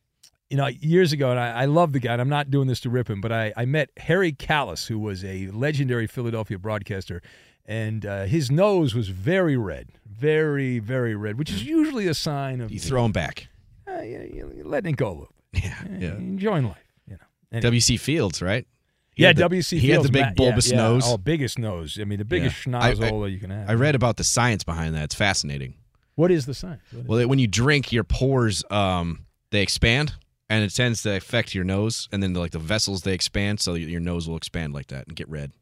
You 0.51 0.57
know, 0.57 0.66
years 0.66 1.12
ago, 1.12 1.30
and 1.30 1.38
I, 1.38 1.51
I 1.62 1.64
love 1.66 1.92
the 1.92 2.01
guy, 2.01 2.12
and 2.14 2.22
I'm 2.22 2.28
not 2.30 2.51
doing 2.51 2.68
this 2.68 2.80
to 2.80 2.90
rip 2.90 3.09
him, 3.11 3.20
but 3.20 3.30
I, 3.32 3.53
I 3.57 3.66
met 3.66 3.90
Harry 3.99 4.32
Kalas, 4.32 4.86
who 4.86 4.99
was 4.99 5.22
a 5.24 5.49
legendary 5.49 6.07
Philadelphia 6.07 6.59
broadcaster, 6.59 7.20
and 7.66 8.07
uh, 8.07 8.24
his 8.24 8.51
nose 8.51 8.94
was 8.94 9.09
very 9.09 9.59
red, 9.59 9.88
very, 10.07 10.78
very 10.78 11.14
red, 11.14 11.38
which 11.38 11.51
is 11.51 11.64
usually 11.64 12.07
a 12.07 12.14
sign 12.14 12.62
of 12.62 12.70
You 12.72 12.78
throw 12.80 13.05
him 13.05 13.12
back. 13.12 13.49
uh, 13.86 14.01
you- 14.01 14.53
you're 14.57 14.64
letting 14.64 14.94
it 14.94 14.96
go 14.96 15.09
a 15.09 15.11
little. 15.11 15.34
bit. 15.53 15.64
Yeah, 15.64 15.84
yeah. 15.99 16.14
Enjoying 16.16 16.64
life, 16.64 16.78
you 17.07 17.14
know. 17.16 17.26
Anyway. 17.53 17.76
WC 17.78 18.01
Fields, 18.01 18.40
right? 18.40 18.66
He 19.14 19.24
yeah, 19.24 19.32
the- 19.34 19.42
WC. 19.51 19.78
He 19.78 19.90
had 19.90 20.03
the 20.03 20.09
big 20.11 20.22
Matt- 20.22 20.28
yeah, 20.40 20.46
bulbous 20.46 20.70
yeah. 20.70 20.76
nose. 20.78 21.03
Oh, 21.07 21.18
biggest 21.18 21.59
nose. 21.59 21.99
I 22.01 22.05
mean, 22.05 22.18
the 22.18 22.24
biggest 22.24 22.66
Yeah. 22.66 22.78
I- 22.78 22.88
I- 22.90 22.94
schnozola 22.94 23.30
you 23.30 23.38
can 23.38 23.51
have. 23.51 23.68
I 23.68 23.74
read 23.74 23.94
about 23.94 24.16
the 24.16 24.24
science 24.24 24.64
behind 24.64 24.94
that. 24.94 25.05
It's 25.05 25.14
fascinating. 25.14 25.74
What 26.14 26.30
is 26.30 26.46
the 26.46 26.55
science? 26.55 26.80
Is- 26.92 27.07
Well, 27.07 27.26
when 27.28 27.38
you 27.38 27.46
drink, 27.49 27.92
your 27.92 28.05
pores 28.05 28.64
um 28.70 29.26
they 29.51 29.61
expand, 29.62 30.14
and 30.49 30.64
it 30.64 30.74
tends 30.74 31.03
to 31.03 31.16
affect 31.16 31.55
your 31.55 31.64
nose, 31.64 32.09
and 32.12 32.22
then 32.22 32.32
like 32.34 32.53
the 32.53 32.59
vessels 32.59 33.03
they 33.03 33.12
expand, 33.14 33.61
so 33.61 33.74
your 33.74 34.01
nose 34.01 34.28
will 34.28 34.36
expand 34.36 34.72
like 34.72 34.86
that 34.88 35.07
and 35.07 35.16
get 35.16 35.28
red 35.28 35.53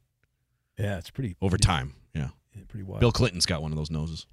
yeah, 0.79 0.97
it's 0.99 1.09
pretty 1.09 1.35
over 1.41 1.51
pretty- 1.57 1.65
time. 1.65 1.93
Yeah, 2.13 2.29
yeah, 2.55 2.61
pretty 2.67 2.83
wild. 2.83 2.99
Bill 2.99 3.11
Clinton's 3.11 3.47
got 3.47 3.63
one 3.63 3.71
of 3.71 3.77
those 3.77 3.89
noses. 3.89 4.27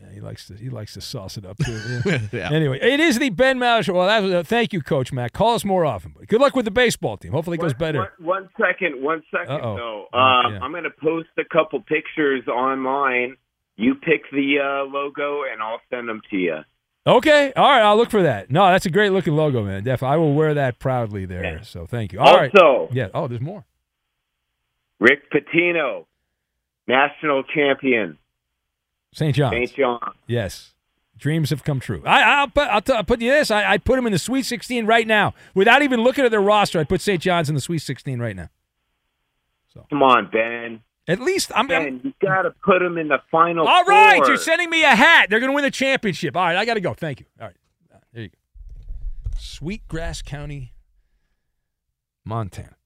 Yeah, 0.00 0.10
he 0.14 0.20
likes 0.22 0.46
to 0.46 0.54
he 0.54 0.70
likes 0.70 0.94
to 0.94 1.02
sauce 1.02 1.36
it 1.36 1.44
up 1.44 1.58
too. 1.58 2.00
Yeah. 2.06 2.18
Yeah. 2.32 2.50
Anyway, 2.50 2.78
it 2.80 3.00
is 3.00 3.18
the 3.18 3.28
Ben 3.28 3.58
Maller 3.58 3.84
Show. 3.84 3.92
Well, 3.92 4.06
that 4.06 4.22
was 4.22 4.32
a, 4.32 4.42
thank 4.42 4.72
you, 4.72 4.80
Coach 4.80 5.12
Matt. 5.12 5.34
Call 5.34 5.54
us 5.54 5.62
more 5.62 5.84
often. 5.84 6.14
But 6.18 6.26
good 6.26 6.40
luck 6.40 6.56
with 6.56 6.64
the 6.64 6.70
baseball 6.70 7.18
team. 7.18 7.32
Hopefully, 7.32 7.56
it 7.56 7.60
goes 7.60 7.74
better. 7.74 7.98
One, 7.98 8.08
one 8.18 8.48
second, 8.58 9.02
one 9.02 9.22
second 9.30 9.56
Uh-oh. 9.56 9.76
though. 9.76 10.06
Oh, 10.10 10.18
Um, 10.18 10.54
yeah. 10.54 10.60
I'm 10.62 10.70
going 10.70 10.84
to 10.84 10.90
post 11.02 11.28
a 11.38 11.44
couple 11.44 11.82
pictures 11.82 12.48
online. 12.48 13.36
You 13.76 13.94
pick 13.94 14.22
the 14.32 14.56
uh, 14.58 14.90
logo, 14.90 15.42
and 15.52 15.60
I'll 15.62 15.80
send 15.90 16.08
them 16.08 16.22
to 16.30 16.36
you. 16.38 16.56
Okay, 17.06 17.52
all 17.56 17.68
right. 17.68 17.82
I'll 17.82 17.96
look 17.96 18.10
for 18.10 18.22
that. 18.22 18.50
No, 18.50 18.66
that's 18.66 18.84
a 18.86 18.90
great 18.90 19.10
looking 19.12 19.34
logo, 19.34 19.64
man. 19.64 19.82
Definitely, 19.84 20.14
I 20.14 20.16
will 20.18 20.34
wear 20.34 20.54
that 20.54 20.78
proudly 20.78 21.24
there. 21.24 21.62
So 21.64 21.86
thank 21.86 22.12
you. 22.12 22.20
All 22.20 22.36
right. 22.36 22.54
Also- 22.54 22.92
yeah. 22.92 23.08
Oh, 23.14 23.26
there's 23.26 23.40
more. 23.40 23.64
Rick 24.98 25.30
Pitino, 25.32 26.04
national 26.86 27.42
champion, 27.44 28.18
St. 29.14 29.34
John's. 29.34 29.54
St. 29.54 29.74
John. 29.74 30.12
Yes. 30.26 30.74
Dreams 31.16 31.50
have 31.50 31.64
come 31.64 31.80
true. 31.80 32.02
I, 32.06 32.22
I'll, 32.22 32.48
put, 32.48 32.68
I'll, 32.68 32.80
t- 32.80 32.92
I'll 32.94 33.04
put 33.04 33.20
you 33.20 33.30
this. 33.30 33.50
I, 33.50 33.64
I'd 33.64 33.84
put 33.84 33.98
him 33.98 34.06
in 34.06 34.12
the 34.12 34.18
Sweet 34.18 34.44
16 34.46 34.86
right 34.86 35.06
now. 35.06 35.34
Without 35.54 35.82
even 35.82 36.00
looking 36.02 36.24
at 36.24 36.30
their 36.30 36.40
roster, 36.40 36.78
I'd 36.80 36.88
put 36.88 37.00
St. 37.00 37.20
John's 37.20 37.48
in 37.48 37.54
the 37.54 37.60
Sweet 37.60 37.80
16 37.80 38.20
right 38.20 38.34
now. 38.36 38.48
So. 39.74 39.86
Come 39.90 40.02
on, 40.02 40.30
Ben. 40.30 40.80
At 41.10 41.20
least 41.20 41.50
I'm. 41.54 41.66
Ben, 41.66 42.00
you 42.04 42.12
got 42.22 42.42
to 42.42 42.50
put 42.64 42.78
them 42.78 42.96
in 42.96 43.08
the 43.08 43.18
final. 43.32 43.66
All 43.66 43.84
right, 43.84 44.18
four. 44.18 44.28
you're 44.28 44.36
sending 44.36 44.70
me 44.70 44.84
a 44.84 44.94
hat. 44.94 45.28
They're 45.28 45.40
going 45.40 45.50
to 45.50 45.54
win 45.54 45.64
the 45.64 45.70
championship. 45.70 46.36
All 46.36 46.44
right, 46.44 46.56
I 46.56 46.64
got 46.64 46.74
to 46.74 46.80
go. 46.80 46.94
Thank 46.94 47.20
you. 47.20 47.26
All 47.40 47.46
right, 47.48 47.56
Uh, 47.92 47.98
there 48.12 48.22
you 48.22 48.28
go. 48.28 48.34
Sweetgrass 49.38 50.22
County, 50.22 50.72
Montana. 52.24 52.76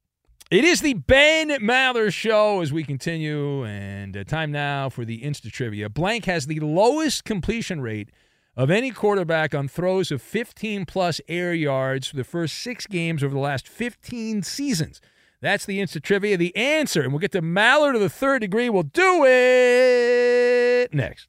It 0.50 0.64
is 0.64 0.80
the 0.80 0.94
Ben 0.94 1.48
Maller 1.50 2.12
Show 2.12 2.60
as 2.60 2.72
we 2.72 2.84
continue, 2.84 3.64
and 3.64 4.16
uh, 4.16 4.24
time 4.24 4.52
now 4.52 4.88
for 4.88 5.04
the 5.04 5.20
Insta 5.22 5.50
Trivia. 5.50 5.88
Blank 5.88 6.26
has 6.26 6.46
the 6.46 6.60
lowest 6.60 7.24
completion 7.24 7.80
rate 7.80 8.10
of 8.56 8.70
any 8.70 8.90
quarterback 8.90 9.54
on 9.54 9.66
throws 9.68 10.12
of 10.12 10.22
15 10.22 10.86
plus 10.86 11.20
air 11.28 11.52
yards 11.52 12.06
for 12.08 12.16
the 12.16 12.24
first 12.24 12.56
six 12.58 12.86
games 12.86 13.24
over 13.24 13.34
the 13.34 13.40
last 13.40 13.66
15 13.66 14.42
seasons. 14.42 15.00
That's 15.44 15.66
the 15.66 15.78
instant 15.78 16.06
Trivia. 16.06 16.38
The 16.38 16.56
answer, 16.56 17.02
and 17.02 17.12
we'll 17.12 17.20
get 17.20 17.32
to 17.32 17.42
Mallard 17.42 17.96
of 17.96 18.00
the 18.00 18.08
third 18.08 18.40
degree. 18.40 18.70
We'll 18.70 18.84
do 18.84 19.26
it 19.26 20.94
next. 20.94 21.28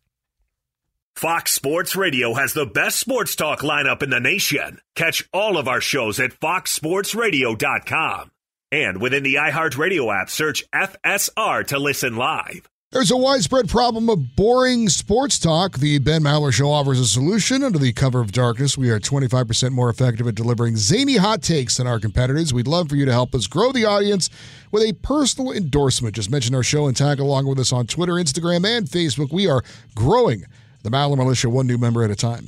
Fox 1.18 1.52
Sports 1.52 1.98
Radio 1.98 2.34
has 2.34 2.54
the 2.54 2.66
best 2.66 2.98
sports 2.98 3.36
talk 3.36 3.60
lineup 3.60 4.02
in 4.02 4.12
the 4.12 4.22
nation. 4.22 4.80
Catch 4.96 5.28
all 5.34 5.58
of 5.58 5.68
our 5.68 5.82
shows 5.82 6.18
at 6.22 6.32
foxsportsradio.com. 6.32 8.32
And 8.72 9.02
within 9.02 9.24
the 9.24 9.36
iHeartRadio 9.36 10.22
app, 10.22 10.30
search 10.30 10.64
FSR 10.72 11.68
to 11.68 11.78
listen 11.78 12.16
live. 12.16 12.70
There's 12.96 13.12
a 13.12 13.18
widespread 13.18 13.68
problem 13.68 14.10
of 14.10 14.38
boring 14.38 14.88
sports 14.88 15.38
talk. 15.38 15.80
The 15.80 16.00
Ben 16.00 16.24
Maller 16.24 16.54
Show 16.54 16.72
offers 16.72 16.98
a 16.98 17.06
solution. 17.06 17.62
Under 17.62 17.78
the 17.78 17.92
cover 17.92 18.22
of 18.22 18.32
darkness, 18.32 18.78
we 18.78 18.90
are 18.90 19.02
25% 19.02 19.72
more 19.72 19.90
effective 19.90 20.26
at 20.30 20.36
delivering 20.36 20.78
zany 20.78 21.18
hot 21.18 21.42
takes 21.42 21.76
than 21.76 21.88
our 21.88 22.00
competitors. 22.00 22.54
We'd 22.54 22.70
love 22.70 22.88
for 22.88 22.96
you 22.96 23.04
to 23.04 23.12
help 23.12 23.36
us 23.36 23.48
grow 23.48 23.74
the 23.74 23.84
audience 23.84 24.30
with 24.72 24.82
a 24.82 24.94
personal 24.94 25.52
endorsement. 25.52 26.16
Just 26.16 26.32
mention 26.32 26.56
our 26.56 26.64
show 26.64 26.88
and 26.88 26.96
tag 26.96 27.20
along 27.20 27.48
with 27.48 27.60
us 27.60 27.74
on 27.74 27.86
Twitter, 27.86 28.14
Instagram, 28.14 28.66
and 28.66 28.88
Facebook. 28.88 29.34
We 29.34 29.46
are 29.50 29.62
growing 29.94 30.46
the 30.84 30.90
Maller 30.90 31.18
Militia 31.18 31.50
one 31.50 31.68
new 31.68 31.78
member 31.78 32.02
at 32.02 32.12
a 32.12 32.16
time. 32.16 32.48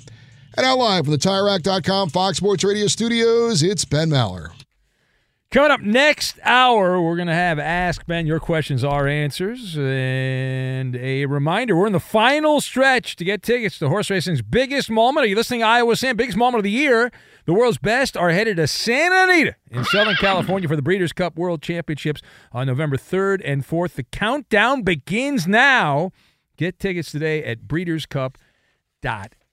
And 0.56 0.66
now 0.66 0.78
live 0.78 1.04
from 1.04 1.12
the 1.12 1.18
TireRack.com 1.18 2.08
Fox 2.12 2.38
Sports 2.38 2.64
Radio 2.64 2.88
studios, 2.88 3.64
it's 3.64 3.84
Ben 3.84 4.12
Maller. 4.12 4.57
Coming 5.50 5.72
up 5.72 5.80
next 5.80 6.40
hour, 6.44 7.02
we're 7.02 7.16
going 7.16 7.30
to 7.30 7.34
have 7.34 7.58
Ask 7.58 8.06
Ben 8.06 8.28
Your 8.28 8.42
Questions, 8.42 8.84
Our 8.84 9.08
Answers. 9.08 9.78
And 9.78 10.94
a 10.98 11.26
reminder 11.26 11.74
we're 11.74 11.88
in 11.88 11.94
the 11.94 12.02
final 12.02 12.60
stretch 12.60 13.16
to 13.16 13.24
get 13.24 13.44
tickets 13.44 13.80
to 13.80 13.88
horse 13.88 14.10
racing's 14.10 14.42
biggest 14.42 14.90
moment. 14.90 15.24
Are 15.24 15.28
you 15.28 15.38
listening, 15.38 15.64
Iowa 15.64 15.96
Sam? 15.96 16.18
Biggest 16.18 16.38
moment 16.38 16.60
of 16.60 16.64
the 16.66 16.70
year. 16.70 17.14
The 17.46 17.54
world's 17.54 17.78
best 17.78 18.18
are 18.18 18.32
headed 18.32 18.58
to 18.58 18.68
Santa 18.68 19.24
Anita 19.24 19.56
in 19.72 19.86
Southern 19.86 20.16
California 20.16 20.68
for 20.68 20.76
the 20.76 20.82
Breeders' 20.82 21.14
Cup 21.14 21.38
World 21.38 21.62
Championships 21.62 22.22
on 22.52 22.68
November 22.68 22.98
3rd 22.98 23.42
and 23.46 23.66
4th. 23.66 23.94
The 23.94 24.04
countdown 24.04 24.82
begins 24.82 25.48
now. 25.48 26.12
Get 26.58 26.78
tickets 26.78 27.10
today 27.10 27.42
at 27.46 27.62
breederscup.com. 27.62 29.47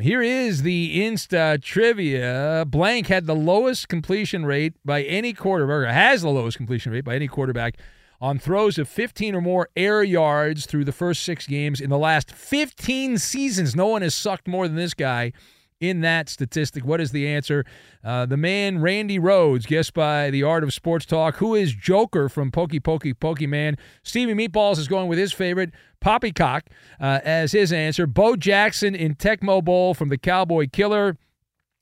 Here 0.00 0.22
is 0.22 0.62
the 0.62 0.98
Insta 0.98 1.60
trivia. 1.62 2.64
Blank 2.66 3.08
had 3.08 3.26
the 3.26 3.34
lowest 3.34 3.88
completion 3.88 4.46
rate 4.46 4.74
by 4.84 5.02
any 5.02 5.32
quarterback, 5.32 5.74
or 5.74 5.86
has 5.86 6.22
the 6.22 6.30
lowest 6.30 6.56
completion 6.56 6.92
rate 6.92 7.04
by 7.04 7.16
any 7.16 7.28
quarterback 7.28 7.76
on 8.20 8.38
throws 8.38 8.78
of 8.78 8.88
15 8.88 9.34
or 9.34 9.40
more 9.40 9.68
air 9.76 10.02
yards 10.02 10.66
through 10.66 10.84
the 10.84 10.92
first 10.92 11.22
six 11.22 11.46
games 11.46 11.80
in 11.80 11.90
the 11.90 11.98
last 11.98 12.32
15 12.32 13.18
seasons. 13.18 13.76
No 13.76 13.86
one 13.86 14.02
has 14.02 14.14
sucked 14.14 14.48
more 14.48 14.66
than 14.66 14.76
this 14.76 14.94
guy 14.94 15.32
in 15.80 16.00
that 16.00 16.28
statistic. 16.28 16.84
What 16.84 17.00
is 17.00 17.12
the 17.12 17.26
answer? 17.26 17.64
Uh, 18.02 18.26
the 18.26 18.36
man 18.36 18.80
Randy 18.80 19.18
Rhodes, 19.18 19.66
guessed 19.66 19.94
by 19.94 20.30
the 20.30 20.42
Art 20.42 20.64
of 20.64 20.74
Sports 20.74 21.06
Talk, 21.06 21.36
who 21.36 21.54
is 21.54 21.72
Joker 21.72 22.28
from 22.28 22.50
Pokey 22.50 22.80
Pokey 22.80 23.14
Pokemon. 23.14 23.78
Stevie 24.02 24.34
Meatballs 24.34 24.78
is 24.78 24.88
going 24.88 25.08
with 25.08 25.18
his 25.18 25.32
favorite, 25.32 25.70
Poppycock, 26.00 26.64
uh, 27.00 27.20
as 27.24 27.52
his 27.52 27.72
answer. 27.72 28.06
Bo 28.06 28.36
Jackson 28.36 28.94
in 28.94 29.14
Tecmo 29.14 29.62
Bowl 29.62 29.94
from 29.94 30.08
the 30.08 30.18
Cowboy 30.18 30.68
Killer. 30.72 31.16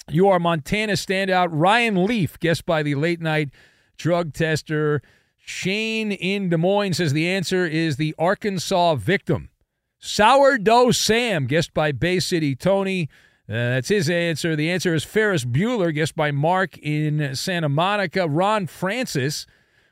You 0.08 0.28
are 0.28 0.38
Montana 0.38 0.92
standout 0.92 1.48
Ryan 1.50 2.06
Leaf, 2.06 2.38
guessed 2.38 2.66
by 2.66 2.82
the 2.82 2.94
late 2.94 3.20
night 3.20 3.50
drug 3.96 4.32
tester. 4.34 5.02
Shane 5.38 6.12
in 6.12 6.48
Des 6.48 6.56
Moines 6.56 6.94
says 6.94 7.12
the 7.12 7.28
answer 7.28 7.64
is 7.66 7.96
the 7.96 8.14
Arkansas 8.18 8.96
victim. 8.96 9.50
Sourdough 9.98 10.90
Sam, 10.90 11.46
guessed 11.46 11.72
by 11.72 11.92
Bay 11.92 12.20
City 12.20 12.54
Tony. 12.54 13.08
Uh, 13.48 13.78
that's 13.78 13.88
his 13.88 14.10
answer. 14.10 14.56
The 14.56 14.70
answer 14.70 14.92
is 14.94 15.04
Ferris 15.04 15.44
Bueller, 15.44 15.94
guessed 15.94 16.16
by 16.16 16.32
Mark 16.32 16.76
in 16.78 17.36
Santa 17.36 17.68
Monica. 17.68 18.28
Ron 18.28 18.66
Francis 18.66 19.46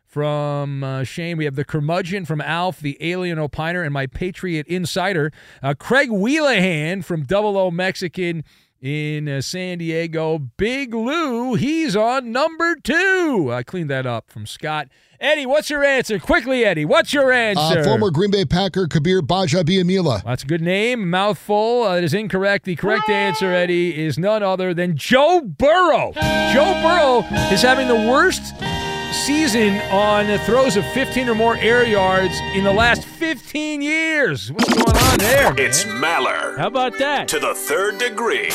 from 0.04 0.82
uh, 0.82 1.04
Shane. 1.04 1.36
We 1.36 1.44
have 1.44 1.54
the 1.54 1.64
curmudgeon 1.64 2.24
from 2.24 2.40
Alf, 2.40 2.80
the 2.80 2.96
alien 3.00 3.38
opiner, 3.38 3.84
and 3.84 3.92
my 3.92 4.06
Patriot 4.06 4.66
insider. 4.66 5.32
Uh, 5.62 5.74
Craig 5.74 6.08
Wheelahan 6.10 7.04
from 7.04 7.22
Double 7.22 7.56
O 7.56 7.70
Mexican 7.70 8.44
in 8.80 9.28
uh, 9.28 9.40
San 9.40 9.78
Diego. 9.78 10.38
Big 10.38 10.94
Lou, 10.94 11.54
he's 11.54 11.96
on 11.96 12.32
number 12.32 12.76
two. 12.76 13.50
I 13.52 13.62
cleaned 13.62 13.90
that 13.90 14.06
up 14.06 14.30
from 14.30 14.46
Scott. 14.46 14.88
Eddie, 15.20 15.46
what's 15.46 15.70
your 15.70 15.82
answer? 15.82 16.18
Quickly, 16.18 16.64
Eddie, 16.64 16.84
what's 16.84 17.14
your 17.14 17.32
answer? 17.32 17.80
Uh, 17.80 17.84
former 17.84 18.10
Green 18.10 18.30
Bay 18.30 18.44
Packer 18.44 18.86
Kabeer 18.86 19.20
Gbaja-Biamila. 19.20 20.22
That's 20.24 20.42
a 20.42 20.46
good 20.46 20.60
name. 20.60 21.08
Mouthful. 21.08 21.84
Uh, 21.84 21.96
it 21.96 22.04
is 22.04 22.12
incorrect. 22.12 22.66
The 22.66 22.76
correct 22.76 23.08
answer, 23.08 23.46
Eddie, 23.46 23.96
is 23.98 24.18
none 24.18 24.42
other 24.42 24.74
than 24.74 24.96
Joe 24.96 25.40
Burrow. 25.40 26.12
Joe 26.52 26.78
Burrow 26.82 27.20
is 27.52 27.62
having 27.62 27.88
the 27.88 27.94
worst 27.94 28.54
season 29.14 29.76
on 29.92 30.36
throws 30.40 30.76
of 30.76 30.84
15 30.92 31.28
or 31.28 31.34
more 31.34 31.56
air 31.56 31.86
yards 31.86 32.34
in 32.54 32.64
the 32.64 32.72
last 32.72 33.04
15 33.04 33.80
years. 33.80 34.50
What's 34.52 34.72
going 34.74 34.96
on 34.96 35.18
there? 35.18 35.54
It's 35.56 35.84
Maller. 35.84 36.58
How 36.58 36.66
about 36.66 36.98
that? 36.98 37.28
To 37.28 37.38
the 37.38 37.54
third 37.54 37.98
degree. 37.98 38.50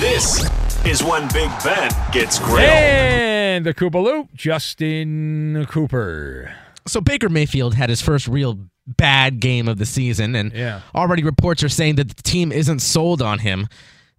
This 0.00 0.48
is 0.84 1.02
when 1.02 1.22
Big 1.32 1.50
Ben 1.64 1.90
gets 2.12 2.38
grilled. 2.38 2.60
And 2.60 3.64
the 3.66 3.74
Koopaloop, 3.74 4.28
Justin 4.34 5.66
Cooper. 5.68 6.54
So 6.86 7.00
Baker 7.00 7.28
Mayfield 7.28 7.74
had 7.74 7.90
his 7.90 8.00
first 8.00 8.28
real 8.28 8.58
bad 8.86 9.40
game 9.40 9.68
of 9.68 9.78
the 9.78 9.86
season, 9.86 10.34
and 10.34 10.52
Yeah. 10.52 10.80
already 10.94 11.22
reports 11.22 11.62
are 11.62 11.68
saying 11.68 11.96
that 11.96 12.08
the 12.16 12.22
team 12.22 12.50
isn't 12.52 12.80
sold 12.80 13.22
on 13.22 13.40
him. 13.40 13.68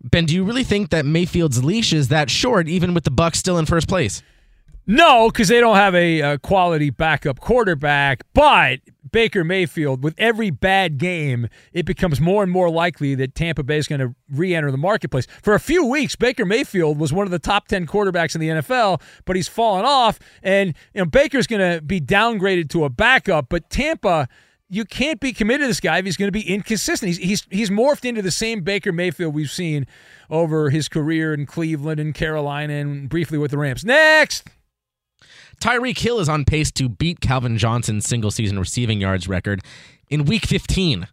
Ben, 0.03 0.25
do 0.25 0.33
you 0.33 0.43
really 0.43 0.63
think 0.63 0.89
that 0.89 1.05
Mayfield's 1.05 1.63
leash 1.63 1.93
is 1.93 2.07
that 2.07 2.29
short, 2.29 2.67
even 2.67 2.93
with 2.93 3.03
the 3.03 3.11
Bucs 3.11 3.35
still 3.35 3.57
in 3.57 3.65
first 3.65 3.87
place? 3.87 4.21
No, 4.87 5.29
because 5.29 5.47
they 5.47 5.59
don't 5.59 5.75
have 5.75 5.95
a, 5.95 6.21
uh 6.21 6.37
quality 6.37 6.89
backup 6.89 7.39
quarterback. 7.39 8.23
But 8.33 8.79
Baker 9.11 9.43
Mayfield, 9.43 10.03
with 10.03 10.15
every 10.17 10.49
bad 10.49 10.97
game, 10.97 11.47
it 11.73 11.85
becomes 11.85 12.21
more 12.21 12.43
and 12.43 12.51
more 12.51 12.69
likely 12.69 13.15
that 13.15 13.35
Tampa 13.35 13.63
Bay 13.63 13.77
is 13.77 13.87
going 13.87 13.99
to 13.99 14.15
re 14.29 14.55
enter 14.55 14.71
the 14.71 14.77
marketplace. 14.77 15.27
For 15.41 15.53
a 15.53 15.59
few 15.59 15.85
weeks, 15.85 16.15
Baker 16.15 16.45
Mayfield 16.45 16.97
was 16.97 17.11
one 17.11 17.27
of 17.27 17.31
the 17.31 17.39
top 17.39 17.67
10 17.67 17.87
quarterbacks 17.87 18.35
in 18.35 18.41
the 18.41 18.49
NFL, 18.49 19.01
but 19.25 19.35
he's 19.35 19.47
fallen 19.47 19.85
off. 19.85 20.19
And 20.41 20.73
you 20.93 21.01
know, 21.01 21.05
Baker's 21.05 21.47
going 21.47 21.75
to 21.75 21.81
be 21.81 21.99
downgraded 21.99 22.69
to 22.71 22.85
a 22.85 22.89
backup, 22.89 23.47
but 23.49 23.69
Tampa. 23.69 24.27
You 24.73 24.85
can't 24.85 25.19
be 25.19 25.33
committed 25.33 25.65
to 25.65 25.67
this 25.67 25.81
guy 25.81 25.97
if 25.97 26.05
he's 26.05 26.15
going 26.15 26.29
to 26.29 26.31
be 26.31 26.49
inconsistent. 26.49 27.09
He's, 27.09 27.17
he's 27.17 27.47
he's 27.51 27.69
morphed 27.69 28.05
into 28.05 28.21
the 28.21 28.31
same 28.31 28.61
Baker 28.61 28.93
Mayfield 28.93 29.33
we've 29.33 29.51
seen 29.51 29.85
over 30.29 30.69
his 30.69 30.87
career 30.87 31.33
in 31.33 31.45
Cleveland 31.45 31.99
and 31.99 32.15
Carolina 32.15 32.75
and 32.75 33.09
briefly 33.09 33.37
with 33.37 33.51
the 33.51 33.57
Rams. 33.57 33.83
Next. 33.83 34.47
Tyreek 35.61 35.99
Hill 35.99 36.19
is 36.19 36.27
on 36.27 36.43
pace 36.43 36.71
to 36.71 36.89
beat 36.89 37.21
Calvin 37.21 37.55
Johnson's 37.55 38.07
single 38.07 38.31
season 38.31 38.57
receiving 38.57 38.99
yards 38.99 39.27
record 39.27 39.61
in 40.09 40.25
week 40.25 40.47
15. 40.47 41.07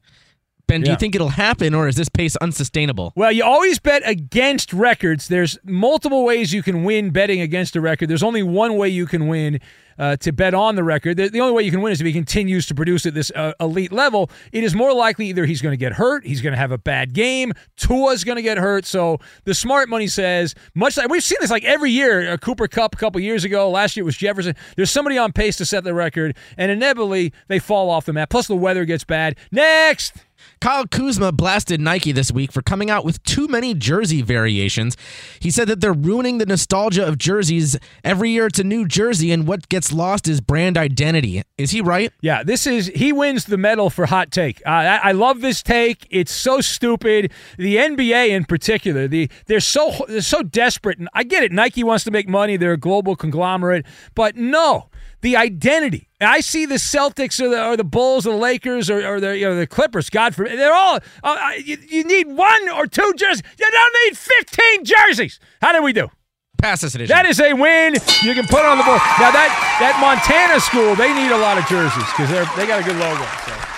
Ben, 0.69 0.83
do 0.83 0.87
Yeah. 0.87 0.93
you 0.93 0.99
think 0.99 1.15
it'll 1.17 1.31
happen 1.31 1.75
or 1.75 1.89
is 1.89 1.97
this 1.97 2.09
pace 2.09 2.37
unsustainable? 2.37 3.13
Well, 3.17 3.33
you 3.33 3.43
always 3.43 3.79
bet 3.81 4.03
against 4.05 4.73
records. 4.73 5.27
There's 5.27 5.59
multiple 5.65 6.25
ways 6.25 6.53
you 6.53 6.63
can 6.63 6.85
win 6.85 7.11
betting 7.11 7.41
against 7.41 7.75
a 7.75 7.81
record. 7.81 8.09
There's 8.09 8.23
only 8.23 8.43
one 8.45 8.77
way 8.77 8.89
you 8.91 9.07
can 9.07 9.27
win 9.27 9.59
uh, 9.99 10.17
to 10.19 10.31
bet 10.31 10.55
on 10.55 10.77
the 10.77 10.85
record. 10.85 11.17
The, 11.17 11.29
the 11.29 11.41
only 11.41 11.53
way 11.55 11.65
you 11.65 11.73
can 11.73 11.81
win 11.81 11.93
is 11.93 12.01
if 12.01 12.07
he 12.07 12.13
continues 12.13 12.67
to 12.67 12.75
produce 12.75 13.05
at 13.05 13.15
this 13.15 13.33
uh, 13.35 13.53
elite 13.59 13.91
level. 13.91 14.31
It 14.53 14.63
is 14.63 14.73
more 14.75 14.93
likely 14.95 15.27
either 15.27 15.45
he's 15.45 15.61
going 15.61 15.73
to 15.73 15.77
get 15.77 15.95
hurt, 15.95 16.25
he's 16.25 16.41
going 16.41 16.53
to 16.53 16.57
have 16.59 16.71
a 16.71 16.79
bad 16.79 17.15
game, 17.15 17.53
Tua's 17.77 18.23
going 18.23 18.37
to 18.37 18.43
get 18.43 18.59
hurt. 18.59 18.85
So 18.87 19.19
the 19.45 19.55
smart 19.55 19.89
money 19.89 20.07
says, 20.07 20.55
much 20.75 20.97
like 20.97 21.09
we've 21.09 21.25
seen 21.25 21.39
this 21.41 21.51
like 21.51 21.65
every 21.65 21.91
year. 21.91 22.31
a 22.33 22.39
Cooper 22.39 22.69
Kupp 22.69 22.95
a 22.95 22.99
couple 22.99 23.21
years 23.21 23.43
ago. 23.43 23.71
Last 23.71 23.97
year 23.97 24.03
it 24.03 24.05
was 24.05 24.17
Jefferson. 24.17 24.55
There's 24.77 24.91
somebody 24.91 25.19
on 25.19 25.33
pace 25.33 25.57
to 25.57 25.65
set 25.67 25.83
the 25.83 25.95
record, 25.95 26.37
and 26.57 26.71
inevitably 26.71 27.33
they 27.49 27.59
fall 27.59 27.91
off 27.91 28.05
the 28.05 28.13
map. 28.13 28.31
Plus 28.31 28.47
the 28.47 28.55
weather 28.55 28.85
gets 28.85 29.03
bad. 29.03 29.35
Next. 29.51 30.13
Kyle 30.61 30.87
Kuzma 30.87 31.33
blasted 31.33 31.81
Nike 31.81 32.13
this 32.13 32.33
week 32.33 32.53
for 32.53 32.63
coming 32.63 32.91
out 32.91 33.05
with 33.05 33.23
too 33.23 33.47
many 33.49 33.75
jersey 33.75 34.23
variations. 34.23 34.97
He 35.41 35.51
said 35.51 35.69
that 35.69 35.81
they're 35.81 35.93
ruining 35.93 36.39
the 36.39 36.47
nostalgia 36.47 37.07
of 37.07 37.19
jerseys. 37.19 37.79
Every 38.03 38.31
year 38.31 38.47
it's 38.47 38.59
a 38.59 38.65
new 38.65 38.87
jersey, 38.87 39.31
and 39.31 39.47
what 39.47 39.69
gets 39.69 39.93
lost 39.93 40.27
is 40.27 40.41
brand 40.41 40.77
identity. 40.77 41.43
Is 41.57 41.71
he 41.71 41.81
right? 41.81 42.13
Yeah, 42.21 42.43
this 42.43 42.67
is 42.67 42.89
he 42.95 43.13
wins 43.13 43.45
the 43.45 43.57
medal 43.57 43.91
for 43.91 44.07
hot 44.07 44.31
take. 44.31 44.61
Uh, 44.67 44.71
I, 44.71 44.97
I 45.05 45.13
love 45.13 45.41
this 45.41 45.63
take. 45.63 46.07
It's 46.11 46.33
so 46.33 46.61
stupid. 46.61 47.33
The 47.57 47.77
NBA 47.77 48.31
in 48.31 48.45
particular, 48.45 49.09
the 49.09 49.31
they're 49.47 49.61
so 49.61 50.05
they're 50.09 50.21
so 50.21 50.43
desperate, 50.43 50.99
and 50.99 51.09
I 51.15 51.23
get 51.25 51.43
it. 51.43 51.53
Nike 51.53 51.85
wants 51.85 52.05
to 52.05 52.11
make 52.11 52.29
money. 52.29 52.57
They're 52.57 52.73
a 52.73 52.77
global 52.77 53.17
conglomerate, 53.17 53.87
but 54.15 54.37
no, 54.37 54.89
the 55.21 55.37
identity. 55.37 56.09
I 56.21 56.41
see 56.41 56.67
the 56.67 56.77
Celtics 56.77 57.41
or 57.41 57.49
the, 57.49 57.65
or 57.65 57.77
the 57.77 57.85
Bulls 57.85 58.27
or 58.27 58.33
the 58.33 58.39
Lakers 58.39 58.91
or, 58.91 59.07
or 59.07 59.21
the 59.21 59.37
you 59.37 59.47
know 59.47 59.57
the 59.57 59.67
Clippers. 59.67 60.11
God 60.11 60.35
forbid, 60.35 60.59
they're 60.59 60.75
all. 60.75 60.99
Uh, 61.23 61.53
you, 61.65 61.77
you 61.89 62.05
need 62.05 62.29
one 62.29 62.69
or 62.71 62.87
two 62.87 63.13
jerseys. 63.17 63.43
You 63.59 63.71
don't 63.71 63.97
need 64.05 64.17
fifteen 64.17 64.85
jerseys. 64.85 65.41
How 65.61 65.73
did 65.73 65.83
we 65.83 65.93
do? 65.93 66.09
Pass 66.59 66.81
this 66.81 66.95
edition. 66.97 67.15
That 67.15 67.27
is 67.27 67.39
a 67.41 67.53
win. 67.53 67.95
You 68.23 68.35
can 68.35 68.47
put 68.47 68.65
on 68.65 68.79
the 68.79 68.85
board. 68.85 68.99
Now 69.21 69.31
that 69.31 69.51
that 69.79 69.95
Montana 70.01 70.59
school, 70.59 70.97
they 70.97 71.15
need 71.15 71.31
a 71.31 71.39
lot 71.39 71.57
of 71.57 71.67
jerseys 71.67 72.05
because 72.11 72.31
they're 72.31 72.47
they 72.57 72.67
got 72.67 72.81
a 72.81 72.85
good 72.85 72.97
logo. 72.97 73.25
So. 73.47 73.78